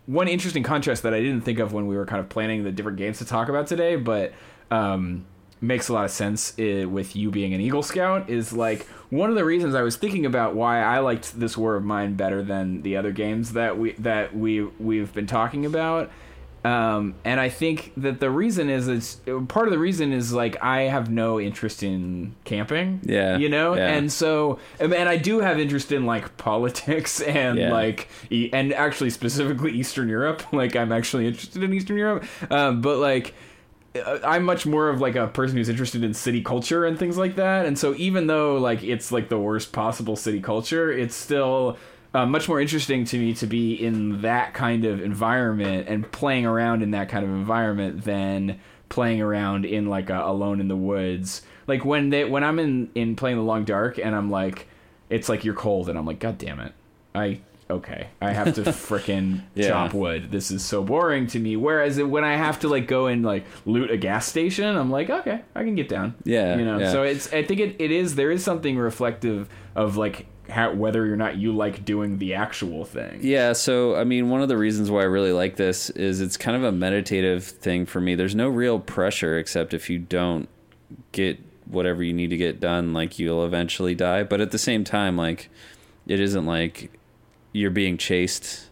one 0.06 0.28
interesting 0.28 0.64
contrast 0.64 1.04
that 1.04 1.14
I 1.14 1.22
didn't 1.22 1.42
think 1.42 1.60
of 1.60 1.74
when 1.74 1.88
we 1.88 1.96
were 1.96 2.06
kind 2.06 2.20
of 2.20 2.30
planning 2.30 2.64
the 2.64 2.72
different 2.72 2.98
games 2.98 3.20
to 3.20 3.26
talk 3.26 3.50
about 3.50 3.68
today, 3.68 3.96
but 3.96 4.34
um, 4.70 5.26
makes 5.62 5.88
a 5.90 5.94
lot 5.94 6.06
of 6.06 6.12
sense 6.12 6.58
uh 6.60 6.88
with 6.90 7.16
you 7.16 7.30
being 7.30 7.54
an 7.54 7.62
Eagle 7.62 7.84
Scout 7.84 8.30
is 8.30 8.52
like 8.52 8.86
one 9.10 9.30
of 9.30 9.36
the 9.36 9.46
reasons 9.46 9.76
I 9.76 9.82
was 9.82 9.96
thinking 9.96 10.26
about 10.26 10.56
why 10.56 10.82
I 10.82 11.00
liked 11.00 11.40
this 11.40 11.58
War 11.58 11.76
of 11.76 11.84
Mine 11.84 12.16
better 12.16 12.42
than 12.42 12.82
the 12.82 12.98
other 12.98 13.12
games 13.12 13.54
that 13.54 13.78
we 13.78 13.94
that 13.94 14.36
we 14.36 14.64
we've 14.64 15.14
been 15.14 15.28
talking 15.28 15.66
about. 15.66 16.12
Um, 16.64 17.16
and 17.26 17.40
I 17.40 17.50
think 17.50 17.92
that 17.98 18.20
the 18.20 18.30
reason 18.30 18.70
is 18.70 18.88
it's 18.88 19.20
part 19.48 19.68
of 19.68 19.72
the 19.72 19.80
reason 19.80 20.14
is 20.14 20.32
like 20.32 20.62
I 20.62 20.82
have 20.84 21.10
no 21.10 21.40
interest 21.40 21.82
in 21.82 22.36
camping. 22.44 23.00
Yeah, 23.04 23.38
you 23.38 23.50
know, 23.50 23.76
yeah. 23.76 23.88
and 23.88 24.12
so 24.12 24.60
and 24.80 24.94
I 24.94 25.18
do 25.18 25.40
have 25.40 25.60
interest 25.60 25.92
in 25.92 26.06
like 26.06 26.38
politics 26.38 27.20
and 27.42 27.58
Yeah. 27.58 27.72
like 27.72 28.10
and 28.32 28.74
actually 28.74 29.10
specifically 29.10 29.72
Eastern 29.72 30.08
Europe. 30.10 30.44
Like 30.54 30.76
I'm 30.76 30.92
actually 30.92 31.26
interested 31.28 31.64
in 31.64 31.74
Eastern 31.74 31.98
Europe, 31.98 32.24
um, 32.52 32.82
but 32.82 32.98
like 32.98 33.34
I'm 34.24 34.44
much 34.44 34.66
more 34.66 34.90
of 34.90 35.02
like 35.02 35.16
a 35.16 35.28
person 35.28 35.58
who's 35.58 35.70
interested 35.70 36.04
in 36.04 36.14
city 36.14 36.42
culture 36.44 36.86
and 36.86 36.98
things 37.00 37.18
like 37.18 37.36
that. 37.38 37.66
And 37.66 37.78
so 37.78 37.96
even 37.96 38.28
though 38.28 38.58
like 38.58 38.84
it's 38.84 39.12
like 39.12 39.30
the 39.30 39.40
worst 39.40 39.72
possible 39.74 40.16
city 40.16 40.40
culture, 40.42 40.92
it's 40.92 41.16
still 41.16 41.78
uh, 42.14 42.26
much 42.26 42.48
more 42.50 42.60
interesting 42.60 43.06
to 43.06 43.18
me 43.18 43.34
to 43.36 43.48
be 43.48 43.74
in 43.74 44.22
that 44.22 44.54
kind 44.54 44.84
of 44.86 45.02
environment 45.02 45.88
and 45.88 46.12
playing 46.12 46.46
around 46.46 46.84
in 46.84 46.92
that 46.92 47.10
kind 47.10 47.24
of 47.24 47.32
environment 47.32 48.04
than 48.04 48.60
playing 48.90 49.22
around 49.22 49.66
in 49.66 49.86
like 49.88 50.10
a 50.10 50.22
alone 50.26 50.60
in 50.60 50.68
the 50.68 50.76
woods. 50.76 51.42
Like 51.68 51.86
when 51.86 52.10
they 52.10 52.26
when 52.26 52.44
I'm 52.44 52.60
in 52.60 52.90
in 52.96 53.16
playing 53.16 53.38
the 53.38 53.44
long 53.44 53.64
dark 53.64 53.98
and 53.98 54.14
I'm 54.16 54.30
like 54.30 54.68
it's 55.10 55.30
like 55.30 55.46
you're 55.46 55.54
cold 55.54 55.88
and 55.90 55.98
I'm 55.98 56.06
like 56.06 56.20
god 56.20 56.38
damn 56.38 56.60
it. 56.60 56.74
I 57.16 57.40
okay. 57.70 58.08
I 58.22 58.32
have 58.34 58.56
to 58.56 58.62
frickin' 58.64 59.44
Yeah. 59.56 59.70
chop 59.70 59.94
wood. 59.94 60.32
This 60.32 60.52
is 60.52 60.66
so 60.66 60.84
boring 60.84 61.28
to 61.28 61.40
me. 61.40 61.56
Whereas 61.56 61.98
when 62.02 62.26
I 62.26 62.36
have 62.36 62.60
to 62.62 62.68
like 62.68 62.88
go 62.88 63.08
and 63.08 63.24
like 63.24 63.46
loot 63.66 63.90
a 63.90 63.96
gas 63.98 64.28
station, 64.28 64.76
I'm 64.76 64.92
like, 64.92 65.10
okay, 65.10 65.42
I 65.56 65.64
can 65.64 65.76
get 65.76 65.88
down. 65.88 66.16
Yeah, 66.26 66.58
you 66.58 66.66
know. 66.66 66.80
yeah. 66.80 66.92
So 66.92 67.04
it's 67.04 67.32
I 67.32 67.44
think 67.44 67.62
it, 67.62 67.78
it 67.80 67.92
is 67.92 68.16
there 68.16 68.32
is 68.32 68.44
something 68.44 68.78
reflective 68.78 69.48
of 69.76 69.96
like 69.96 70.26
how 70.52 70.74
whether 70.74 71.12
or 71.12 71.16
not 71.16 71.38
you 71.38 71.52
like 71.52 71.84
doing 71.86 72.18
the 72.18 72.34
actual 72.34 72.86
thing. 72.86 73.20
Yeah, 73.22 73.54
so 73.54 73.96
I 73.96 74.04
mean, 74.04 74.30
one 74.30 74.42
of 74.42 74.50
the 74.50 74.58
reasons 74.58 74.92
why 74.92 75.02
I 75.02 75.06
really 75.06 75.32
like 75.32 75.56
this 75.56 75.90
is 75.92 76.22
it's 76.22 76.38
kind 76.38 76.56
of 76.56 76.64
a 76.64 76.72
meditative 76.72 77.44
thing 77.44 77.86
for 77.86 78.00
me. 78.00 78.16
There's 78.16 78.36
no 78.36 78.50
real 78.50 78.80
pressure 78.80 79.38
except 79.38 79.74
if 79.74 79.90
you 79.90 79.98
don't 79.98 80.48
get 81.12 81.40
whatever 81.66 82.04
you 82.04 82.14
need 82.14 82.30
to 82.30 82.38
get 82.38 82.60
done, 82.60 82.94
like 82.94 83.18
you'll 83.18 83.46
eventually 83.46 83.96
die. 83.96 84.24
But 84.24 84.42
at 84.42 84.52
the 84.52 84.58
same 84.58 84.84
time, 84.84 85.18
like 85.18 85.50
it 86.06 86.20
isn't 86.20 86.46
like 86.46 86.92
you're 87.54 87.72
being 87.72 87.98
chased 87.98 88.70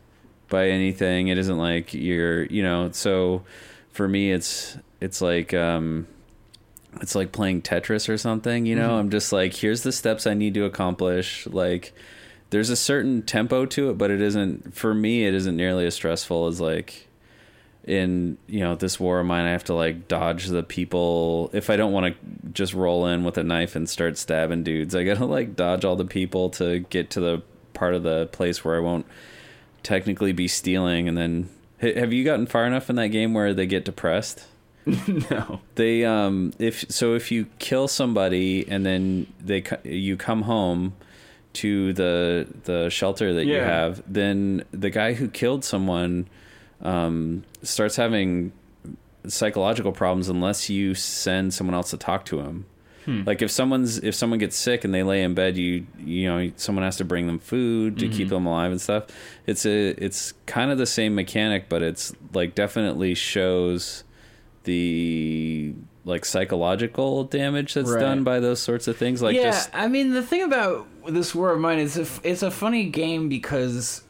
by 0.49 0.69
anything. 0.69 1.29
It 1.29 1.37
isn't 1.37 1.57
like 1.57 1.93
you're, 1.93 2.45
you 2.45 2.61
know, 2.61 2.91
so 2.91 3.43
for 3.91 4.07
me 4.07 4.31
it's 4.31 4.77
it's 5.01 5.21
like 5.21 5.53
um 5.53 6.07
it's 7.01 7.15
like 7.15 7.31
playing 7.31 7.61
Tetris 7.61 8.09
or 8.09 8.17
something, 8.17 8.65
you 8.65 8.75
know? 8.75 8.89
Mhm. 8.89 8.99
I'm 8.99 9.09
just 9.09 9.31
like 9.31 9.53
here's 9.53 9.83
the 9.83 9.91
steps 9.91 10.25
I 10.27 10.33
need 10.33 10.53
to 10.55 10.65
accomplish. 10.65 11.45
Like 11.47 11.93
there's 12.49 12.69
a 12.69 12.75
certain 12.75 13.21
tempo 13.21 13.65
to 13.67 13.89
it, 13.91 13.97
but 13.97 14.09
it 14.11 14.21
isn't 14.21 14.73
for 14.75 14.93
me 14.93 15.25
it 15.25 15.33
isn't 15.33 15.55
nearly 15.55 15.85
as 15.85 15.93
stressful 15.95 16.47
as 16.47 16.59
like 16.59 17.05
in 17.85 18.37
you 18.47 18.59
know 18.59 18.75
this 18.75 18.99
war 18.99 19.19
of 19.21 19.25
mine 19.25 19.45
i 19.45 19.51
have 19.51 19.63
to 19.63 19.73
like 19.73 20.07
dodge 20.09 20.47
the 20.47 20.61
people 20.61 21.49
if 21.53 21.69
i 21.69 21.77
don't 21.77 21.93
want 21.93 22.05
to 22.13 22.51
just 22.51 22.73
roll 22.73 23.07
in 23.07 23.23
with 23.23 23.37
a 23.37 23.43
knife 23.43 23.73
and 23.75 23.89
start 23.89 24.17
stabbing 24.17 24.63
dudes 24.63 24.93
i 24.93 25.03
gotta 25.03 25.25
like 25.25 25.55
dodge 25.55 25.85
all 25.85 25.95
the 25.95 26.05
people 26.05 26.49
to 26.49 26.79
get 26.79 27.09
to 27.09 27.21
the 27.21 27.41
part 27.73 27.93
of 27.93 28.03
the 28.03 28.27
place 28.33 28.63
where 28.65 28.75
i 28.75 28.79
won't 28.79 29.05
technically 29.81 30.33
be 30.33 30.47
stealing 30.47 31.07
and 31.07 31.17
then 31.17 31.49
have 31.79 32.11
you 32.11 32.23
gotten 32.25 32.45
far 32.45 32.65
enough 32.67 32.89
in 32.89 32.97
that 32.97 33.07
game 33.07 33.33
where 33.33 33.53
they 33.53 33.65
get 33.65 33.85
depressed 33.85 34.45
no 35.31 35.59
they 35.75 36.05
um 36.05 36.51
if 36.59 36.85
so 36.89 37.13
if 37.15 37.31
you 37.31 37.45
kill 37.59 37.87
somebody 37.87 38.65
and 38.67 38.85
then 38.85 39.27
they 39.39 39.63
you 39.83 40.17
come 40.17 40.43
home 40.43 40.93
to 41.53 41.93
the 41.93 42.47
the 42.65 42.89
shelter 42.89 43.33
that 43.33 43.45
you 43.45 43.55
have 43.55 44.01
then 44.07 44.63
the 44.71 44.89
guy 44.89 45.13
who 45.13 45.27
killed 45.27 45.63
someone 45.65 46.27
um 46.81 47.43
starts 47.63 47.95
having 47.95 48.51
psychological 49.27 49.91
problems 49.91 50.29
unless 50.29 50.69
you 50.69 50.95
send 50.95 51.53
someone 51.53 51.73
else 51.75 51.89
to 51.91 51.97
talk 51.97 52.25
to 52.25 52.39
him 52.39 52.65
Hmm. 53.05 53.23
like 53.25 53.41
if 53.41 53.49
someone's 53.49 53.97
if 53.99 54.13
someone 54.13 54.39
gets 54.39 54.57
sick 54.57 54.83
and 54.83 54.93
they 54.93 55.03
lay 55.03 55.23
in 55.23 55.33
bed 55.33 55.55
you 55.55 55.85
you 56.03 56.27
know 56.27 56.51
someone 56.57 56.83
has 56.83 56.97
to 56.97 57.05
bring 57.05 57.27
them 57.27 57.39
food 57.39 57.97
to 57.99 58.09
keep 58.09 58.27
Mhm. 58.27 58.31
them 58.31 58.45
alive 58.45 58.71
and 58.71 58.81
stuff 58.81 59.05
it's 59.47 59.65
a 59.65 59.91
it's 60.03 60.33
kind 60.47 60.69
of 60.69 60.77
the 60.77 60.85
same 60.85 61.15
mechanic 61.15 61.69
but 61.69 61.81
it's 61.81 62.11
like 62.33 62.55
definitely 62.55 63.15
shows 63.15 64.03
the 64.63 65.73
like 66.05 66.25
psychological 66.25 67.23
damage 67.25 67.73
that's 67.73 67.89
Right. 67.91 67.99
done 67.99 68.23
by 68.23 68.39
those 68.39 68.59
sorts 68.59 68.87
of 68.87 68.97
things 68.97 69.21
like 69.21 69.35
yeah, 69.35 69.43
just 69.43 69.69
I 69.73 69.87
mean 69.87 70.11
the 70.11 70.23
thing 70.23 70.43
about 70.43 70.87
this 71.07 71.35
war 71.35 71.51
of 71.51 71.59
mine 71.59 71.79
is 71.79 71.97
if 71.97 72.19
it's 72.23 72.41
a 72.43 72.51
funny 72.51 72.85
game 72.85 73.29
because 73.29 74.03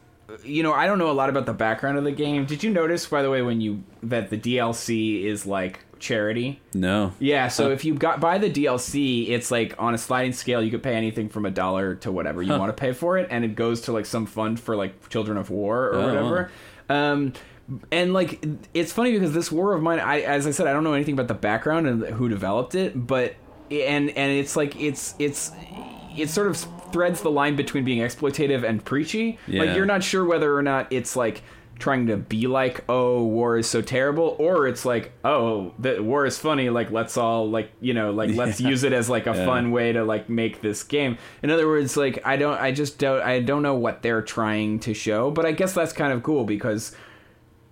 you 0.44 0.64
know 0.64 0.72
I 0.74 0.86
don't 0.86 1.00
know 1.00 1.10
a 1.10 1.14
lot 1.14 1.30
about 1.30 1.46
the 1.46 1.54
background 1.54 1.98
of 1.98 2.04
the 2.04 2.12
game. 2.12 2.46
Did 2.46 2.64
you 2.64 2.70
notice 2.72 3.06
by 3.08 3.22
the 3.22 3.30
way 3.30 3.42
when 3.42 3.60
you 3.62 3.84
that 4.04 4.30
the 4.30 4.38
DLC 4.38 5.24
is 5.26 5.46
like 5.46 5.80
charity? 6.00 6.62
no 6.74 7.12
Yeah, 7.20 7.48
so 7.50 7.68
Uh, 7.68 7.74
if 7.74 7.84
you 7.84 7.94
got 7.96 8.20
buy 8.22 8.38
the 8.38 8.50
DLC, 8.50 9.30
it's 9.30 9.52
like 9.52 9.76
on 9.80 9.94
a 9.94 9.98
sliding 9.98 10.32
scale. 10.34 10.62
You 10.62 10.72
could 10.72 10.84
pay 10.84 10.94
anything 10.96 11.28
from 11.30 11.46
a 11.46 11.52
dollar 11.52 11.96
to 11.96 12.12
whatever 12.12 12.42
you 12.42 12.54
Huh. 12.54 12.60
want 12.60 12.70
to 12.76 12.80
pay 12.80 12.94
for 12.94 13.18
it, 13.18 13.28
and 13.32 13.44
it 13.44 13.56
goes 13.56 13.82
to 13.82 13.92
like 13.92 14.06
some 14.06 14.26
fund 14.26 14.60
for 14.60 14.76
like 14.78 15.10
Children 15.10 15.38
of 15.38 15.50
War 15.50 15.88
or 15.88 15.96
Oh, 15.96 16.06
whatever. 16.08 16.52
Um, 16.88 17.34
and 17.92 18.14
like 18.14 18.44
it's 18.74 18.92
funny 18.92 19.12
because 19.12 19.34
this 19.34 19.52
War 19.52 19.74
of 19.74 19.82
Mine, 19.82 20.00
I 20.00 20.22
as 20.22 20.48
I 20.48 20.52
said, 20.52 20.68
I 20.68 20.74
don't 20.74 20.84
know 20.84 20.94
anything 20.94 21.14
about 21.14 21.28
the 21.28 21.34
background 21.34 21.88
and 21.88 22.04
who 22.06 22.30
developed 22.30 22.76
it, 22.76 23.08
but 23.08 23.36
and 23.72 24.10
and 24.10 24.32
it's 24.32 24.56
like 24.56 24.76
it's 24.80 25.16
it's 25.20 25.52
it 26.18 26.30
sort 26.30 26.48
of 26.48 26.58
threads 26.92 27.22
the 27.22 27.32
line 27.32 27.56
between 27.56 27.84
being 27.86 28.00
exploitative 28.02 28.64
and 28.68 28.84
preachy. 28.84 29.38
Yeah. 29.48 29.64
Like 29.64 29.76
you're 29.76 29.86
not 29.86 30.04
sure 30.04 30.26
whether 30.26 30.56
or 30.56 30.62
not 30.64 30.92
it's 30.92 31.16
like 31.16 31.44
trying 31.78 32.08
to 32.08 32.18
be 32.18 32.46
like, 32.46 32.84
oh, 32.90 33.24
war 33.24 33.58
is 33.58 33.66
so 33.70 33.82
terrible, 33.82 34.36
or 34.38 34.68
it's 34.68 34.84
like, 34.84 35.14
oh, 35.24 35.72
the 35.80 36.04
war 36.04 36.26
is 36.26 36.38
funny. 36.38 36.70
Like 36.70 36.92
let's 36.92 37.16
all 37.16 37.50
like 37.50 37.72
you 37.80 37.94
know 37.94 38.12
like 38.12 38.36
let's 38.36 38.60
Yeah. 38.62 38.70
use 38.70 38.84
it 38.84 38.92
as 38.92 39.10
like 39.10 39.28
a 39.28 39.34
Yeah. 39.36 39.46
fun 39.46 39.72
way 39.72 39.94
to 39.94 40.04
like 40.04 40.28
make 40.30 40.62
this 40.62 40.84
game. 40.84 41.18
In 41.44 41.52
other 41.52 41.68
words, 41.68 41.96
like 41.96 42.26
I 42.26 42.36
don't, 42.36 42.60
I 42.60 42.72
just 42.72 42.98
don't, 42.98 43.22
I 43.22 43.40
don't 43.40 43.62
know 43.62 43.76
what 43.76 44.02
they're 44.02 44.22
trying 44.24 44.80
to 44.80 44.94
show, 44.94 45.30
but 45.32 45.46
I 45.46 45.52
guess 45.54 45.74
that's 45.74 45.94
kind 45.94 46.12
of 46.12 46.22
cool 46.24 46.44
because 46.44 46.94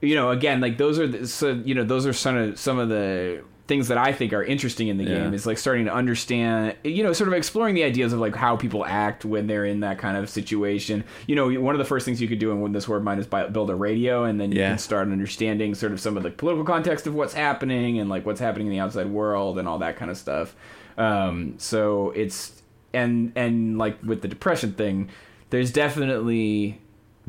you 0.02 0.16
know 0.16 0.30
again 0.30 0.60
like 0.62 0.78
those 0.78 1.00
are 1.00 1.08
the, 1.08 1.28
so 1.28 1.54
you 1.66 1.74
know 1.76 1.84
those 1.84 2.06
are 2.06 2.14
some 2.14 2.36
of 2.38 2.60
some 2.60 2.78
of 2.80 2.90
the 2.90 3.44
things 3.68 3.90
that 3.90 3.98
I 3.98 4.14
think 4.14 4.32
are 4.32 4.44
interesting 4.44 4.88
in 4.88 4.98
the 4.98 5.04
Yeah. 5.04 5.16
game 5.24 5.34
is 5.34 5.46
like 5.46 5.58
starting 5.58 5.84
to 5.88 5.94
understand, 5.94 6.78
you 6.86 7.04
know, 7.04 7.12
sort 7.12 7.28
of 7.28 7.34
exploring 7.34 7.76
the 7.76 7.84
ideas 7.84 8.14
of 8.14 8.20
like 8.20 8.34
how 8.34 8.56
people 8.56 8.86
act 8.86 9.26
when 9.26 9.46
they're 9.48 9.66
in 9.66 9.82
that 9.82 9.98
kind 9.98 10.16
of 10.16 10.30
situation. 10.30 11.04
You 11.28 11.36
know, 11.36 11.50
one 11.60 11.76
of 11.76 11.80
the 11.80 11.84
first 11.84 12.06
things 12.06 12.22
you 12.22 12.30
could 12.30 12.40
do 12.40 12.50
in 12.66 12.72
this 12.72 12.88
of 12.88 13.04
Mine 13.04 13.20
is 13.20 13.28
buy, 13.28 13.46
build 13.48 13.70
a 13.70 13.76
radio, 13.76 14.24
and 14.24 14.40
then 14.40 14.54
you 14.54 14.60
Yeah. 14.60 14.70
can 14.70 14.78
start 14.78 15.10
understanding 15.12 15.76
sort 15.76 15.92
of 15.92 16.00
some 16.00 16.16
of 16.16 16.24
the 16.24 16.30
political 16.32 16.64
context 16.64 17.08
of 17.08 17.14
what's 17.14 17.34
happening 17.34 18.00
and 18.00 18.10
like 18.10 18.26
what's 18.26 18.40
happening 18.40 18.68
in 18.68 18.72
the 18.72 18.80
outside 18.80 19.08
world 19.08 19.60
and 19.60 19.68
all 19.68 19.80
that 19.80 19.98
kind 19.98 20.10
of 20.10 20.16
stuff. 20.18 20.56
Um, 20.98 21.56
so 21.58 22.12
it's 22.12 22.64
and 22.94 23.34
and 23.36 23.78
like 23.78 24.02
with 24.02 24.22
the 24.22 24.30
depression 24.30 24.72
thing, 24.76 25.10
there's 25.50 25.72
definitely 25.74 26.80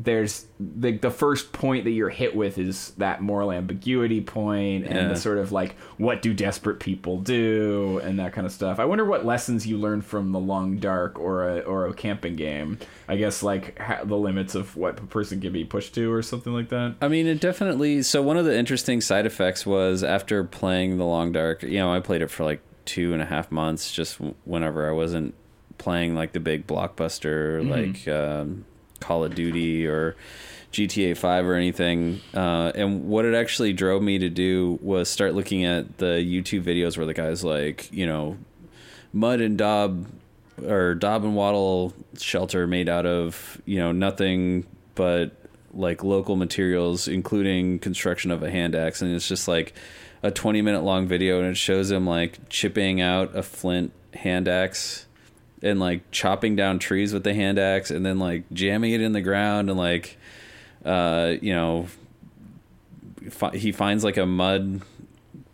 there's 0.01 0.45
the 0.61 0.93
the 0.93 1.11
first 1.11 1.51
point 1.51 1.83
that 1.83 1.91
you're 1.91 2.07
hit 2.09 2.33
with 2.33 2.57
is 2.57 2.91
that 2.97 3.21
moral 3.21 3.51
ambiguity 3.51 4.21
point 4.21 4.85
and 4.85 4.95
Yeah. 4.95 5.07
the 5.09 5.15
sort 5.17 5.37
of 5.37 5.51
like 5.51 5.75
what 5.97 6.21
do 6.21 6.33
desperate 6.33 6.79
people 6.79 7.17
do 7.19 7.99
and 8.01 8.17
that 8.17 8.31
kind 8.31 8.47
of 8.47 8.53
stuff. 8.53 8.79
I 8.79 8.85
wonder 8.85 9.03
what 9.03 9.25
lessons 9.25 9.67
you 9.67 9.77
learned 9.77 10.05
from 10.05 10.31
the 10.31 10.39
Long 10.39 10.77
Dark 10.77 11.19
or 11.19 11.49
a 11.49 11.59
or 11.59 11.85
a 11.85 11.93
camping 11.93 12.37
game. 12.37 12.77
I 13.09 13.17
guess 13.17 13.43
like 13.43 13.77
ha- 13.77 14.05
the 14.05 14.15
limits 14.15 14.55
of 14.55 14.77
what 14.77 14.97
a 14.99 15.03
person 15.03 15.41
can 15.41 15.51
be 15.51 15.65
pushed 15.65 15.93
to 15.95 16.09
or 16.13 16.21
something 16.21 16.53
like 16.53 16.69
that. 16.69 16.95
I 17.01 17.09
mean, 17.09 17.27
it 17.27 17.41
definitely. 17.41 18.01
So 18.03 18.21
one 18.21 18.37
of 18.37 18.45
the 18.45 18.57
interesting 18.57 19.01
side 19.01 19.25
effects 19.25 19.65
was 19.65 20.01
after 20.01 20.45
playing 20.45 20.97
the 20.97 21.03
Long 21.05 21.33
Dark. 21.33 21.61
You 21.61 21.79
know, 21.79 21.93
I 21.93 21.99
played 21.99 22.21
it 22.21 22.31
for 22.31 22.45
like 22.45 22.61
two 22.85 23.11
and 23.11 23.21
a 23.21 23.25
half 23.25 23.51
months, 23.51 23.91
just 23.91 24.17
whenever 24.45 24.87
I 24.87 24.93
wasn't 24.93 25.35
playing 25.77 26.15
like 26.15 26.31
the 26.31 26.39
big 26.39 26.67
blockbuster, 26.67 27.61
Mhm. 27.61 27.69
like 27.69 28.07
um, 28.07 28.65
Call 28.99 29.23
of 29.23 29.35
Duty 29.35 29.87
or 29.87 30.15
GTA 30.71 31.17
Five 31.17 31.45
or 31.45 31.55
anything. 31.55 32.21
Uh, 32.33 32.71
and 32.75 33.07
what 33.07 33.25
it 33.25 33.33
actually 33.33 33.73
drove 33.73 34.01
me 34.01 34.19
to 34.19 34.29
do 34.29 34.79
was 34.81 35.09
start 35.09 35.33
looking 35.33 35.65
at 35.65 35.97
the 35.97 36.23
YouTube 36.25 36.63
videos 36.63 36.97
where 36.97 37.05
the 37.05 37.13
guys 37.13 37.43
like, 37.43 37.91
you 37.91 38.05
know, 38.05 38.37
mud 39.13 39.41
and 39.41 39.57
daub 39.57 40.07
or 40.65 40.95
daub 40.95 41.23
and 41.23 41.35
wattle 41.35 41.93
shelter 42.17 42.67
made 42.67 42.89
out 42.89 43.05
of 43.05 43.61
you 43.65 43.79
know 43.79 43.91
nothing 43.91 44.65
but 44.95 45.31
like 45.73 46.03
local 46.03 46.35
materials 46.35 47.07
including 47.07 47.79
construction 47.79 48.31
of 48.31 48.43
a 48.43 48.51
hand 48.51 48.75
axe 48.75 49.01
and 49.01 49.13
it's 49.13 49.27
just 49.27 49.47
like 49.47 49.73
a 50.23 50.31
20 50.31 50.61
minute 50.61 50.83
long 50.83 51.07
video 51.07 51.39
and 51.39 51.47
it 51.47 51.57
shows 51.57 51.89
him 51.89 52.05
like 52.05 52.49
chipping 52.49 52.99
out 52.99 53.35
a 53.35 53.43
flint 53.43 53.91
hand 54.13 54.47
axe 54.47 55.05
and 55.61 55.79
like 55.79 56.09
chopping 56.11 56.55
down 56.55 56.79
trees 56.79 57.13
with 57.13 57.23
the 57.23 57.33
hand 57.33 57.59
axe 57.59 57.91
and 57.91 58.05
then 58.05 58.17
like 58.19 58.43
jamming 58.53 58.93
it 58.93 59.01
in 59.01 59.11
the 59.13 59.21
ground 59.21 59.69
and 59.69 59.77
like 59.77 60.17
uh 60.85 61.33
you 61.41 61.53
know 61.53 61.87
fi- 63.29 63.55
he 63.57 63.71
finds 63.71 64.03
like 64.03 64.17
a 64.17 64.25
mud 64.25 64.81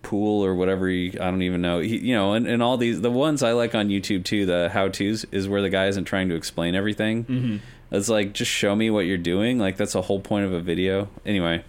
pool 0.03 0.45
or 0.45 0.53
whatever 0.53 0.88
he, 0.88 1.17
I 1.19 1.32
don't 1.32 1.42
even 1.42 1.64
know. 1.64 1.80
He, 1.80 1.98
you 1.98 2.14
know, 2.14 2.34
and, 2.34 2.45
and 2.45 2.61
all 2.61 2.77
these 2.77 3.01
the 3.01 3.09
ones 3.09 3.42
I 3.42 3.53
like 3.53 3.74
on 3.74 3.90
YouTube 3.90 4.24
too, 4.24 4.45
the 4.45 4.69
how 4.72 4.88
tos 4.90 5.25
is 5.32 5.48
where 5.50 5.64
the 5.64 5.69
guy 5.69 5.88
isn't 5.88 6.06
trying 6.06 6.30
to 6.30 6.35
explain 6.35 6.75
everything. 6.75 7.24
Mhm. 7.25 7.59
It's 7.92 8.08
like 8.08 8.34
just 8.34 8.51
show 8.51 8.75
me 8.75 8.92
what 8.92 9.08
you're 9.08 9.17
doing. 9.17 9.58
Like 9.58 9.77
that's 9.77 9.93
the 9.93 10.03
whole 10.03 10.19
point 10.19 10.45
of 10.45 10.53
a 10.53 10.59
video. 10.59 11.09
Anyway, 11.25 11.64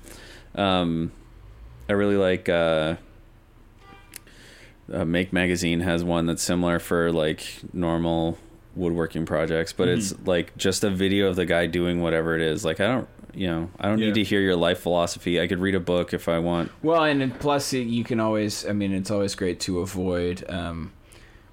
um, 0.55 1.13
I 1.89 1.95
really 1.95 2.17
like 2.17 2.51
uh, 2.51 2.97
uh, 4.93 5.05
Make 5.05 5.33
Magazine 5.33 5.81
has 5.81 6.05
one 6.05 6.27
that's 6.27 6.43
similar 6.43 6.79
for 6.79 7.13
like 7.13 7.45
normal 7.73 8.39
woodworking 8.75 9.25
projects, 9.27 9.73
but 9.73 9.89
it's 9.89 10.15
like 10.27 10.57
just 10.57 10.85
a 10.85 10.91
video 10.91 11.29
of 11.29 11.37
the 11.37 11.47
guy 11.47 11.67
doing 11.67 12.03
whatever 12.03 12.35
it 12.35 12.43
is. 12.43 12.65
Like 12.65 12.79
I 12.81 12.87
don't, 12.87 13.09
you 13.35 13.47
know, 13.47 13.71
I 13.81 13.89
don't 13.89 13.99
Yeah. 13.99 14.07
need 14.07 14.15
to 14.17 14.25
hear 14.25 14.41
your 14.41 14.57
life 14.57 14.81
philosophy. 14.81 15.41
I 15.41 15.47
could 15.47 15.61
read 15.61 15.75
a 15.75 15.81
book 15.81 16.13
if 16.13 16.29
I 16.29 16.39
want. 16.39 16.71
Well, 16.83 17.03
and 17.05 17.39
plus 17.41 17.73
you 17.73 18.05
can 18.05 18.21
always, 18.21 18.67
I 18.67 18.73
mean, 18.73 18.93
it's 18.93 19.11
always 19.11 19.35
great 19.35 19.61
to 19.61 19.81
avoid 19.81 20.45
um, 20.51 20.93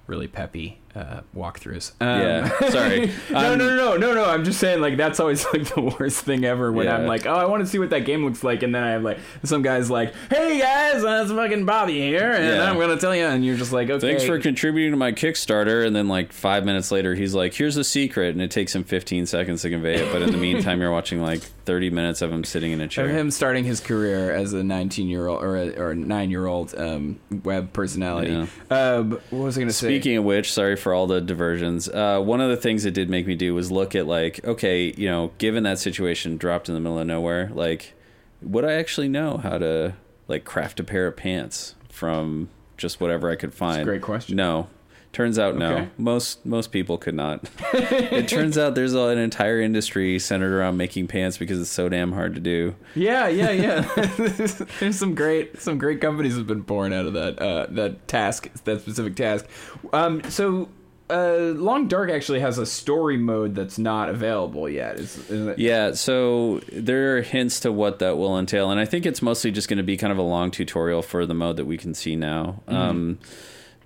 really 0.08 0.28
peppy 0.28 0.80
uh, 0.96 1.22
walkthroughs. 1.36 1.92
Um, 2.02 2.20
Yeah, 2.22 2.70
sorry. 2.70 3.08
no, 3.32 3.38
I'm- 3.38 3.58
no, 3.58 3.68
no, 3.70 3.76
no, 3.76 3.98
no, 3.98 4.14
no. 4.14 4.26
I'm 4.26 4.44
just 4.44 4.60
saying, 4.60 4.80
like, 4.82 4.98
that's 4.98 5.20
always 5.20 5.46
like 5.54 5.64
the 5.74 5.82
worst 6.00 6.22
thing 6.22 6.46
ever 6.46 6.72
when 6.72 6.86
Yeah. 6.86 6.98
I'm 6.98 7.08
like, 7.08 7.26
oh, 7.26 7.34
I 7.34 7.46
want 7.46 7.62
to 7.64 7.68
see 7.68 7.80
what 7.80 7.90
that 7.92 8.06
game 8.06 8.24
looks 8.26 8.44
like, 8.44 8.64
and 8.64 8.74
then 8.74 8.84
I 8.84 8.92
have 8.92 9.04
like 9.04 9.18
some 9.44 9.62
guys 9.62 9.90
like, 9.90 10.14
hey 10.30 10.60
guys, 10.60 11.04
uh, 11.04 11.22
it's 11.24 11.32
fucking 11.32 11.66
Bobby 11.66 12.00
here, 12.00 12.32
and 12.32 12.46
Yeah. 12.46 12.70
I'm 12.70 12.78
gonna 12.78 12.98
tell 12.98 13.16
you, 13.16 13.26
and 13.26 13.44
you're 13.46 13.58
just 13.58 13.72
like, 13.74 13.90
okay, 13.90 14.00
Thanks 14.08 14.24
for 14.24 14.40
contributing 14.40 14.92
to 14.92 14.98
my 14.98 15.12
Kickstarter. 15.12 15.86
And 15.86 15.96
then, 15.96 16.08
like 16.08 16.32
five 16.32 16.66
minutes 16.66 16.92
later, 16.92 17.16
he's 17.16 17.34
like, 17.34 17.54
"Here's 17.54 17.76
the 17.76 17.84
secret," 17.84 18.30
and 18.36 18.42
it 18.42 18.52
takes 18.52 18.76
him 18.76 18.84
15 18.84 19.26
seconds 19.26 19.62
to 19.64 19.70
convey 19.70 19.96
it. 19.96 20.12
But 20.12 20.22
in 20.22 20.32
the 20.32 20.38
meantime, 20.38 20.80
you're 20.82 20.92
watching 20.92 21.22
like 21.22 21.42
30 21.66 21.90
minutes 21.90 22.22
of 22.22 22.32
him 22.32 22.44
sitting 22.44 22.72
in 22.72 22.82
a 22.82 22.88
chair, 22.88 23.06
Of 23.06 23.12
him 23.12 23.32
starting 23.32 23.64
his 23.64 23.80
career 23.80 24.32
as 24.34 24.54
a 24.54 24.64
19 24.64 25.08
year 25.08 25.28
old 25.28 25.42
or 25.44 25.56
a, 25.58 25.70
or 25.78 25.96
nine 25.96 26.30
year 26.30 26.46
old 26.46 26.76
um, 26.78 27.20
web 27.44 27.72
personality. 27.74 28.32
Yeah. 28.32 28.48
Um, 28.96 29.12
what 29.30 29.44
was 29.44 29.58
I 29.58 29.62
going 29.62 29.68
to 29.70 29.74
say? 29.74 29.88
Speaking 29.88 30.18
of 30.18 30.24
which, 30.26 30.52
sorry 30.52 30.76
for 30.84 30.94
all 30.94 31.08
the 31.08 31.22
diversions. 31.22 31.88
Uh, 31.88 32.20
one 32.20 32.42
of 32.42 32.50
the 32.50 32.58
things 32.58 32.84
it 32.86 32.94
did 32.94 33.10
make 33.10 33.26
me 33.26 33.36
do 33.36 33.56
was 33.56 33.72
look 33.72 33.96
at 33.96 34.06
like, 34.06 34.44
okay, 34.46 34.94
you 34.98 35.08
know, 35.08 35.32
given 35.38 35.64
that 35.64 35.80
situation 35.80 36.38
dropped 36.38 36.68
in 36.68 36.76
the 36.76 36.82
middle 36.82 37.00
of 37.00 37.08
nowhere, 37.08 37.50
like, 37.54 37.94
would 38.42 38.66
I 38.66 38.74
actually 38.74 39.08
know 39.08 39.38
how 39.38 39.58
to 39.58 39.96
like 40.28 40.44
craft 40.44 40.80
a 40.82 40.84
pair 40.84 41.08
of 41.08 41.16
pants 41.16 41.76
from 41.90 42.50
just 42.76 43.00
whatever 43.00 43.32
I 43.32 43.36
could 43.36 43.54
find? 43.54 43.86
great 43.86 44.02
question. 44.02 44.36
No. 44.36 44.68
Turns 45.14 45.38
out 45.38 45.56
no. 45.56 45.74
Okay. 45.74 45.90
Most 46.00 46.44
most 46.44 46.72
people 46.72 46.98
could 46.98 47.14
not. 47.14 47.48
it 47.74 48.28
turns 48.28 48.58
out 48.58 48.74
there's 48.74 48.96
an 48.96 49.20
entire 49.20 49.62
industry 49.62 50.18
centered 50.18 50.52
around 50.58 50.76
making 50.78 51.06
pants 51.08 51.38
because 51.38 51.62
it's 51.62 51.70
so 51.70 51.88
damn 51.88 52.12
hard 52.14 52.34
to 52.34 52.42
do. 52.42 52.74
Yeah, 52.96 53.28
yeah, 53.28 53.52
yeah. 53.52 53.82
There's 54.80 54.98
some 54.98 55.14
great 55.14 55.62
some 55.62 55.78
great 55.78 56.02
companies 56.02 56.36
have 56.36 56.48
been 56.48 56.62
born 56.62 56.94
out 56.94 57.06
of 57.06 57.14
that 57.14 57.40
uh, 57.40 57.68
that 57.70 58.08
task, 58.08 58.50
that 58.66 58.82
specific 58.82 59.16
task. 59.16 59.46
Um, 59.94 60.24
so. 60.30 60.68
Uh, 61.10 61.54
Long 61.58 61.88
Dark 61.90 62.10
actually 62.10 62.40
has 62.40 62.58
a 62.58 62.66
story 62.66 63.18
mode 63.18 63.54
that's 63.54 63.78
not 63.78 64.10
available 64.10 64.68
yet. 64.70 64.98
Is, 64.98 65.30
is? 65.30 65.60
Yeah, 65.60 65.92
so 65.92 66.62
there 66.72 67.18
are 67.18 67.22
hints 67.22 67.60
to 67.60 67.72
what 67.74 68.00
that 68.00 68.18
will 68.18 68.40
entail, 68.40 68.72
and 68.72 68.80
I 68.80 68.86
think 68.86 69.06
it's 69.06 69.22
mostly 69.22 69.52
just 69.52 69.68
going 69.68 69.78
to 69.78 69.84
be 69.84 69.98
kind 69.98 70.12
of 70.14 70.18
a 70.18 70.24
long 70.24 70.50
tutorial 70.50 71.02
for 71.04 71.26
the 71.26 71.34
mode 71.36 71.58
that 71.58 71.66
we 71.66 71.78
can 71.78 71.94
see 71.94 72.16
now. 72.16 72.64
Mhm. 72.68 72.74
Um, 72.74 73.20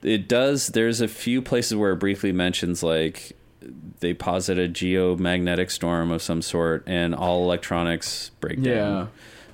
it 0.04 0.28
does. 0.28 0.68
There's 0.68 1.02
a 1.02 1.08
few 1.08 1.42
places 1.42 1.76
where 1.76 1.92
it 1.94 1.98
briefly 1.98 2.32
mentions 2.32 2.84
like 2.84 3.34
they 4.00 4.14
posit 4.14 4.58
a 4.60 4.68
geomagnetic 4.70 5.72
storm 5.72 6.12
of 6.12 6.22
some 6.22 6.42
sort, 6.42 6.84
and 6.88 7.14
all 7.16 7.44
electronics 7.44 8.32
break 8.40 8.62
down. 8.62 9.10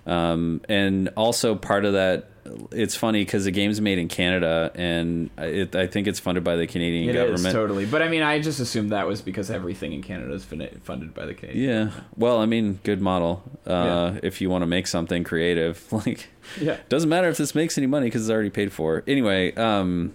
Um, 0.05 0.61
and 0.67 1.09
also 1.15 1.55
part 1.55 1.85
of 1.85 1.93
that, 1.93 2.27
it's 2.71 2.93
funny 2.93 3.21
because 3.23 3.45
the 3.45 3.51
game's 3.51 3.79
made 3.79 3.97
in 3.97 4.09
Canada, 4.09 4.69
and 4.75 5.29
it, 5.37 5.73
I 5.77 5.87
think 5.87 6.07
it's 6.07 6.19
funded 6.19 6.43
by 6.43 6.57
the 6.57 6.67
Canadian 6.67 7.09
It 7.09 7.13
government. 7.13 7.47
is 7.47 7.53
totally. 7.53 7.85
But 7.85 8.01
I 8.01 8.09
mean, 8.09 8.21
I 8.21 8.39
just 8.41 8.59
assumed 8.59 8.91
that 8.91 9.07
was 9.07 9.21
because 9.21 9.49
everything 9.49 9.93
in 9.93 10.03
Canada 10.03 10.33
is 10.33 10.43
funded 10.43 11.13
by 11.13 11.25
the 11.25 11.33
Canadian. 11.33 11.69
Yeah. 11.69 11.91
Well, 12.17 12.39
I 12.39 12.45
mean, 12.45 12.79
good 12.83 12.99
model. 13.01 13.43
Uh, 13.65 14.15
If 14.21 14.41
you 14.41 14.49
want 14.49 14.63
to 14.63 14.67
make 14.67 14.87
something 14.87 15.23
creative, 15.23 15.89
like, 15.93 16.27
Yeah. 16.59 16.77
doesn't 16.89 17.09
matter 17.09 17.29
if 17.29 17.37
this 17.37 17.55
makes 17.55 17.77
any 17.77 17.87
money 17.87 18.07
because 18.07 18.23
it's 18.23 18.31
already 18.31 18.49
paid 18.49 18.73
for. 18.73 19.03
Anyway, 19.07 19.55
um, 19.55 20.13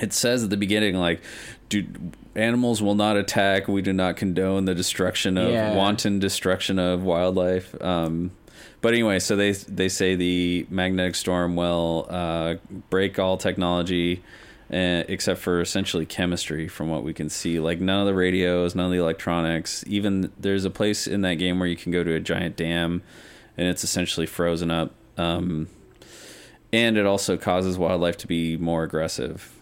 it 0.00 0.12
says 0.12 0.44
at 0.44 0.50
the 0.50 0.56
beginning, 0.56 0.96
like, 0.96 1.20
do 1.68 1.84
animals 2.34 2.82
will 2.82 2.94
not 2.94 3.16
attack. 3.16 3.66
We 3.68 3.82
do 3.82 3.92
not 3.92 4.16
condone 4.16 4.66
the 4.66 4.74
destruction 4.74 5.38
of 5.38 5.50
Yeah. 5.50 5.74
wanton 5.74 6.18
destruction 6.18 6.78
of 6.78 7.02
wildlife. 7.02 7.74
Um, 7.82 8.30
but 8.82 8.92
anyway, 8.92 9.18
so 9.18 9.36
they 9.36 9.52
they 9.52 9.88
say 9.88 10.14
the 10.14 10.66
magnetic 10.70 11.14
storm 11.14 11.56
will 11.56 12.06
uh, 12.10 12.56
break 12.90 13.18
all 13.18 13.36
technology. 13.36 14.22
Uh, 14.68 15.04
except 15.06 15.38
for 15.38 15.60
essentially 15.60 16.04
chemistry, 16.04 16.66
from 16.66 16.88
what 16.88 17.04
we 17.04 17.14
can 17.14 17.28
see, 17.28 17.60
like 17.60 17.78
none 17.78 18.00
of 18.00 18.06
the 18.06 18.12
radios, 18.14 18.74
none 18.74 18.86
of 18.86 18.90
the 18.90 18.98
electronics. 18.98 19.84
Even 19.86 20.32
there's 20.40 20.64
a 20.64 20.70
place 20.70 21.06
in 21.06 21.20
that 21.20 21.34
game 21.34 21.60
where 21.60 21.68
you 21.68 21.76
can 21.76 21.92
go 21.92 22.02
to 22.02 22.12
a 22.14 22.18
giant 22.18 22.56
dam, 22.56 23.00
and 23.56 23.68
it's 23.68 23.84
essentially 23.84 24.26
frozen 24.26 24.72
up. 24.72 24.92
Um, 25.16 25.68
and 26.72 26.98
it 26.98 27.06
also 27.06 27.36
causes 27.36 27.78
wildlife 27.78 28.16
to 28.16 28.26
be 28.26 28.56
more 28.56 28.82
aggressive. 28.82 29.52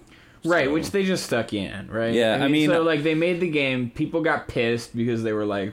Right, 0.44 0.70
which 0.70 0.90
they 0.90 1.05
just 1.05 1.24
stuck 1.24 1.52
in, 1.52 1.89
right? 1.90 2.12
Yeah, 2.14 2.39
I 2.42 2.48
mean- 2.48 2.68
so 2.70 2.82
like 2.82 3.02
they 3.02 3.14
made 3.14 3.40
the 3.40 3.50
game. 3.50 3.90
People 3.90 4.20
got 4.23 4.47
pissed 4.48 4.94
because 4.97 5.23
they 5.23 5.32
were 5.32 5.47
like, 5.47 5.73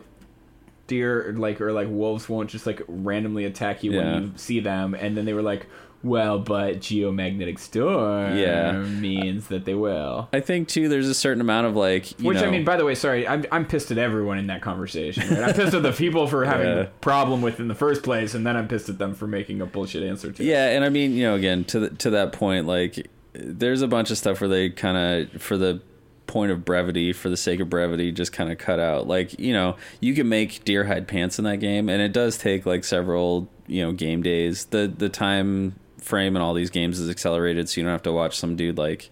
deer, 0.88 1.34
like 1.38 1.62
or 1.62 1.72
like 1.72 1.88
wolves 1.90 2.28
won't 2.28 2.50
just 2.50 2.66
like 2.66 2.82
randomly 2.88 3.46
attack 3.46 3.84
you 3.84 3.92
Yeah. 3.94 3.98
when 4.14 4.24
you 4.24 4.32
see 4.36 4.60
them, 4.60 4.94
and 4.94 5.16
then 5.16 5.26
they 5.26 5.34
were 5.34 5.42
like, 5.42 5.68
well, 6.04 6.40
but 6.40 6.80
geomagnetic 6.80 7.60
storm 7.60 8.36
Yeah. 8.36 8.72
means 8.72 9.48
that 9.50 9.66
they 9.66 9.76
will. 9.76 10.30
I 10.34 10.40
think 10.40 10.68
too. 10.68 10.90
There's 10.90 11.08
a 11.08 11.14
certain 11.14 11.42
amount 11.42 11.68
of 11.68 11.76
like, 11.76 12.20
you 12.20 12.28
Which 12.30 12.40
know, 12.40 12.48
I 12.48 12.50
mean, 12.52 12.66
by 12.66 12.76
the 12.76 12.84
way, 12.86 12.96
sorry, 12.96 13.28
I'm 13.28 13.46
I'm 13.52 13.66
pissed 13.66 13.92
at 13.92 13.98
everyone 14.00 14.38
in 14.40 14.48
that 14.48 14.62
conversation. 14.62 15.30
Right? 15.30 15.44
I'm 15.50 15.54
pissed 15.54 15.74
at 15.76 15.84
the 15.84 15.92
people 15.92 16.28
for 16.28 16.44
having 16.44 16.68
Yeah. 16.68 16.80
a 16.80 16.86
problem 16.86 17.42
with 17.42 17.60
in 17.60 17.68
the 17.68 17.76
first 17.76 18.04
place, 18.04 18.34
and 18.34 18.46
then 18.46 18.58
I'm 18.58 18.68
pissed 18.68 18.90
at 18.90 18.98
them 18.98 19.14
for 19.16 19.28
making 19.28 19.62
a 19.62 19.66
bullshit 19.66 20.02
answer 20.04 20.32
to. 20.32 20.42
it. 20.44 20.46
Yeah, 20.46 20.70
and 20.70 20.84
I 20.84 20.90
mean, 20.90 21.14
you 21.14 21.24
know, 21.24 21.36
again 21.36 21.64
to 21.66 21.80
the, 21.82 21.90
to 21.90 22.10
that 22.12 22.32
point, 22.34 22.66
like 22.68 23.08
there's 23.34 23.82
a 23.82 23.88
bunch 23.88 24.12
of 24.12 24.18
stuff 24.18 24.42
where 24.42 24.50
they 24.50 24.70
kind 24.70 24.98
of 25.34 25.42
for 25.42 25.58
the 25.58 25.82
point 26.28 26.52
of 26.52 26.64
brevity, 26.64 27.12
for 27.12 27.30
the 27.30 27.38
sake 27.38 27.60
of 27.60 27.70
brevity, 27.70 28.12
just 28.12 28.32
kind 28.32 28.52
of 28.52 28.58
cut 28.58 28.80
out. 28.80 29.08
Like 29.08 29.40
you 29.40 29.54
know, 29.54 29.76
you 30.00 30.14
can 30.14 30.30
make 30.30 30.64
deer 30.64 30.86
hide 30.86 31.08
pants 31.08 31.38
in 31.38 31.46
that 31.46 31.58
game, 31.58 31.90
and 31.90 32.02
it 32.02 32.14
does 32.14 32.38
take 32.38 32.66
like 32.66 32.84
several 32.84 33.50
you 33.68 33.84
know 33.84 33.92
game 33.92 34.22
days. 34.22 34.66
The 34.66 34.92
the 34.96 35.10
time 35.10 35.76
frame 36.00 36.36
in 36.36 36.42
all 36.42 36.54
these 36.54 36.70
games 36.70 37.00
is 37.00 37.10
accelerated, 37.10 37.70
so 37.70 37.80
you 37.80 37.86
don't 37.86 37.92
have 37.92 38.04
to 38.04 38.12
watch 38.12 38.38
some 38.38 38.56
dude 38.56 38.78
like 38.78 39.10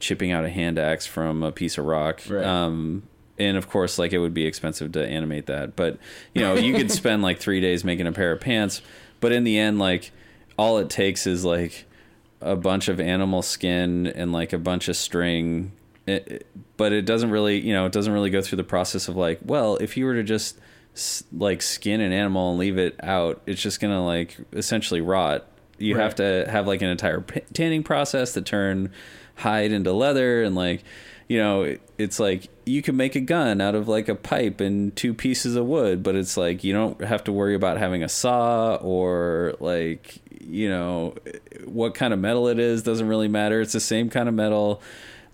chipping 0.00 0.32
out 0.32 0.44
a 0.44 0.50
hand 0.50 0.78
axe 0.78 1.06
from 1.06 1.42
a 1.42 1.52
piece 1.52 1.78
of 1.78 1.84
rock. 1.84 2.22
Right. 2.28 2.44
Um, 2.44 3.02
and 3.38 3.56
of 3.56 3.68
course, 3.68 3.98
like 3.98 4.12
it 4.12 4.18
would 4.18 4.34
be 4.34 4.46
expensive 4.46 4.92
to 4.92 5.06
animate 5.06 5.46
that, 5.46 5.76
but 5.76 5.98
you 6.34 6.42
know, 6.42 6.54
you 6.54 6.74
could 6.74 6.90
spend 6.90 7.22
like 7.22 7.38
three 7.38 7.60
days 7.60 7.84
making 7.84 8.06
a 8.06 8.12
pair 8.12 8.32
of 8.32 8.40
pants, 8.40 8.82
but 9.20 9.32
in 9.32 9.44
the 9.44 9.58
end, 9.58 9.78
like 9.78 10.12
all 10.56 10.78
it 10.78 10.90
takes 10.90 11.26
is 11.26 11.44
like 11.44 11.84
a 12.40 12.56
bunch 12.56 12.88
of 12.88 13.00
animal 13.00 13.42
skin 13.42 14.06
and 14.06 14.32
like 14.32 14.52
a 14.52 14.58
bunch 14.58 14.88
of 14.88 14.96
string. 14.96 15.72
It, 16.06 16.26
it- 16.28 16.46
but 16.76 16.92
it 16.92 17.02
doesn't 17.02 17.30
really, 17.30 17.58
you 17.58 17.72
know, 17.72 17.86
it 17.86 17.92
doesn't 17.92 18.12
really 18.12 18.30
go 18.30 18.40
through 18.40 18.56
the 18.56 18.62
process 18.64 19.08
of 19.08 19.16
like, 19.16 19.40
well, 19.44 19.76
if 19.78 19.96
you 19.96 20.04
were 20.04 20.14
to 20.14 20.22
just 20.22 20.56
like 21.36 21.60
skin 21.60 22.00
an 22.00 22.12
animal 22.12 22.50
and 22.50 22.58
leave 22.60 22.78
it 22.78 22.94
out, 23.02 23.42
it's 23.46 23.60
just 23.60 23.80
gonna 23.80 24.04
like 24.04 24.36
essentially 24.52 25.00
rot. 25.00 25.44
You 25.78 25.96
Right. 25.96 26.02
have 26.04 26.14
to 26.16 26.46
have 26.48 26.66
like 26.68 26.80
an 26.82 26.88
entire 26.88 27.20
tanning 27.52 27.82
process 27.82 28.32
to 28.34 28.42
turn 28.42 28.92
hide 29.36 29.70
into 29.72 29.92
leather 29.92 30.42
and 30.44 30.54
like 30.56 30.82
you 31.28 31.38
know 31.38 31.76
it's 31.98 32.18
like 32.18 32.48
you 32.66 32.82
can 32.82 32.96
make 32.96 33.14
a 33.14 33.20
gun 33.20 33.60
out 33.60 33.76
of 33.76 33.86
like 33.86 34.08
a 34.08 34.14
pipe 34.16 34.60
and 34.60 34.94
two 34.96 35.14
pieces 35.14 35.54
of 35.54 35.64
wood 35.66 36.02
but 36.02 36.16
it's 36.16 36.36
like 36.36 36.64
you 36.64 36.72
don't 36.72 37.00
have 37.02 37.22
to 37.22 37.30
worry 37.32 37.54
about 37.54 37.78
having 37.78 38.02
a 38.02 38.08
saw 38.08 38.74
or 38.76 39.54
like 39.60 40.16
you 40.40 40.68
know 40.68 41.14
what 41.64 41.94
kind 41.94 42.12
of 42.12 42.18
metal 42.20 42.48
it 42.48 42.58
is 42.58 42.82
doesn't 42.82 43.08
really 43.08 43.28
matter 43.28 43.60
it's 43.60 43.72
the 43.72 43.80
same 43.80 44.08
kind 44.08 44.28
of 44.28 44.34
metal 44.34 44.80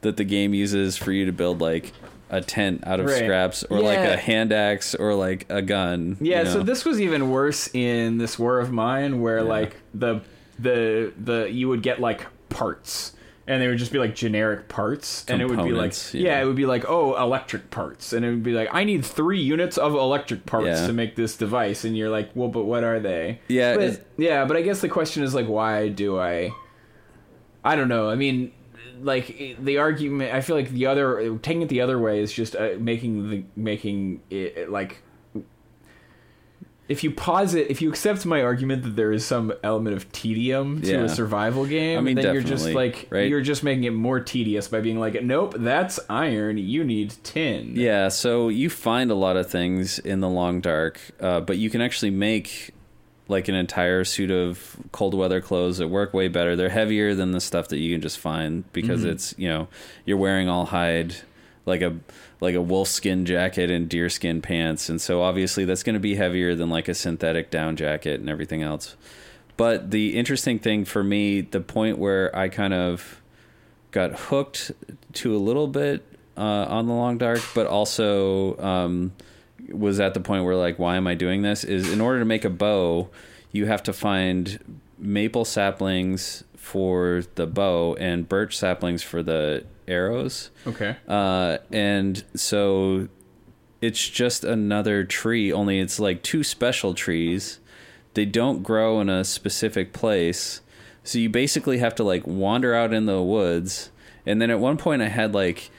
that 0.01 0.17
the 0.17 0.25
game 0.25 0.55
uses 0.55 0.97
for 0.97 1.13
you 1.13 1.27
to 1.27 1.33
build 1.33 1.61
like 1.61 1.93
a 2.31 2.41
tent 2.41 2.83
out 2.87 3.01
of 3.01 3.07
Right. 3.07 3.17
scraps 3.19 3.63
or 3.65 3.81
like 3.81 3.99
a 3.99 4.17
hand 4.17 4.53
axe 4.53 4.95
or 4.95 5.15
like 5.15 5.47
a 5.51 5.63
gun 5.63 6.17
Yeah, 6.21 6.39
you 6.39 6.45
know? 6.45 6.51
so 6.53 6.63
this 6.63 6.85
was 6.85 7.01
even 7.01 7.31
worse 7.31 7.69
in 7.75 8.19
this 8.19 8.39
war 8.39 8.59
of 8.61 8.73
mine, 8.73 9.21
where 9.21 9.43
like 9.43 9.77
the 9.95 10.21
the 10.59 11.13
the 11.23 11.49
you 11.51 11.69
would 11.69 11.83
get 11.83 12.01
like 12.01 12.27
parts, 12.49 13.13
and 13.47 13.61
they 13.61 13.69
would 13.69 13.79
just 13.79 13.93
be 13.93 13.99
like 13.99 14.15
generic 14.15 14.69
parts, 14.69 15.25
and 15.29 15.43
it 15.43 15.47
would 15.47 15.63
be 15.63 15.73
like 15.73 15.93
yeah. 16.15 16.21
yeah. 16.21 16.43
it 16.43 16.47
would 16.47 16.57
be 16.57 16.67
like 16.67 16.85
oh 16.89 17.17
electric 17.17 17.71
parts, 17.71 18.13
and 18.13 18.25
it 18.25 18.31
would 18.31 18.43
be 18.43 18.53
like 18.53 18.69
I 18.73 18.85
need 18.85 19.05
three 19.05 19.41
units 19.41 19.77
of 19.77 19.95
electric 19.95 20.47
parts 20.47 20.67
Yeah. 20.67 20.87
to 20.87 20.93
make 20.93 21.17
this 21.17 21.37
device, 21.37 21.85
and 21.85 21.97
you're 21.97 22.11
like 22.11 22.31
well, 22.35 22.49
but 22.49 22.65
what 22.65 22.85
are 22.85 23.01
they? 23.01 23.41
Yeah, 23.49 23.77
but, 23.77 24.07
yeah, 24.17 24.45
but 24.45 24.57
I 24.57 24.63
guess 24.63 24.81
the 24.81 24.89
question 24.89 25.23
is 25.23 25.35
like 25.35 25.47
why 25.47 25.89
do 25.89 26.19
I? 26.19 26.53
I 27.65 27.77
don't 27.77 27.89
know. 27.89 28.11
I 28.11 28.15
mean, 28.15 28.53
like 29.01 29.57
the 29.59 29.79
argument. 29.79 30.35
I 30.35 30.41
feel 30.41 30.57
like 30.57 30.71
the 30.71 30.87
other 30.87 31.37
taking 31.39 31.63
it 31.63 31.69
the 31.69 31.81
other 31.81 31.99
way 31.99 32.21
is 32.21 32.33
just 32.33 32.57
uh, 32.57 32.71
making 32.79 33.31
the 33.31 33.45
making 33.57 34.23
it 34.31 34.71
like 34.71 35.03
if 36.89 37.03
you 37.03 37.11
pause 37.11 37.55
it, 37.55 37.71
if 37.71 37.81
you 37.81 37.89
accept 37.89 38.27
my 38.27 38.43
argument 38.43 38.83
that 38.83 38.95
there 38.97 39.11
is 39.11 39.25
some 39.25 39.53
element 39.63 39.97
of 39.97 40.11
tedium 40.13 40.83
to 40.83 40.91
Yeah. 40.93 41.03
a 41.05 41.09
survival 41.09 41.65
game, 41.65 41.99
I 41.99 42.03
mean, 42.03 42.17
then 42.17 42.35
you're 42.35 42.43
just 42.43 42.69
like 42.71 43.07
right? 43.11 43.29
you're 43.29 43.41
just 43.41 43.63
making 43.65 43.85
it 43.85 43.93
more 43.95 44.21
tedious 44.21 44.69
by 44.69 44.81
being 44.81 45.01
like, 45.01 45.23
nope, 45.23 45.55
that's 45.59 45.99
iron. 46.11 46.59
You 46.59 46.85
need 46.85 47.15
tin. 47.23 47.73
Yeah, 47.75 48.09
so 48.09 48.49
you 48.51 48.69
find 48.69 49.11
a 49.11 49.15
lot 49.15 49.37
of 49.37 49.49
things 49.51 49.99
in 49.99 50.21
the 50.21 50.29
long 50.29 50.61
dark, 50.61 51.01
uh, 51.21 51.41
but 51.41 51.57
you 51.57 51.71
can 51.71 51.81
actually 51.81 52.11
make 52.11 52.73
like 53.27 53.49
an 53.49 53.55
entire 53.55 54.05
suit 54.05 54.31
of 54.31 54.77
cold 54.93 55.15
weather 55.15 55.41
clothes 55.41 55.79
that 55.79 55.89
work 55.89 56.13
way 56.13 56.29
better. 56.29 56.55
They're 56.57 56.69
heavier 56.69 57.15
than 57.15 57.31
the 57.31 57.41
stuff 57.41 57.69
that 57.69 57.79
you 57.79 57.95
can 57.95 58.03
just 58.03 58.19
find 58.19 58.71
because 58.75 59.03
Mhm. 59.03 59.09
it's 59.13 59.35
you 59.39 59.49
know 59.49 59.69
you're 60.05 60.19
wearing 60.19 60.51
all 60.51 60.67
hide 60.67 61.15
like 61.67 61.83
a 61.83 61.97
like 62.41 62.55
a 62.55 62.61
wolf 62.61 62.89
skin 62.89 63.25
jacket 63.25 63.71
and 63.71 63.89
deer 63.89 64.09
skin 64.09 64.43
pants, 64.43 64.89
and 64.89 65.01
so 65.01 65.23
obviously 65.23 65.65
that's 65.65 65.83
going 65.83 65.95
to 65.95 66.01
be 66.01 66.15
heavier 66.15 66.55
than 66.55 66.71
like 66.71 66.89
a 66.89 66.95
synthetic 66.95 67.51
down 67.51 67.77
jacket 67.77 68.21
and 68.21 68.29
everything 68.29 68.63
else. 68.63 68.97
But 69.57 69.91
the 69.91 70.17
interesting 70.17 70.59
thing 70.59 70.85
for 70.85 71.03
me, 71.05 71.41
the 71.41 71.61
point 71.61 71.99
where 71.99 72.35
I 72.37 72.49
kind 72.49 72.75
of 72.75 73.21
got 73.93 74.19
hooked 74.19 74.73
to 75.13 75.37
a 75.37 75.39
little 75.39 75.69
bit 75.69 76.05
uh, 76.37 76.67
on 76.69 76.87
the 76.87 76.93
long 76.93 77.19
dark, 77.19 77.41
but 77.55 77.67
also 77.67 78.59
um, 78.59 79.13
was 79.71 80.01
at 80.01 80.15
the 80.15 80.21
point 80.21 80.45
where 80.45 80.57
like, 80.57 80.79
why 80.79 80.97
am 80.97 81.07
I 81.07 81.15
doing 81.15 81.43
this? 81.43 81.63
Is 81.63 81.93
in 81.93 82.01
order 82.01 82.19
to 82.19 82.25
make 82.25 82.45
a 82.45 82.51
bow, 82.51 83.09
you 83.53 83.67
have 83.67 83.83
to 83.85 83.93
find 83.93 84.79
maple 84.99 85.45
saplings 85.45 86.43
for 86.57 87.23
the 87.37 87.47
bow 87.47 87.95
and 88.01 88.29
birch 88.29 88.57
saplings 88.57 89.03
for 89.03 89.23
the 89.23 89.65
arrows. 89.89 90.51
Okay. 90.67 90.97
Uh, 91.07 91.59
and 91.71 92.25
so 92.35 93.09
it's 93.81 94.09
just 94.09 94.45
another 94.45 95.05
tree, 95.05 95.53
only 95.53 95.79
it's 95.79 96.01
like 96.01 96.23
two 96.23 96.43
special 96.43 96.95
trees. 96.95 97.61
They 98.15 98.25
don't 98.25 98.63
grow 98.63 99.01
in 99.01 99.09
a 99.09 99.25
specific 99.25 99.93
place. 99.93 100.61
So 101.03 101.19
you 101.19 101.29
basically 101.29 101.79
have 101.79 101.95
to 101.97 102.05
like 102.05 102.27
wander 102.27 102.75
out 102.75 102.95
in 102.95 103.07
the 103.07 103.23
woods. 103.23 103.91
And 104.25 104.41
then 104.41 104.51
at 104.51 104.59
one 104.59 104.79
point 104.79 105.03
I 105.03 105.09
had 105.09 105.35
like 105.35 105.71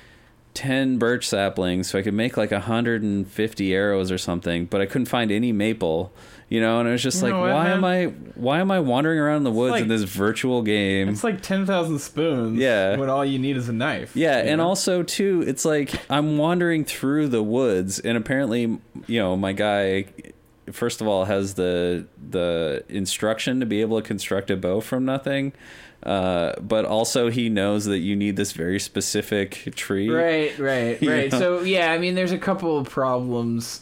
10 0.54 0.98
birch 0.98 1.28
saplings 1.28 1.90
so 1.90 2.00
I 2.00 2.02
could 2.02 2.14
make 2.14 2.38
like 2.38 2.52
150 2.52 3.74
arrows 3.74 4.12
or 4.12 4.18
something, 4.18 4.66
but 4.66 4.82
I 4.82 4.86
couldn't 4.86 5.08
find 5.08 5.32
any 5.32 5.52
maple, 5.52 6.14
you 6.56 6.62
know, 6.62 6.80
and 6.80 6.88
I 6.88 6.94
was 6.94 7.04
just 7.04 7.22
You 7.22 7.32
like 7.32 7.34
what, 7.34 7.52
why 7.52 7.70
am 7.72 7.84
I 7.84 8.06
why 8.36 8.62
am 8.62 8.72
I 8.72 8.80
wandering 8.80 9.20
around 9.20 9.38
in 9.38 9.44
the 9.44 9.52
woods 9.52 9.72
like- 9.72 9.82
in 9.82 9.90
this 9.90 10.04
virtual 10.04 10.62
game? 10.62 11.10
It's 11.10 11.22
like 11.22 11.42
ten 11.42 11.66
thousand 11.66 12.00
spoons. 12.00 12.58
Yeah. 12.58 12.96
When 12.96 13.10
all 13.10 13.26
you 13.26 13.40
need 13.40 13.58
is 13.58 13.68
a 13.68 13.74
knife. 13.74 14.16
Yeah, 14.16 14.38
and 14.38 14.60
know? 14.60 14.68
also 14.70 15.04
too, 15.04 15.44
it's 15.46 15.66
like 15.66 15.92
I'm 16.10 16.38
wandering 16.38 16.86
through 16.86 17.28
the 17.28 17.44
woods, 17.44 18.00
and 18.00 18.18
apparently, 18.18 18.62
you 19.08 19.20
know, 19.20 19.36
my 19.36 19.52
guy, 19.52 20.06
first 20.72 21.02
of 21.02 21.10
all, 21.10 21.26
has 21.26 21.56
the 21.56 22.08
the 22.30 22.86
instruction 22.88 23.60
to 23.60 23.66
be 23.66 23.82
able 23.82 24.02
to 24.02 24.08
construct 24.08 24.50
a 24.50 24.56
bow 24.56 24.80
from 24.80 25.04
nothing, 25.04 25.52
uh, 26.04 26.54
but 26.62 26.86
also 26.86 27.30
he 27.30 27.50
knows 27.50 27.84
that 27.84 28.00
you 28.00 28.16
need 28.16 28.38
this 28.38 28.54
very 28.54 28.80
specific 28.80 29.74
tree. 29.76 30.10
Right, 30.10 30.58
right, 30.72 31.02
right. 31.02 31.32
know? 31.34 31.38
So 31.38 31.62
yeah, 31.64 31.92
I 31.92 31.98
mean, 31.98 32.16
there's 32.16 32.32
a 32.32 32.38
couple 32.40 32.78
of 32.78 32.90
problems. 32.90 33.82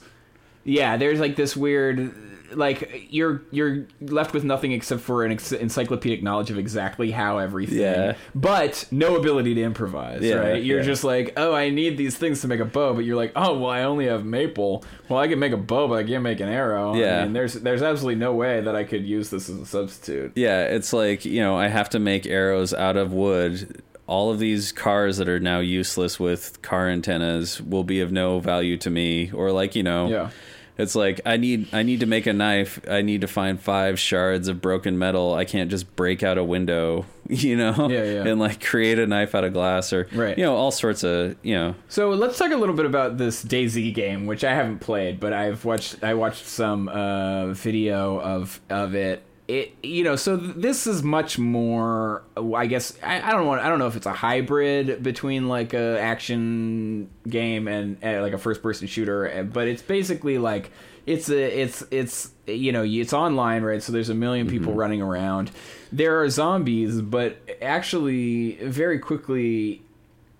Yeah, 0.66 0.98
there's 0.98 1.19
like 1.19 1.35
this 1.35 1.58
weird, 1.58 2.14
like 2.56 3.07
you're 3.09 3.43
you're 3.51 3.85
left 4.01 4.33
with 4.33 4.43
nothing 4.43 4.72
except 4.72 5.01
for 5.01 5.23
an 5.23 5.32
ex- 5.32 5.51
encyclopedic 5.51 6.23
knowledge 6.23 6.51
of 6.51 6.57
exactly 6.57 7.11
how 7.11 7.38
everything. 7.38 7.80
Yeah. 7.80 8.15
But 8.35 8.85
no 8.91 9.15
ability 9.15 9.53
to 9.56 9.61
improvise. 9.61 10.22
Yeah, 10.22 10.35
right. 10.35 10.64
You're 10.64 10.80
yeah. 10.80 10.85
just 10.85 11.03
like, 11.03 11.33
oh, 11.38 11.53
I 11.53 11.69
need 11.69 11.98
these 11.98 12.17
things 12.17 12.41
to 12.41 12.48
make 12.48 12.59
a 12.59 12.65
bow, 12.65 12.93
but 12.93 13.06
you're 13.06 13.15
like, 13.15 13.32
oh, 13.35 13.57
well, 13.57 13.69
I 13.69 13.83
only 13.83 14.07
have 14.07 14.25
maple. 14.25 14.83
Well, 15.09 15.19
I 15.19 15.27
can 15.27 15.40
make 15.40 15.53
a 15.53 15.57
bow, 15.57 15.88
but 15.88 15.95
I 15.99 16.03
can't 16.03 16.23
make 16.23 16.40
an 16.40 16.49
arrow. 16.49 16.95
Yeah. 16.95 17.19
I 17.19 17.23
mean, 17.23 17.33
there's 17.33 17.53
there's 17.53 17.82
absolutely 17.82 18.19
no 18.19 18.33
way 18.33 18.61
that 18.61 18.75
I 18.75 18.83
could 18.83 19.06
use 19.06 19.30
this 19.30 19.49
as 19.49 19.59
a 19.59 19.65
substitute. 19.65 20.33
Yeah, 20.35 20.64
it's 20.64 20.93
like, 20.93 21.25
you 21.25 21.41
know, 21.41 21.57
I 21.57 21.67
have 21.67 21.90
to 21.91 21.99
make 21.99 22.25
arrows 22.25 22.73
out 22.73 22.98
of 22.98 23.14
wood. 23.14 23.82
All 24.06 24.32
of 24.32 24.40
these 24.40 24.73
cars 24.73 25.17
that 25.17 25.30
are 25.30 25.40
now 25.40 25.59
useless 25.59 26.19
with 26.19 26.61
car 26.61 26.90
antennas 26.90 27.61
will 27.61 27.85
be 27.85 28.01
of 28.01 28.11
no 28.11 28.40
value 28.40 28.75
to 28.77 28.90
me 28.90 29.32
or 29.32 29.51
like, 29.53 29.75
you 29.75 29.83
know, 29.83 30.09
Yeah. 30.09 30.30
It's 30.77 30.95
like 30.95 31.22
I 31.26 31.38
need 31.38 31.68
I 31.74 31.84
need 31.84 32.00
to 32.00 32.06
make 32.06 32.26
a 32.26 32.34
knife. 32.34 32.80
I 32.90 33.02
need 33.02 33.22
to 33.22 33.27
find 33.27 33.60
five 33.61 34.00
shards 34.00 34.48
of 34.48 34.61
broken 34.61 34.98
metal. 34.98 35.34
I 35.34 35.45
can't 35.45 35.69
just 35.69 35.95
break 35.95 36.24
out 36.24 36.38
a 36.40 36.43
window, 36.43 37.06
you 37.30 37.56
know, 37.56 37.90
Yeah, 37.92 38.03
yeah. 38.03 38.26
and 38.27 38.40
like 38.40 38.64
create 38.64 38.98
a 38.98 39.06
knife 39.06 39.35
out 39.35 39.43
of 39.43 39.53
glass 39.53 39.93
or 39.93 40.08
Right. 40.14 40.38
you 40.38 40.43
know 40.43 40.56
all 40.56 40.72
sorts 40.72 41.03
of 41.03 41.35
you 41.43 41.53
know 41.56 41.76
So 41.90 42.10
let's 42.10 42.38
talk 42.40 42.52
a 42.52 42.58
little 42.58 42.76
bit 42.76 42.85
about 42.88 43.18
this 43.19 43.43
DayZ 43.45 43.93
game, 43.93 44.26
which 44.26 44.43
I 44.43 44.56
haven't 44.56 44.80
played, 44.80 45.19
but 45.19 45.32
I've 45.32 45.64
watched. 45.64 46.03
I 46.03 46.16
watched 46.16 46.45
some 46.45 46.88
uh, 46.90 47.48
video 47.53 48.19
of 48.19 48.60
of 48.69 48.95
it. 48.95 49.22
It 49.47 49.75
you 49.83 50.03
know, 50.03 50.15
so 50.15 50.38
th- 50.38 50.55
this 50.55 50.88
is 50.88 51.03
much 51.03 51.38
more. 51.38 52.23
I 52.38 52.65
guess 52.65 52.97
I, 53.03 53.22
I 53.22 53.31
don't 53.31 53.45
want. 53.45 53.61
I 53.61 53.69
don't 53.69 53.80
know 53.80 53.88
if 53.88 53.95
it's 53.95 54.05
a 54.05 54.13
hybrid 54.13 55.03
between 55.03 55.49
like 55.49 55.73
a 55.73 55.99
action 55.99 57.09
game 57.27 57.67
and 57.67 57.97
uh, 58.03 58.22
like 58.22 58.33
a 58.33 58.38
first 58.38 58.63
person 58.63 58.88
shooter, 58.88 59.30
uh, 59.30 59.43
but 59.43 59.67
it's 59.67 59.81
basically 59.81 60.38
like 60.38 60.72
it's 61.05 61.30
a 61.30 61.61
it's 61.61 61.83
it's 61.91 62.31
you 62.47 62.72
know 62.72 62.83
it's 62.83 63.11
online 63.13 63.63
right 63.63 63.83
so 63.83 63.91
there's 63.91 64.09
a 64.09 64.13
1000000 64.13 64.49
people 64.49 64.73
running 64.73 65.01
around 65.01 65.51
there 65.91 66.22
are 66.22 66.30
zombies 66.30 67.01
but 67.01 67.38
actually 67.61 68.55
very 68.63 68.99
quickly 68.99 69.81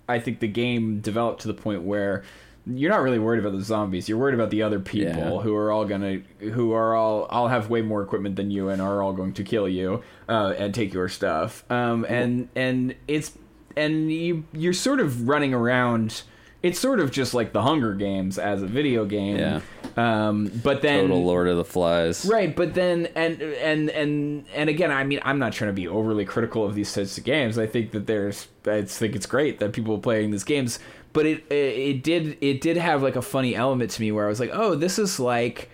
I 0.08 0.20
think 0.20 0.40
the 0.40 0.48
game 0.48 1.00
developed 1.00 1.42
to 1.42 1.48
the 1.48 1.54
point 1.54 1.82
where 1.82 2.24
you're 2.66 2.90
not 2.90 3.02
really 3.02 3.18
worried 3.18 3.40
about 3.40 3.52
the 3.56 3.62
zombies. 3.62 4.08
You're 4.08 4.18
worried 4.18 4.34
about 4.34 4.50
the 4.50 4.62
other 4.62 4.80
people 4.80 5.12
Yeah. 5.12 5.40
who 5.40 5.54
are 5.54 5.70
all 5.70 5.84
gonna, 5.84 6.20
who 6.38 6.72
are 6.72 6.94
all, 6.94 7.24
all 7.24 7.48
have 7.48 7.68
way 7.68 7.82
more 7.82 8.02
equipment 8.02 8.36
than 8.36 8.50
you 8.50 8.70
and 8.70 8.80
are 8.80 9.02
all 9.02 9.12
going 9.12 9.34
to 9.34 9.44
kill 9.44 9.68
you 9.68 10.02
uh, 10.28 10.54
and 10.58 10.72
take 10.74 10.94
your 10.94 11.08
stuff. 11.08 11.64
Um, 11.70 12.06
and 12.08 12.48
and 12.56 12.94
it's 13.06 13.32
and 13.76 14.10
you 14.12 14.44
you're 14.52 14.72
sort 14.72 15.00
of 15.00 15.28
running 15.28 15.52
around. 15.52 16.22
It's 16.62 16.78
sort 16.80 16.98
of 16.98 17.10
just 17.10 17.34
like 17.34 17.52
the 17.52 17.60
Hunger 17.60 17.92
Games 17.92 18.38
as 18.38 18.62
a 18.62 18.66
video 18.66 19.04
game. 19.04 19.36
Yeah. 19.36 19.60
Um, 19.98 20.50
but 20.64 20.80
then 20.80 21.02
total 21.02 21.22
Lord 21.22 21.46
of 21.46 21.58
the 21.58 21.64
Flies. 21.64 22.24
Right, 22.24 22.56
but 22.56 22.72
then 22.72 23.08
and 23.14 23.42
and 23.42 23.90
and 23.90 24.46
and 24.54 24.70
again, 24.70 24.90
I 24.90 25.04
mean, 25.04 25.20
I'm 25.22 25.38
not 25.38 25.52
trying 25.52 25.68
to 25.68 25.74
be 25.74 25.86
overly 25.86 26.24
critical 26.24 26.64
of 26.64 26.74
these 26.74 26.90
types 26.92 27.18
of 27.18 27.24
games. 27.24 27.58
I 27.58 27.66
think 27.66 27.90
that 27.90 28.06
there's, 28.06 28.48
I 28.66 28.80
think 28.82 29.14
it's 29.14 29.26
great 29.26 29.58
that 29.58 29.74
people 29.74 29.94
are 29.96 30.00
playing 30.00 30.30
these 30.30 30.42
games, 30.44 30.78
but 31.14 31.24
it 31.24 31.50
it, 31.50 31.54
it 31.54 32.02
did 32.02 32.36
it 32.42 32.60
did 32.60 32.76
have 32.76 33.02
like 33.02 33.16
a 33.16 33.22
funny 33.22 33.54
element 33.56 33.90
to 33.92 34.02
me 34.02 34.12
where 34.12 34.26
I 34.26 34.28
was 34.28 34.38
like, 34.40 34.50
oh, 34.52 34.74
this 34.74 34.98
is 34.98 35.18
like 35.18 35.70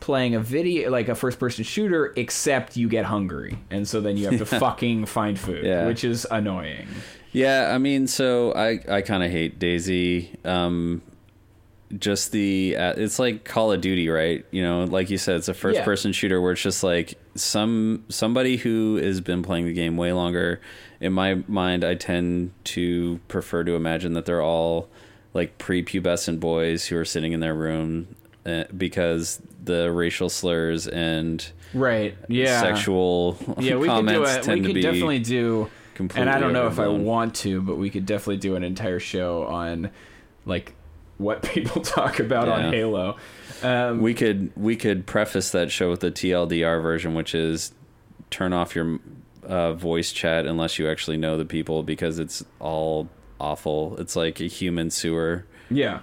playing 0.00 0.34
a 0.34 0.40
video 0.40 0.90
like 0.90 1.08
a 1.08 1.14
first 1.14 1.38
person 1.38 1.64
shooter 1.64 2.12
except 2.16 2.76
you 2.76 2.88
get 2.90 3.06
hungry 3.06 3.56
and 3.70 3.88
so 3.88 4.02
then 4.02 4.16
you 4.18 4.26
have 4.26 4.36
to 4.38 4.44
fucking 4.60 5.06
find 5.06 5.38
food 5.38 5.64
Yeah. 5.64 5.86
which 5.86 6.04
is 6.04 6.26
annoying 6.30 6.86
Yeah, 7.32 7.72
I 7.74 7.78
mean, 7.78 8.06
so 8.06 8.52
I 8.54 8.80
I 8.88 9.00
kind 9.02 9.22
of 9.24 9.30
hate 9.30 9.58
DayZ. 9.58 10.44
Um, 10.46 11.00
just 11.98 12.32
the 12.32 12.76
uh, 12.78 12.94
it's 12.96 13.18
like 13.18 13.44
Call 13.44 13.72
of 13.72 13.80
Duty, 13.80 14.08
right? 14.08 14.44
You 14.50 14.62
know, 14.62 14.84
like 14.84 15.10
you 15.10 15.18
said, 15.18 15.36
it's 15.36 15.48
a 15.48 15.54
first 15.54 15.78
person 15.84 16.12
shooter 16.12 16.40
where 16.40 16.52
it's 16.52 16.62
just 16.62 16.82
like 16.82 17.14
some 17.34 18.04
somebody 18.08 18.56
who 18.56 18.96
has 18.96 19.20
been 19.20 19.42
playing 19.42 19.66
the 19.66 19.72
game 19.72 19.96
way 19.96 20.12
longer. 20.12 20.60
In 21.04 21.12
my 21.12 21.42
mind, 21.46 21.84
I 21.84 21.94
tend 21.94 22.52
to 22.64 23.20
prefer 23.28 23.62
to 23.64 23.74
imagine 23.74 24.14
that 24.14 24.24
they're 24.24 24.42
all 24.42 24.88
like 25.34 25.58
prepubescent 25.58 26.40
boys 26.40 26.86
who 26.86 26.96
are 26.96 27.04
sitting 27.04 27.32
in 27.32 27.40
their 27.40 27.54
room 27.54 28.14
uh, 28.46 28.64
because 28.76 29.40
the 29.62 29.90
racial 29.90 30.28
slurs 30.28 30.86
and 30.86 31.50
right 31.72 32.16
yeah. 32.28 32.60
sexual 32.60 33.36
yeah 33.58 33.74
we 33.74 33.88
could 33.88 34.06
do 34.06 34.12
comments 34.12 34.30
it 34.30 34.40
we 34.40 34.44
tend 34.44 34.62
to 34.62 34.68
could 34.68 34.74
be 34.74 34.82
definitely 34.82 35.18
do 35.18 35.68
and 36.14 36.30
i 36.30 36.38
don't 36.38 36.52
know 36.52 36.68
if 36.68 36.78
i 36.78 36.86
want 36.86 37.34
to 37.34 37.60
but 37.62 37.76
we 37.76 37.88
could 37.90 38.06
definitely 38.06 38.36
do 38.36 38.54
an 38.54 38.62
entire 38.62 39.00
show 39.00 39.44
on 39.44 39.90
like 40.44 40.74
what 41.18 41.42
people 41.54 41.82
talk 41.82 42.20
about 42.20 42.46
Yeah. 42.48 42.66
on 42.66 42.72
halo. 42.72 43.16
Um, 43.62 44.00
we 44.00 44.14
could 44.14 44.52
we 44.56 44.76
could 44.76 45.06
preface 45.06 45.50
that 45.50 45.70
show 45.70 45.90
with 45.90 46.00
the 46.00 46.10
TLDR 46.10 46.82
version, 46.82 47.14
which 47.14 47.34
is 47.34 47.72
turn 48.30 48.52
off 48.52 48.74
your 48.74 48.98
uh, 49.46 49.72
voice 49.74 50.12
chat 50.12 50.46
unless 50.46 50.78
you 50.78 50.88
actually 50.88 51.16
know 51.16 51.36
the 51.38 51.44
people 51.44 51.82
because 51.82 52.18
it's 52.18 52.44
all 52.60 53.08
awful. 53.40 53.96
It's 53.98 54.16
like 54.16 54.40
a 54.40 54.44
human 54.44 54.90
sewer. 54.90 55.44
yeah 55.70 56.00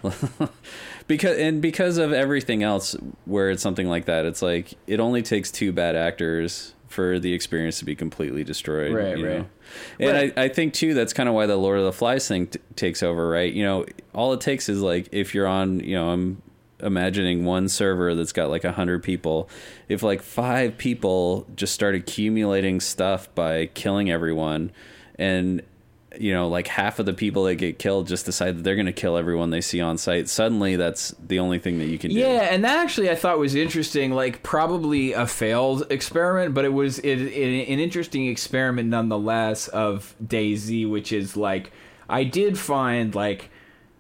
because 1.08 1.38
and 1.38 1.62
because 1.62 1.98
of 1.98 2.12
everything 2.12 2.64
else 2.64 2.96
where 3.26 3.50
it's 3.52 3.62
something 3.64 3.88
like 3.88 4.06
that, 4.06 4.26
it's 4.26 4.42
like 4.42 4.74
it 4.88 5.00
only 5.00 5.22
takes 5.22 5.52
two 5.52 5.72
bad 5.72 5.96
actors 5.96 6.74
for 6.88 7.20
the 7.20 7.34
experience 7.34 7.80
to 7.80 7.86
be 7.86 7.96
completely 7.96 8.44
destroyed. 8.44 8.94
Right, 8.94 9.18
you 9.18 9.26
right. 9.28 9.38
know? 9.40 9.46
And 10.00 10.12
Right. 10.18 10.34
I, 10.38 10.44
I 10.44 10.48
think 10.50 10.74
too 10.74 10.94
that's 10.94 11.14
kind 11.14 11.30
of 11.30 11.36
why 11.36 11.46
the 11.46 11.56
Lord 11.56 11.80
of 11.80 11.86
the 11.86 11.94
Flies 11.94 12.28
thing 12.28 12.48
t- 12.48 12.60
takes 12.76 13.02
over, 13.02 13.30
right? 13.30 13.52
You 13.54 13.64
know, 13.64 13.86
all 14.14 14.34
it 14.34 14.42
takes 14.42 14.68
is 14.68 14.82
like 14.82 15.08
if 15.14 15.34
you're 15.34 15.48
on, 15.48 15.80
you 15.80 15.96
know, 15.96 16.10
I'm 16.10 16.42
imagining 16.82 17.46
one 17.46 17.70
server 17.70 18.16
that's 18.16 18.32
got 18.32 18.50
like 18.50 18.64
a 18.64 18.72
hundred 18.72 19.04
people. 19.04 19.50
If 19.88 20.04
like 20.04 20.22
five 20.22 20.78
people 20.78 21.48
just 21.56 21.74
start 21.74 21.96
accumulating 21.96 22.80
stuff 22.80 23.34
by 23.36 23.68
killing 23.68 24.10
everyone, 24.12 24.72
and 25.16 25.62
you 26.20 26.34
know, 26.34 26.50
like 26.50 26.68
half 26.68 27.00
of 27.00 27.06
the 27.06 27.14
people 27.14 27.46
that 27.46 27.56
get 27.56 27.80
killed 27.80 28.08
just 28.08 28.26
decide 28.26 28.58
that 28.58 28.64
they're 28.64 28.76
going 28.76 28.86
to 28.86 28.92
kill 28.92 29.18
everyone 29.18 29.50
they 29.50 29.62
see 29.62 29.80
on 29.80 29.98
sight. 29.98 30.28
Suddenly, 30.28 30.76
that's 30.76 31.16
the 31.26 31.40
only 31.40 31.58
thing 31.60 31.80
that 31.80 31.88
you 31.88 31.98
can 31.98 32.12
do. 32.12 32.18
Yeah, 32.18 32.50
and 32.52 32.64
that 32.64 32.80
actually 32.80 33.10
I 33.10 33.16
thought 33.16 33.40
was 33.40 33.56
interesting. 33.56 34.12
Like 34.12 34.44
probably 34.44 35.14
a 35.14 35.26
failed 35.26 35.90
experiment, 35.90 36.54
but 36.54 36.66
it 36.66 36.74
was 36.74 37.00
it, 37.00 37.22
it, 37.22 37.70
an 37.70 37.80
interesting 37.80 38.28
experiment 38.28 38.90
nonetheless 38.90 39.68
of 39.70 40.16
DayZ 40.24 40.90
which 40.90 41.14
is 41.14 41.38
like 41.38 41.72
I 42.10 42.24
did 42.26 42.60
find 42.60 43.16
like 43.16 43.50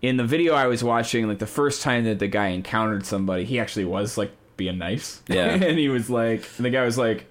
in 0.01 0.17
the 0.17 0.23
video 0.23 0.53
I 0.53 0.67
was 0.67 0.83
watching, 0.83 1.27
like 1.27 1.39
the 1.39 1.47
first 1.47 1.81
time 1.81 2.05
that 2.05 2.19
the 2.19 2.27
guy 2.27 2.47
encountered 2.47 3.05
somebody, 3.05 3.45
he 3.45 3.59
actually 3.59 3.85
was 3.85 4.17
like 4.17 4.31
being 4.57 4.77
nice. 4.77 5.21
Yeah. 5.27 5.45
and 5.53 5.77
he 5.77 5.89
was 5.89 6.09
like, 6.09 6.47
and 6.57 6.65
the 6.65 6.69
guy 6.69 6.83
was 6.83 6.97
like. 6.97 7.25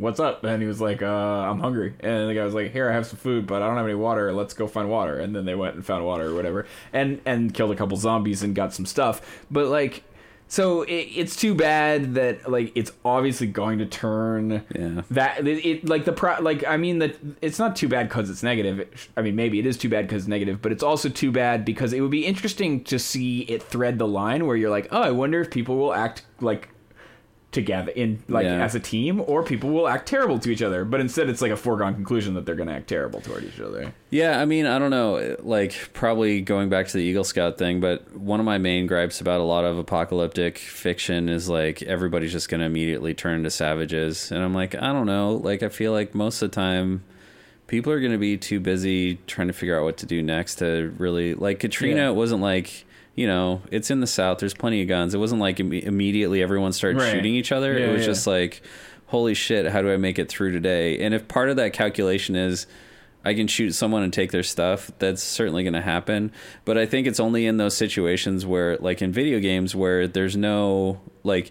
What's 0.00 0.20
up? 0.20 0.44
And 0.44 0.62
he 0.62 0.68
was 0.68 0.80
like, 0.80 1.02
uh, 1.02 1.06
I'm 1.06 1.58
hungry. 1.58 1.92
And 1.98 2.30
the 2.30 2.34
guy 2.34 2.44
was 2.44 2.54
like, 2.54 2.72
Here, 2.72 2.88
I 2.88 2.92
have 2.92 3.04
some 3.04 3.18
food, 3.18 3.48
but 3.48 3.62
I 3.62 3.66
don't 3.66 3.76
have 3.76 3.84
any 3.84 3.96
water. 3.96 4.32
Let's 4.32 4.54
go 4.54 4.68
find 4.68 4.88
water. 4.88 5.18
And 5.18 5.34
then 5.34 5.44
they 5.44 5.56
went 5.56 5.74
and 5.74 5.84
found 5.84 6.04
water 6.06 6.26
or 6.26 6.34
whatever, 6.36 6.66
and 6.92 7.20
and 7.26 7.52
killed 7.52 7.72
a 7.72 7.74
couple 7.74 7.96
zombies 7.96 8.44
and 8.44 8.54
got 8.54 8.72
some 8.72 8.86
stuff. 8.86 9.44
But 9.50 9.66
like, 9.66 10.04
so 10.48 10.82
it, 10.82 10.92
it's 11.14 11.36
too 11.36 11.54
bad 11.54 12.14
that 12.14 12.50
like 12.50 12.72
it's 12.74 12.90
obviously 13.04 13.46
going 13.46 13.78
to 13.78 13.86
turn 13.86 14.64
Yeah. 14.74 15.02
that 15.10 15.46
it, 15.46 15.64
it 15.66 15.88
like 15.88 16.04
the 16.04 16.12
pro 16.12 16.40
like 16.40 16.66
I 16.66 16.76
mean 16.76 16.98
that 17.00 17.16
it's 17.42 17.58
not 17.58 17.76
too 17.76 17.88
bad 17.88 18.08
because 18.08 18.30
it's 18.30 18.42
negative. 18.42 19.08
I 19.16 19.22
mean 19.22 19.36
maybe 19.36 19.58
it 19.58 19.66
is 19.66 19.76
too 19.76 19.88
bad 19.88 20.06
because 20.06 20.22
it's 20.22 20.28
negative, 20.28 20.60
but 20.62 20.72
it's 20.72 20.82
also 20.82 21.08
too 21.08 21.30
bad 21.30 21.64
because 21.64 21.92
it 21.92 22.00
would 22.00 22.10
be 22.10 22.24
interesting 22.26 22.82
to 22.84 22.98
see 22.98 23.40
it 23.42 23.62
thread 23.62 23.98
the 23.98 24.08
line 24.08 24.46
where 24.46 24.56
you're 24.56 24.70
like, 24.70 24.88
oh, 24.90 25.02
I 25.02 25.10
wonder 25.10 25.40
if 25.40 25.50
people 25.50 25.76
will 25.76 25.92
act 25.94 26.22
like 26.40 26.68
together 27.50 27.90
in 27.92 28.22
like 28.28 28.44
Yeah. 28.44 28.62
as 28.62 28.74
a 28.74 28.80
team 28.80 29.22
or 29.26 29.42
people 29.42 29.70
will 29.70 29.88
act 29.88 30.06
terrible 30.06 30.38
to 30.38 30.50
each 30.50 30.60
other 30.60 30.84
but 30.84 31.00
instead 31.00 31.30
it's 31.30 31.40
like 31.40 31.50
a 31.50 31.56
foregone 31.56 31.94
conclusion 31.94 32.34
that 32.34 32.44
they're 32.44 32.54
going 32.54 32.68
to 32.68 32.74
act 32.74 32.88
terrible 32.88 33.22
toward 33.22 33.42
each 33.42 33.58
other 33.58 33.90
Yeah, 34.10 34.38
I 34.38 34.44
mean, 34.44 34.66
I 34.66 34.78
don't 34.78 34.90
know, 34.90 35.34
like 35.40 35.90
probably 35.94 36.42
going 36.42 36.68
back 36.68 36.88
to 36.88 36.92
the 36.98 37.02
Eagle 37.02 37.24
Scout 37.24 37.56
thing, 37.58 37.80
but 37.80 38.14
one 38.16 38.38
of 38.40 38.44
my 38.46 38.58
main 38.58 38.86
gripes 38.86 39.20
about 39.22 39.40
a 39.40 39.44
lot 39.44 39.64
of 39.64 39.78
apocalyptic 39.78 40.58
fiction 40.58 41.28
is 41.30 41.48
like 41.48 41.82
everybody's 41.82 42.32
just 42.32 42.48
going 42.50 42.60
to 42.60 42.66
immediately 42.66 43.14
turn 43.14 43.36
into 43.36 43.50
savages. 43.50 44.30
And 44.30 44.42
I'm 44.42 44.52
like, 44.54 44.74
I 44.74 44.92
don't 44.92 45.06
know, 45.06 45.32
like 45.32 45.62
I 45.62 45.68
feel 45.70 45.92
like 45.92 46.14
most 46.14 46.42
of 46.42 46.50
the 46.50 46.54
time 46.54 47.02
people 47.66 47.92
are 47.92 48.00
going 48.00 48.12
to 48.12 48.18
be 48.18 48.36
too 48.38 48.60
busy 48.60 49.16
trying 49.26 49.46
to 49.48 49.52
figure 49.54 49.78
out 49.78 49.84
what 49.84 49.96
to 49.98 50.06
do 50.06 50.22
next 50.22 50.56
to 50.56 50.94
really 50.98 51.34
like 51.34 51.60
Katrina 51.60 52.00
Yeah. 52.02 52.08
it 52.10 52.14
wasn't 52.14 52.40
like 52.42 52.84
you 53.18 53.26
know, 53.26 53.60
it's 53.72 53.90
in 53.90 53.98
the 53.98 54.06
South. 54.06 54.38
There's 54.38 54.54
plenty 54.54 54.80
of 54.80 54.86
guns. 54.86 55.12
It 55.12 55.18
wasn't 55.18 55.40
like 55.40 55.56
imme- 55.56 55.82
immediately 55.82 56.40
everyone 56.40 56.72
started 56.72 57.00
Right. 57.00 57.10
shooting 57.10 57.34
each 57.34 57.50
other. 57.50 57.76
Yeah, 57.76 57.86
it 57.86 57.92
was 57.92 58.02
yeah. 58.02 58.06
just 58.06 58.28
like, 58.28 58.62
holy 59.06 59.34
shit, 59.34 59.66
how 59.66 59.82
do 59.82 59.92
I 59.92 59.96
make 59.96 60.20
it 60.20 60.28
through 60.28 60.52
today? 60.52 61.00
And 61.00 61.12
if 61.12 61.26
part 61.26 61.50
of 61.50 61.56
that 61.56 61.72
calculation 61.72 62.36
is 62.36 62.68
I 63.24 63.34
can 63.34 63.48
shoot 63.48 63.72
someone 63.72 64.04
and 64.04 64.12
take 64.12 64.30
their 64.30 64.44
stuff, 64.44 64.92
that's 65.00 65.20
certainly 65.20 65.64
going 65.64 65.72
to 65.74 65.80
happen. 65.80 66.30
But 66.64 66.78
I 66.78 66.86
think 66.86 67.08
it's 67.08 67.18
only 67.18 67.44
in 67.44 67.56
those 67.56 67.76
situations 67.76 68.46
where, 68.46 68.76
like 68.76 69.02
in 69.02 69.10
video 69.10 69.40
games, 69.40 69.74
where 69.74 70.06
there's 70.06 70.36
no, 70.36 71.00
like, 71.24 71.50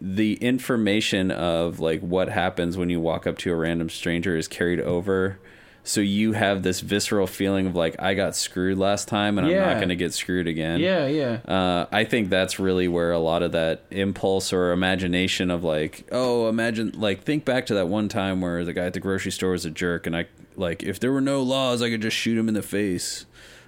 the 0.00 0.34
information 0.34 1.32
of 1.32 1.80
like 1.80 2.00
what 2.00 2.28
happens 2.28 2.76
when 2.76 2.88
you 2.90 3.00
walk 3.00 3.26
up 3.26 3.36
to 3.38 3.50
a 3.52 3.56
random 3.56 3.88
stranger 3.90 4.36
is 4.36 4.46
carried 4.46 4.80
over 4.80 5.40
so 5.88 6.02
you 6.02 6.32
have 6.32 6.62
this 6.62 6.80
visceral 6.80 7.26
feeling 7.26 7.66
of 7.66 7.74
like 7.74 7.96
i 7.98 8.12
got 8.12 8.36
screwed 8.36 8.76
last 8.76 9.08
time 9.08 9.38
and 9.38 9.46
i'm 9.46 9.52
not 9.66 9.76
going 9.76 9.88
to 9.88 9.96
get 9.96 10.12
screwed 10.12 10.46
again 10.46 10.80
Yeah, 10.80 11.06
yeah. 11.06 11.40
uh, 11.48 11.86
I 11.90 12.04
think 12.04 12.28
that's 12.28 12.58
really 12.58 12.88
where 12.88 13.10
a 13.12 13.18
lot 13.18 13.42
of 13.42 13.52
that 13.52 13.84
impulse 13.90 14.52
or 14.52 14.72
imagination 14.72 15.50
of 15.50 15.64
like, 15.64 16.06
oh, 16.12 16.48
imagine 16.48 16.92
like 16.94 17.22
think 17.24 17.44
back 17.46 17.64
to 17.66 17.74
that 17.74 17.88
one 17.88 18.08
time 18.08 18.40
where 18.42 18.64
the 18.64 18.72
guy 18.74 18.84
at 18.84 18.92
the 18.92 19.00
grocery 19.00 19.32
store 19.32 19.52
was 19.52 19.64
a 19.64 19.70
jerk, 19.70 20.06
and 20.06 20.14
I 20.14 20.26
like 20.56 20.82
if 20.82 21.00
there 21.00 21.10
were 21.12 21.20
no 21.22 21.42
laws, 21.42 21.80
I 21.82 21.88
could 21.90 22.02
just 22.02 22.16
shoot 22.16 22.36
him 22.36 22.48
in 22.48 22.54
the 22.54 22.62
face. 22.62 23.24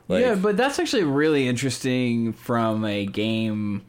Like, 0.08 0.20
yeah, 0.23 0.34
but 0.34 0.57
that's 0.57 0.78
actually 0.78 1.05
really 1.05 1.49
interesting 1.49 2.32
from 2.34 2.84
a 2.84 3.07
game, 3.07 3.82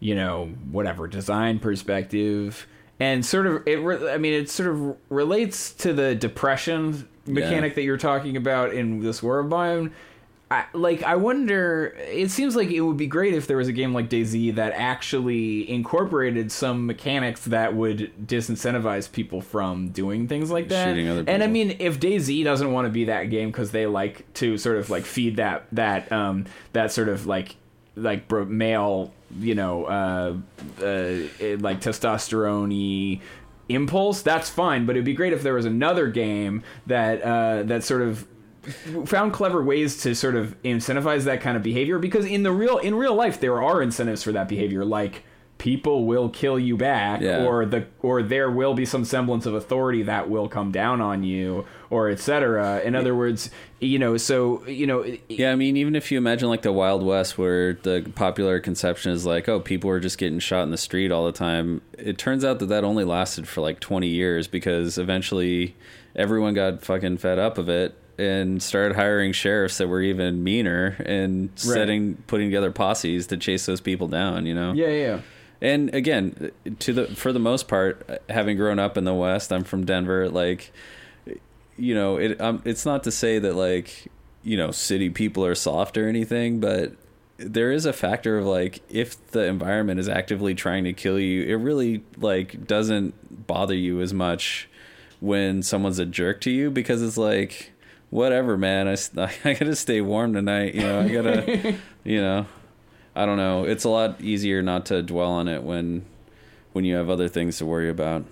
you 0.00 0.14
know, 0.14 0.46
whatever 0.70 1.06
design 1.06 1.58
perspective, 1.60 2.66
and 3.00 3.24
sort 3.24 3.46
of 3.46 3.66
it. 3.66 3.76
Re- 3.76 4.10
I 4.12 4.18
mean, 4.18 4.34
it 4.34 4.50
sort 4.50 4.68
of 4.70 4.96
relates 5.08 5.72
to 5.74 5.92
the 5.92 6.14
depression 6.14 7.08
mechanic 7.26 7.74
that 7.74 7.82
you're 7.82 7.96
talking 7.96 8.36
about 8.36 8.74
in 8.74 9.00
this 9.00 9.22
war 9.22 9.38
of 9.38 9.48
mine. 9.48 9.92
I, 10.50 10.66
like, 10.72 11.02
I 11.02 11.16
wonder. 11.16 11.96
It 11.98 12.30
seems 12.30 12.54
like 12.54 12.70
it 12.70 12.82
would 12.82 12.98
be 12.98 13.06
great 13.06 13.34
if 13.34 13.46
there 13.46 13.56
was 13.56 13.66
a 13.66 13.72
game 13.72 13.94
like 13.94 14.08
DayZ 14.08 14.54
that 14.56 14.72
actually 14.76 15.68
incorporated 15.68 16.52
some 16.52 16.86
mechanics 16.86 17.46
that 17.46 17.74
would 17.74 18.12
disincentivize 18.24 19.10
people 19.10 19.40
from 19.40 19.88
doing 19.88 20.28
things 20.28 20.50
like 20.50 20.68
that. 20.68 20.90
Shooting 20.90 21.08
other 21.08 21.24
And 21.26 21.42
I 21.42 21.46
mean, 21.46 21.76
if 21.80 21.98
DayZ 21.98 22.44
doesn't 22.44 22.70
want 22.70 22.84
to 22.86 22.90
be 22.90 23.06
that 23.06 23.24
game 23.30 23.50
because 23.50 23.70
they 23.70 23.86
like 23.86 24.32
to 24.34 24.58
sort 24.58 24.76
of 24.76 24.90
like 24.90 25.04
feed 25.06 25.36
that 25.36 25.66
that 25.72 26.12
um 26.12 26.44
that 26.72 26.92
sort 26.92 27.08
of 27.08 27.26
like 27.26 27.56
like 27.96 28.28
bro- 28.28 28.44
male 28.44 29.12
you 29.38 29.54
know 29.54 29.84
uh, 29.86 30.36
uh 30.80 30.84
like 31.58 31.80
testosterone 31.80 33.20
impulse 33.68 34.22
that's 34.22 34.50
fine 34.50 34.84
but 34.84 34.94
it'd 34.96 35.04
be 35.04 35.14
great 35.14 35.32
if 35.32 35.42
there 35.42 35.54
was 35.54 35.64
another 35.64 36.08
game 36.08 36.62
that 36.86 37.22
uh 37.22 37.62
that 37.62 37.82
sort 37.82 38.02
of 38.02 38.26
found 39.04 39.32
clever 39.32 39.62
ways 39.62 40.02
to 40.02 40.14
sort 40.14 40.34
of 40.34 40.60
incentivize 40.62 41.24
that 41.24 41.40
kind 41.40 41.56
of 41.56 41.62
behavior 41.62 41.98
because 41.98 42.24
in 42.24 42.42
the 42.42 42.52
real 42.52 42.78
in 42.78 42.94
real 42.94 43.14
life 43.14 43.40
there 43.40 43.62
are 43.62 43.82
incentives 43.82 44.22
for 44.22 44.32
that 44.32 44.48
behavior 44.48 44.84
like 44.84 45.24
people 45.64 46.04
will 46.04 46.28
kill 46.28 46.58
you 46.58 46.76
back 46.76 47.22
Yeah. 47.22 47.46
or 47.46 47.64
the 47.64 47.86
or 48.02 48.22
there 48.22 48.50
will 48.50 48.74
be 48.74 48.84
some 48.84 49.02
semblance 49.02 49.46
of 49.46 49.54
authority 49.54 50.02
that 50.02 50.28
will 50.28 50.46
come 50.46 50.70
down 50.70 51.00
on 51.00 51.22
you 51.22 51.64
or 51.88 52.10
etc 52.10 52.82
in 52.82 52.94
other 52.94 53.16
words 53.16 53.48
you 53.80 53.98
know 53.98 54.18
so 54.18 54.62
you 54.66 54.86
know 54.86 55.02
Yeah, 55.30 55.52
I 55.52 55.54
mean, 55.54 55.78
even 55.78 55.96
if 55.96 56.12
you 56.12 56.18
imagine 56.18 56.50
like 56.50 56.60
the 56.60 56.70
Wild 56.72 57.02
West, 57.02 57.38
where 57.38 57.72
the 57.82 58.10
popular 58.14 58.60
conception 58.60 59.12
is 59.12 59.24
like, 59.24 59.48
oh, 59.48 59.58
people 59.58 59.88
were 59.88 60.00
just 60.00 60.18
getting 60.18 60.38
shot 60.38 60.64
in 60.64 60.70
the 60.70 60.76
street 60.76 61.10
all 61.10 61.24
the 61.24 61.32
time. 61.32 61.80
It 61.96 62.18
turns 62.18 62.44
out 62.44 62.58
that 62.58 62.66
that 62.66 62.84
only 62.84 63.04
lasted 63.04 63.48
for 63.48 63.62
like 63.62 63.80
20 63.80 64.06
years 64.06 64.46
because 64.46 64.98
eventually 64.98 65.76
everyone 66.14 66.52
got 66.52 66.82
fucking 66.82 67.16
fed 67.18 67.38
up 67.38 67.56
of 67.56 67.68
it 67.70 67.94
and 68.18 68.62
started 68.62 68.96
hiring 68.96 69.32
sheriffs 69.32 69.78
that 69.78 69.88
were 69.88 70.02
even 70.02 70.44
meaner 70.44 70.96
and 71.04 71.48
setting, 71.56 72.16
putting 72.26 72.48
together 72.48 72.70
posses 72.70 73.26
to 73.28 73.36
chase 73.38 73.64
those 73.66 73.80
people 73.80 74.08
down. 74.08 74.44
You 74.46 74.54
know? 74.54 74.72
yeah 74.72 74.88
yeah 74.88 75.20
and 75.64 75.92
again 75.94 76.50
to 76.78 76.92
the 76.92 77.06
for 77.08 77.32
the 77.32 77.38
most 77.38 77.66
part 77.66 78.22
having 78.28 78.56
grown 78.56 78.78
up 78.78 78.96
in 78.96 79.04
the 79.04 79.14
west 79.14 79.52
i'm 79.52 79.64
from 79.64 79.84
denver 79.84 80.28
like 80.28 80.72
you 81.76 81.94
know 81.94 82.16
it 82.16 82.40
um, 82.40 82.62
it's 82.64 82.86
not 82.86 83.02
to 83.02 83.10
say 83.10 83.38
that 83.38 83.54
like 83.54 84.06
you 84.42 84.56
know 84.56 84.70
city 84.70 85.10
people 85.10 85.44
are 85.44 85.54
soft 85.54 85.96
or 85.96 86.08
anything 86.08 86.60
but 86.60 86.92
there 87.36 87.72
is 87.72 87.84
a 87.86 87.92
factor 87.92 88.38
of 88.38 88.46
like 88.46 88.80
if 88.88 89.30
the 89.32 89.44
environment 89.44 89.98
is 89.98 90.08
actively 90.08 90.54
trying 90.54 90.84
to 90.84 90.92
kill 90.92 91.18
you, 91.18 91.42
it 91.42 91.56
really 91.56 92.04
like 92.16 92.66
doesn't 92.66 93.46
bother 93.46 93.74
you 93.74 94.00
as 94.00 94.14
much 94.14 94.68
when 95.20 95.62
someone's 95.62 95.98
a 95.98 96.06
jerk 96.06 96.40
to 96.42 96.50
you 96.50 96.70
because 96.70 97.02
it's 97.02 97.16
like 97.16 97.72
whatever, 98.10 98.56
man. 98.56 98.86
I, 98.88 98.96
I 99.44 99.54
gotta 99.54 99.76
stay 99.76 100.00
warm 100.00 100.32
tonight. 100.32 100.74
You 100.74 100.82
know, 100.82 101.00
I 101.00 101.08
gotta, 101.08 101.76
you 102.04 102.20
know, 102.20 102.46
I 103.16 103.26
don't 103.26 103.36
know. 103.36 103.64
It's 103.64 103.84
a 103.84 103.88
lot 103.88 104.20
easier 104.20 104.62
not 104.62 104.86
to 104.86 105.02
dwell 105.02 105.30
on 105.30 105.48
it 105.48 105.62
when 105.62 106.04
when 106.72 106.84
you 106.84 106.96
have 106.96 107.08
other 107.08 107.28
things 107.28 107.58
to 107.58 107.66
worry 107.66 107.88
about. 107.88 108.24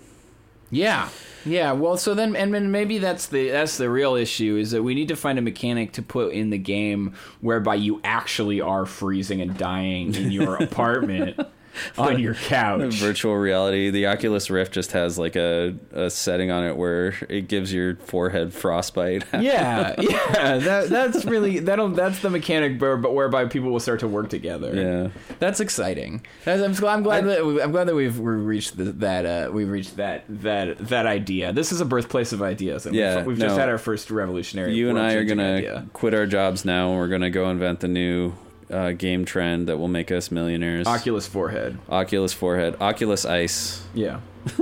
Yeah, 0.69 1.09
yeah. 1.45 1.71
Well, 1.71 1.97
so 1.97 2.15
then, 2.15 2.35
and 2.35 2.53
then 2.53 2.71
maybe 2.71 2.97
that's 2.97 3.27
the 3.27 3.49
that's 3.49 3.77
the 3.77 3.89
real 3.89 4.15
issue 4.15 4.57
is 4.57 4.71
that 4.71 4.81
we 4.81 4.95
need 4.95 5.07
to 5.09 5.15
find 5.15 5.37
a 5.37 5.41
mechanic 5.41 5.93
to 5.93 6.01
put 6.01 6.33
in 6.33 6.49
the 6.49 6.57
game 6.57 7.13
whereby 7.41 7.75
you 7.75 8.01
actually 8.03 8.59
are 8.59 8.85
freezing 8.85 9.39
and 9.39 9.55
dying 9.57 10.15
in 10.15 10.31
your 10.31 10.55
apartment 10.63 11.39
on 11.97 12.19
your 12.19 12.33
couch. 12.35 12.93
Virtual 12.99 13.35
reality. 13.35 13.89
The 13.89 14.07
Oculus 14.07 14.49
Rift 14.49 14.73
just 14.73 14.91
has 14.91 15.17
like 15.17 15.35
a, 15.35 15.75
a 15.91 16.09
setting 16.09 16.51
on 16.51 16.65
it 16.65 16.75
where 16.77 17.15
it 17.29 17.47
gives 17.47 17.73
your 17.73 17.95
forehead 17.97 18.53
frostbite. 18.53 19.23
yeah, 19.33 19.95
yeah. 19.99 20.57
That 20.57 20.89
that's 20.89 21.25
really 21.25 21.59
that'll 21.59 21.89
that's 21.89 22.19
the 22.19 22.29
mechanic 22.29 22.79
but 22.79 23.13
whereby 23.13 23.45
people 23.45 23.71
will 23.71 23.79
start 23.79 23.99
to 24.01 24.07
work 24.07 24.29
together. 24.29 24.73
Yeah. 24.73 25.35
that's 25.39 25.59
exciting. 25.59 26.25
That's, 26.45 26.61
I'm, 26.61 26.73
glad- 26.73 26.93
I'm 26.93 27.03
glad 27.03 27.23
that 27.25 27.45
we, 27.45 27.61
I'm 27.61 27.71
glad 27.71 27.87
that 27.87 27.95
we've 27.95 28.17
we've 28.19 28.45
reached 28.45 28.77
the, 28.77 28.85
that 28.85 29.25
uh, 29.25 29.51
we've 29.51 29.69
reached 29.69 29.97
that 29.97 30.25
that 30.29 30.77
that 30.89 31.05
idea. 31.05 31.53
This 31.53 31.71
is 31.71 31.81
a 31.81 31.85
birthplace 31.85 32.33
of 32.33 32.41
ideas. 32.41 32.85
And 32.85 32.95
Yeah, 32.95 33.17
we've, 33.17 33.25
we've 33.27 33.39
just 33.39 33.57
had 33.57 33.69
our 33.69 33.77
first 33.77 34.11
revolutionary. 34.11 34.73
you 34.73 34.89
and 34.89 34.99
I 34.99 35.13
are 35.13 35.23
gonna 35.23 35.55
idea. 35.55 35.85
quit 35.93 36.13
our 36.13 36.25
jobs 36.25 36.65
now, 36.65 36.89
and 36.91 36.99
we're 36.99 37.07
gonna 37.07 37.29
go 37.29 37.49
invent 37.49 37.79
the 37.81 37.87
new 37.87 38.33
uh, 38.69 38.91
game 38.91 39.25
trend 39.25 39.67
that 39.67 39.77
will 39.77 39.87
make 39.87 40.11
us 40.11 40.31
millionaires. 40.31 40.87
Oculus 40.87 41.27
forehead. 41.27 41.77
Oculus 41.89 42.33
forehead. 42.33 42.75
Oculus 42.81 43.25
Ice. 43.25 43.83
Yeah. 43.93 44.19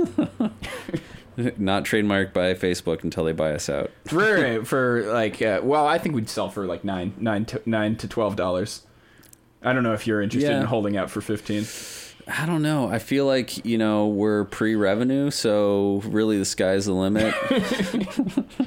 Not 1.56 1.84
trademarked 1.84 2.32
by 2.34 2.52
Facebook 2.54 3.02
until 3.04 3.24
they 3.24 3.32
buy 3.32 3.52
us 3.52 3.68
out. 3.70 3.90
right, 4.12 4.66
for 4.66 5.02
like 5.12 5.40
uh, 5.40 5.60
well 5.62 5.86
i 5.86 5.96
think 5.96 6.14
we'd 6.14 6.28
sell 6.28 6.50
for 6.50 6.66
like 6.66 6.84
nine 6.84 7.14
nine 7.18 7.46
to 7.46 7.62
nine 7.64 7.96
to 7.96 8.06
twelve 8.06 8.36
dollars 8.36 8.82
i 9.62 9.72
don't 9.72 9.82
know 9.82 9.94
if 9.94 10.06
you're 10.06 10.20
interested 10.20 10.50
Yeah. 10.50 10.60
in 10.60 10.66
holding 10.66 10.96
out 10.96 11.10
for 11.10 11.20
15 11.20 11.64
I 12.28 12.46
don't 12.46 12.62
know. 12.62 12.86
I 12.88 13.00
feel 13.00 13.26
like 13.26 13.64
you 13.66 13.76
know 13.78 14.06
we're 14.06 14.44
pre-revenue, 14.44 15.32
so 15.32 16.00
really 16.04 16.38
the 16.38 16.44
sky's 16.44 16.86
the 16.86 16.92
limit. 16.92 17.34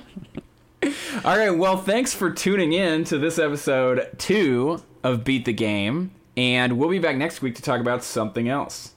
all 1.23 1.37
right 1.37 1.51
well 1.51 1.77
thanks 1.77 2.13
for 2.13 2.29
tuning 2.31 2.73
in 2.73 3.03
to 3.05 3.17
this 3.17 3.39
episode 3.39 4.09
two 4.17 4.83
of 5.05 5.23
beat 5.23 5.45
the 5.45 5.53
game 5.53 6.11
and 6.35 6.77
we'll 6.77 6.89
be 6.89 6.99
back 6.99 7.15
next 7.15 7.41
week 7.41 7.55
to 7.55 7.61
talk 7.61 7.79
about 7.79 8.03
something 8.03 8.49
else 8.49 8.91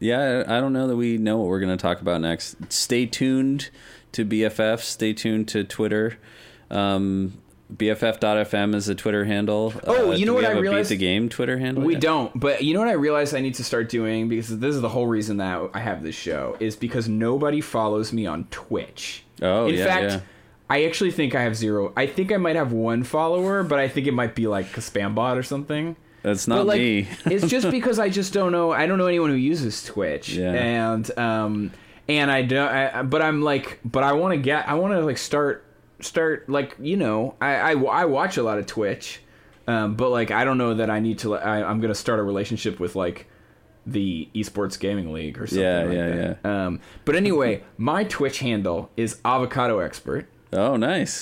yeah, 0.00 0.44
I 0.46 0.60
don't 0.60 0.72
know 0.72 0.86
that 0.86 0.94
we 0.96 1.18
know 1.18 1.38
what 1.38 1.48
we're 1.48 1.58
going 1.58 1.76
to 1.76 1.82
talk 1.82 2.00
about 2.00 2.20
next. 2.20 2.54
Stay 2.72 3.04
tuned 3.04 3.68
to 4.12 4.24
BFF. 4.24 4.78
Stay 4.78 5.12
tuned 5.12 5.48
to 5.48 5.64
Twitter. 5.64 6.18
Um, 6.70 7.38
BFF.fm 7.76 8.76
is 8.76 8.88
a 8.88 8.94
Twitter 8.94 9.24
handle. 9.24 9.74
Oh, 9.84 10.12
Uh, 10.12 10.14
you 10.14 10.24
know 10.24 10.34
what 10.34 10.44
have 10.44 10.56
I 10.56 10.60
realized? 10.60 10.88
Beat 10.90 10.94
the 10.98 11.04
game 11.04 11.28
Twitter 11.28 11.58
handle. 11.58 11.82
we 11.82 11.96
don't 11.96 12.30
but 12.38 12.62
you 12.62 12.74
know 12.74 12.80
what 12.80 12.88
i 12.88 12.92
realized 12.92 13.34
i 13.34 13.40
need 13.40 13.54
to 13.56 13.64
start 13.64 13.88
doing 13.88 14.28
because 14.28 14.56
this 14.58 14.74
is 14.74 14.80
the 14.80 14.88
whole 14.88 15.06
reason 15.06 15.38
that 15.38 15.68
i 15.74 15.80
have 15.80 16.02
this 16.02 16.14
show 16.14 16.56
is 16.60 16.76
because 16.76 17.08
nobody 17.08 17.60
follows 17.60 18.12
me 18.12 18.24
on 18.26 18.44
twitch 18.50 19.24
Oh, 19.42 19.66
in 19.66 19.74
yeah, 19.74 19.84
fact 19.84 20.10
yeah. 20.12 20.20
I 20.70 20.84
actually 20.84 21.10
think 21.10 21.34
I 21.34 21.42
have 21.42 21.56
zero. 21.56 21.92
I 21.96 22.06
think 22.06 22.30
I 22.30 22.36
might 22.36 22.56
have 22.56 22.72
one 22.72 23.02
follower, 23.02 23.62
but 23.62 23.78
I 23.78 23.88
think 23.88 24.06
it 24.06 24.12
might 24.12 24.34
be 24.34 24.46
like 24.46 24.76
a 24.76 24.80
spam 24.80 25.14
bot 25.14 25.38
or 25.38 25.42
something. 25.42 25.96
That's 26.22 26.46
not 26.46 26.66
like, 26.66 26.78
me. 26.80 27.08
it's 27.26 27.46
just 27.46 27.70
because 27.70 27.98
I 27.98 28.10
just 28.10 28.32
don't 28.32 28.52
know. 28.52 28.72
I 28.72 28.86
don't 28.86 28.98
know 28.98 29.06
anyone 29.06 29.30
who 29.30 29.36
uses 29.36 29.84
Twitch, 29.84 30.30
Yeah. 30.30 30.52
and 30.52 31.18
um, 31.18 31.70
and 32.08 32.30
I 32.30 32.42
don't. 32.42 32.68
I, 32.68 33.02
but 33.02 33.22
I'm 33.22 33.42
like, 33.42 33.80
but 33.84 34.02
I 34.02 34.12
want 34.12 34.32
to 34.34 34.38
get. 34.38 34.68
I 34.68 34.74
want 34.74 34.94
to 34.94 35.00
like 35.00 35.18
start 35.18 35.64
start 36.00 36.48
like 36.48 36.76
you 36.80 36.96
know. 36.96 37.34
I, 37.40 37.72
I 37.72 37.72
I 37.72 38.04
watch 38.04 38.36
a 38.36 38.42
lot 38.42 38.58
of 38.58 38.66
Twitch, 38.66 39.20
um, 39.66 39.94
but 39.94 40.10
like 40.10 40.30
I 40.30 40.44
don't 40.44 40.58
know 40.58 40.74
that 40.74 40.90
I 40.90 41.00
need 41.00 41.20
to. 41.20 41.36
I, 41.36 41.66
I'm 41.68 41.80
gonna 41.80 41.94
start 41.94 42.18
a 42.18 42.22
relationship 42.22 42.78
with 42.80 42.94
like 42.96 43.26
the 43.86 44.28
esports 44.34 44.78
gaming 44.78 45.12
league 45.12 45.38
or 45.38 45.46
something. 45.46 45.64
Yeah, 45.64 45.82
like 45.84 45.94
yeah, 45.96 46.34
that. 46.42 46.46
Um, 46.46 46.80
but 47.04 47.16
anyway, 47.16 47.62
my 47.78 48.04
Twitch 48.04 48.40
handle 48.40 48.90
is 48.96 49.20
avocado 49.24 49.78
expert. 49.78 50.28
Oh, 50.52 50.76
nice. 50.76 51.16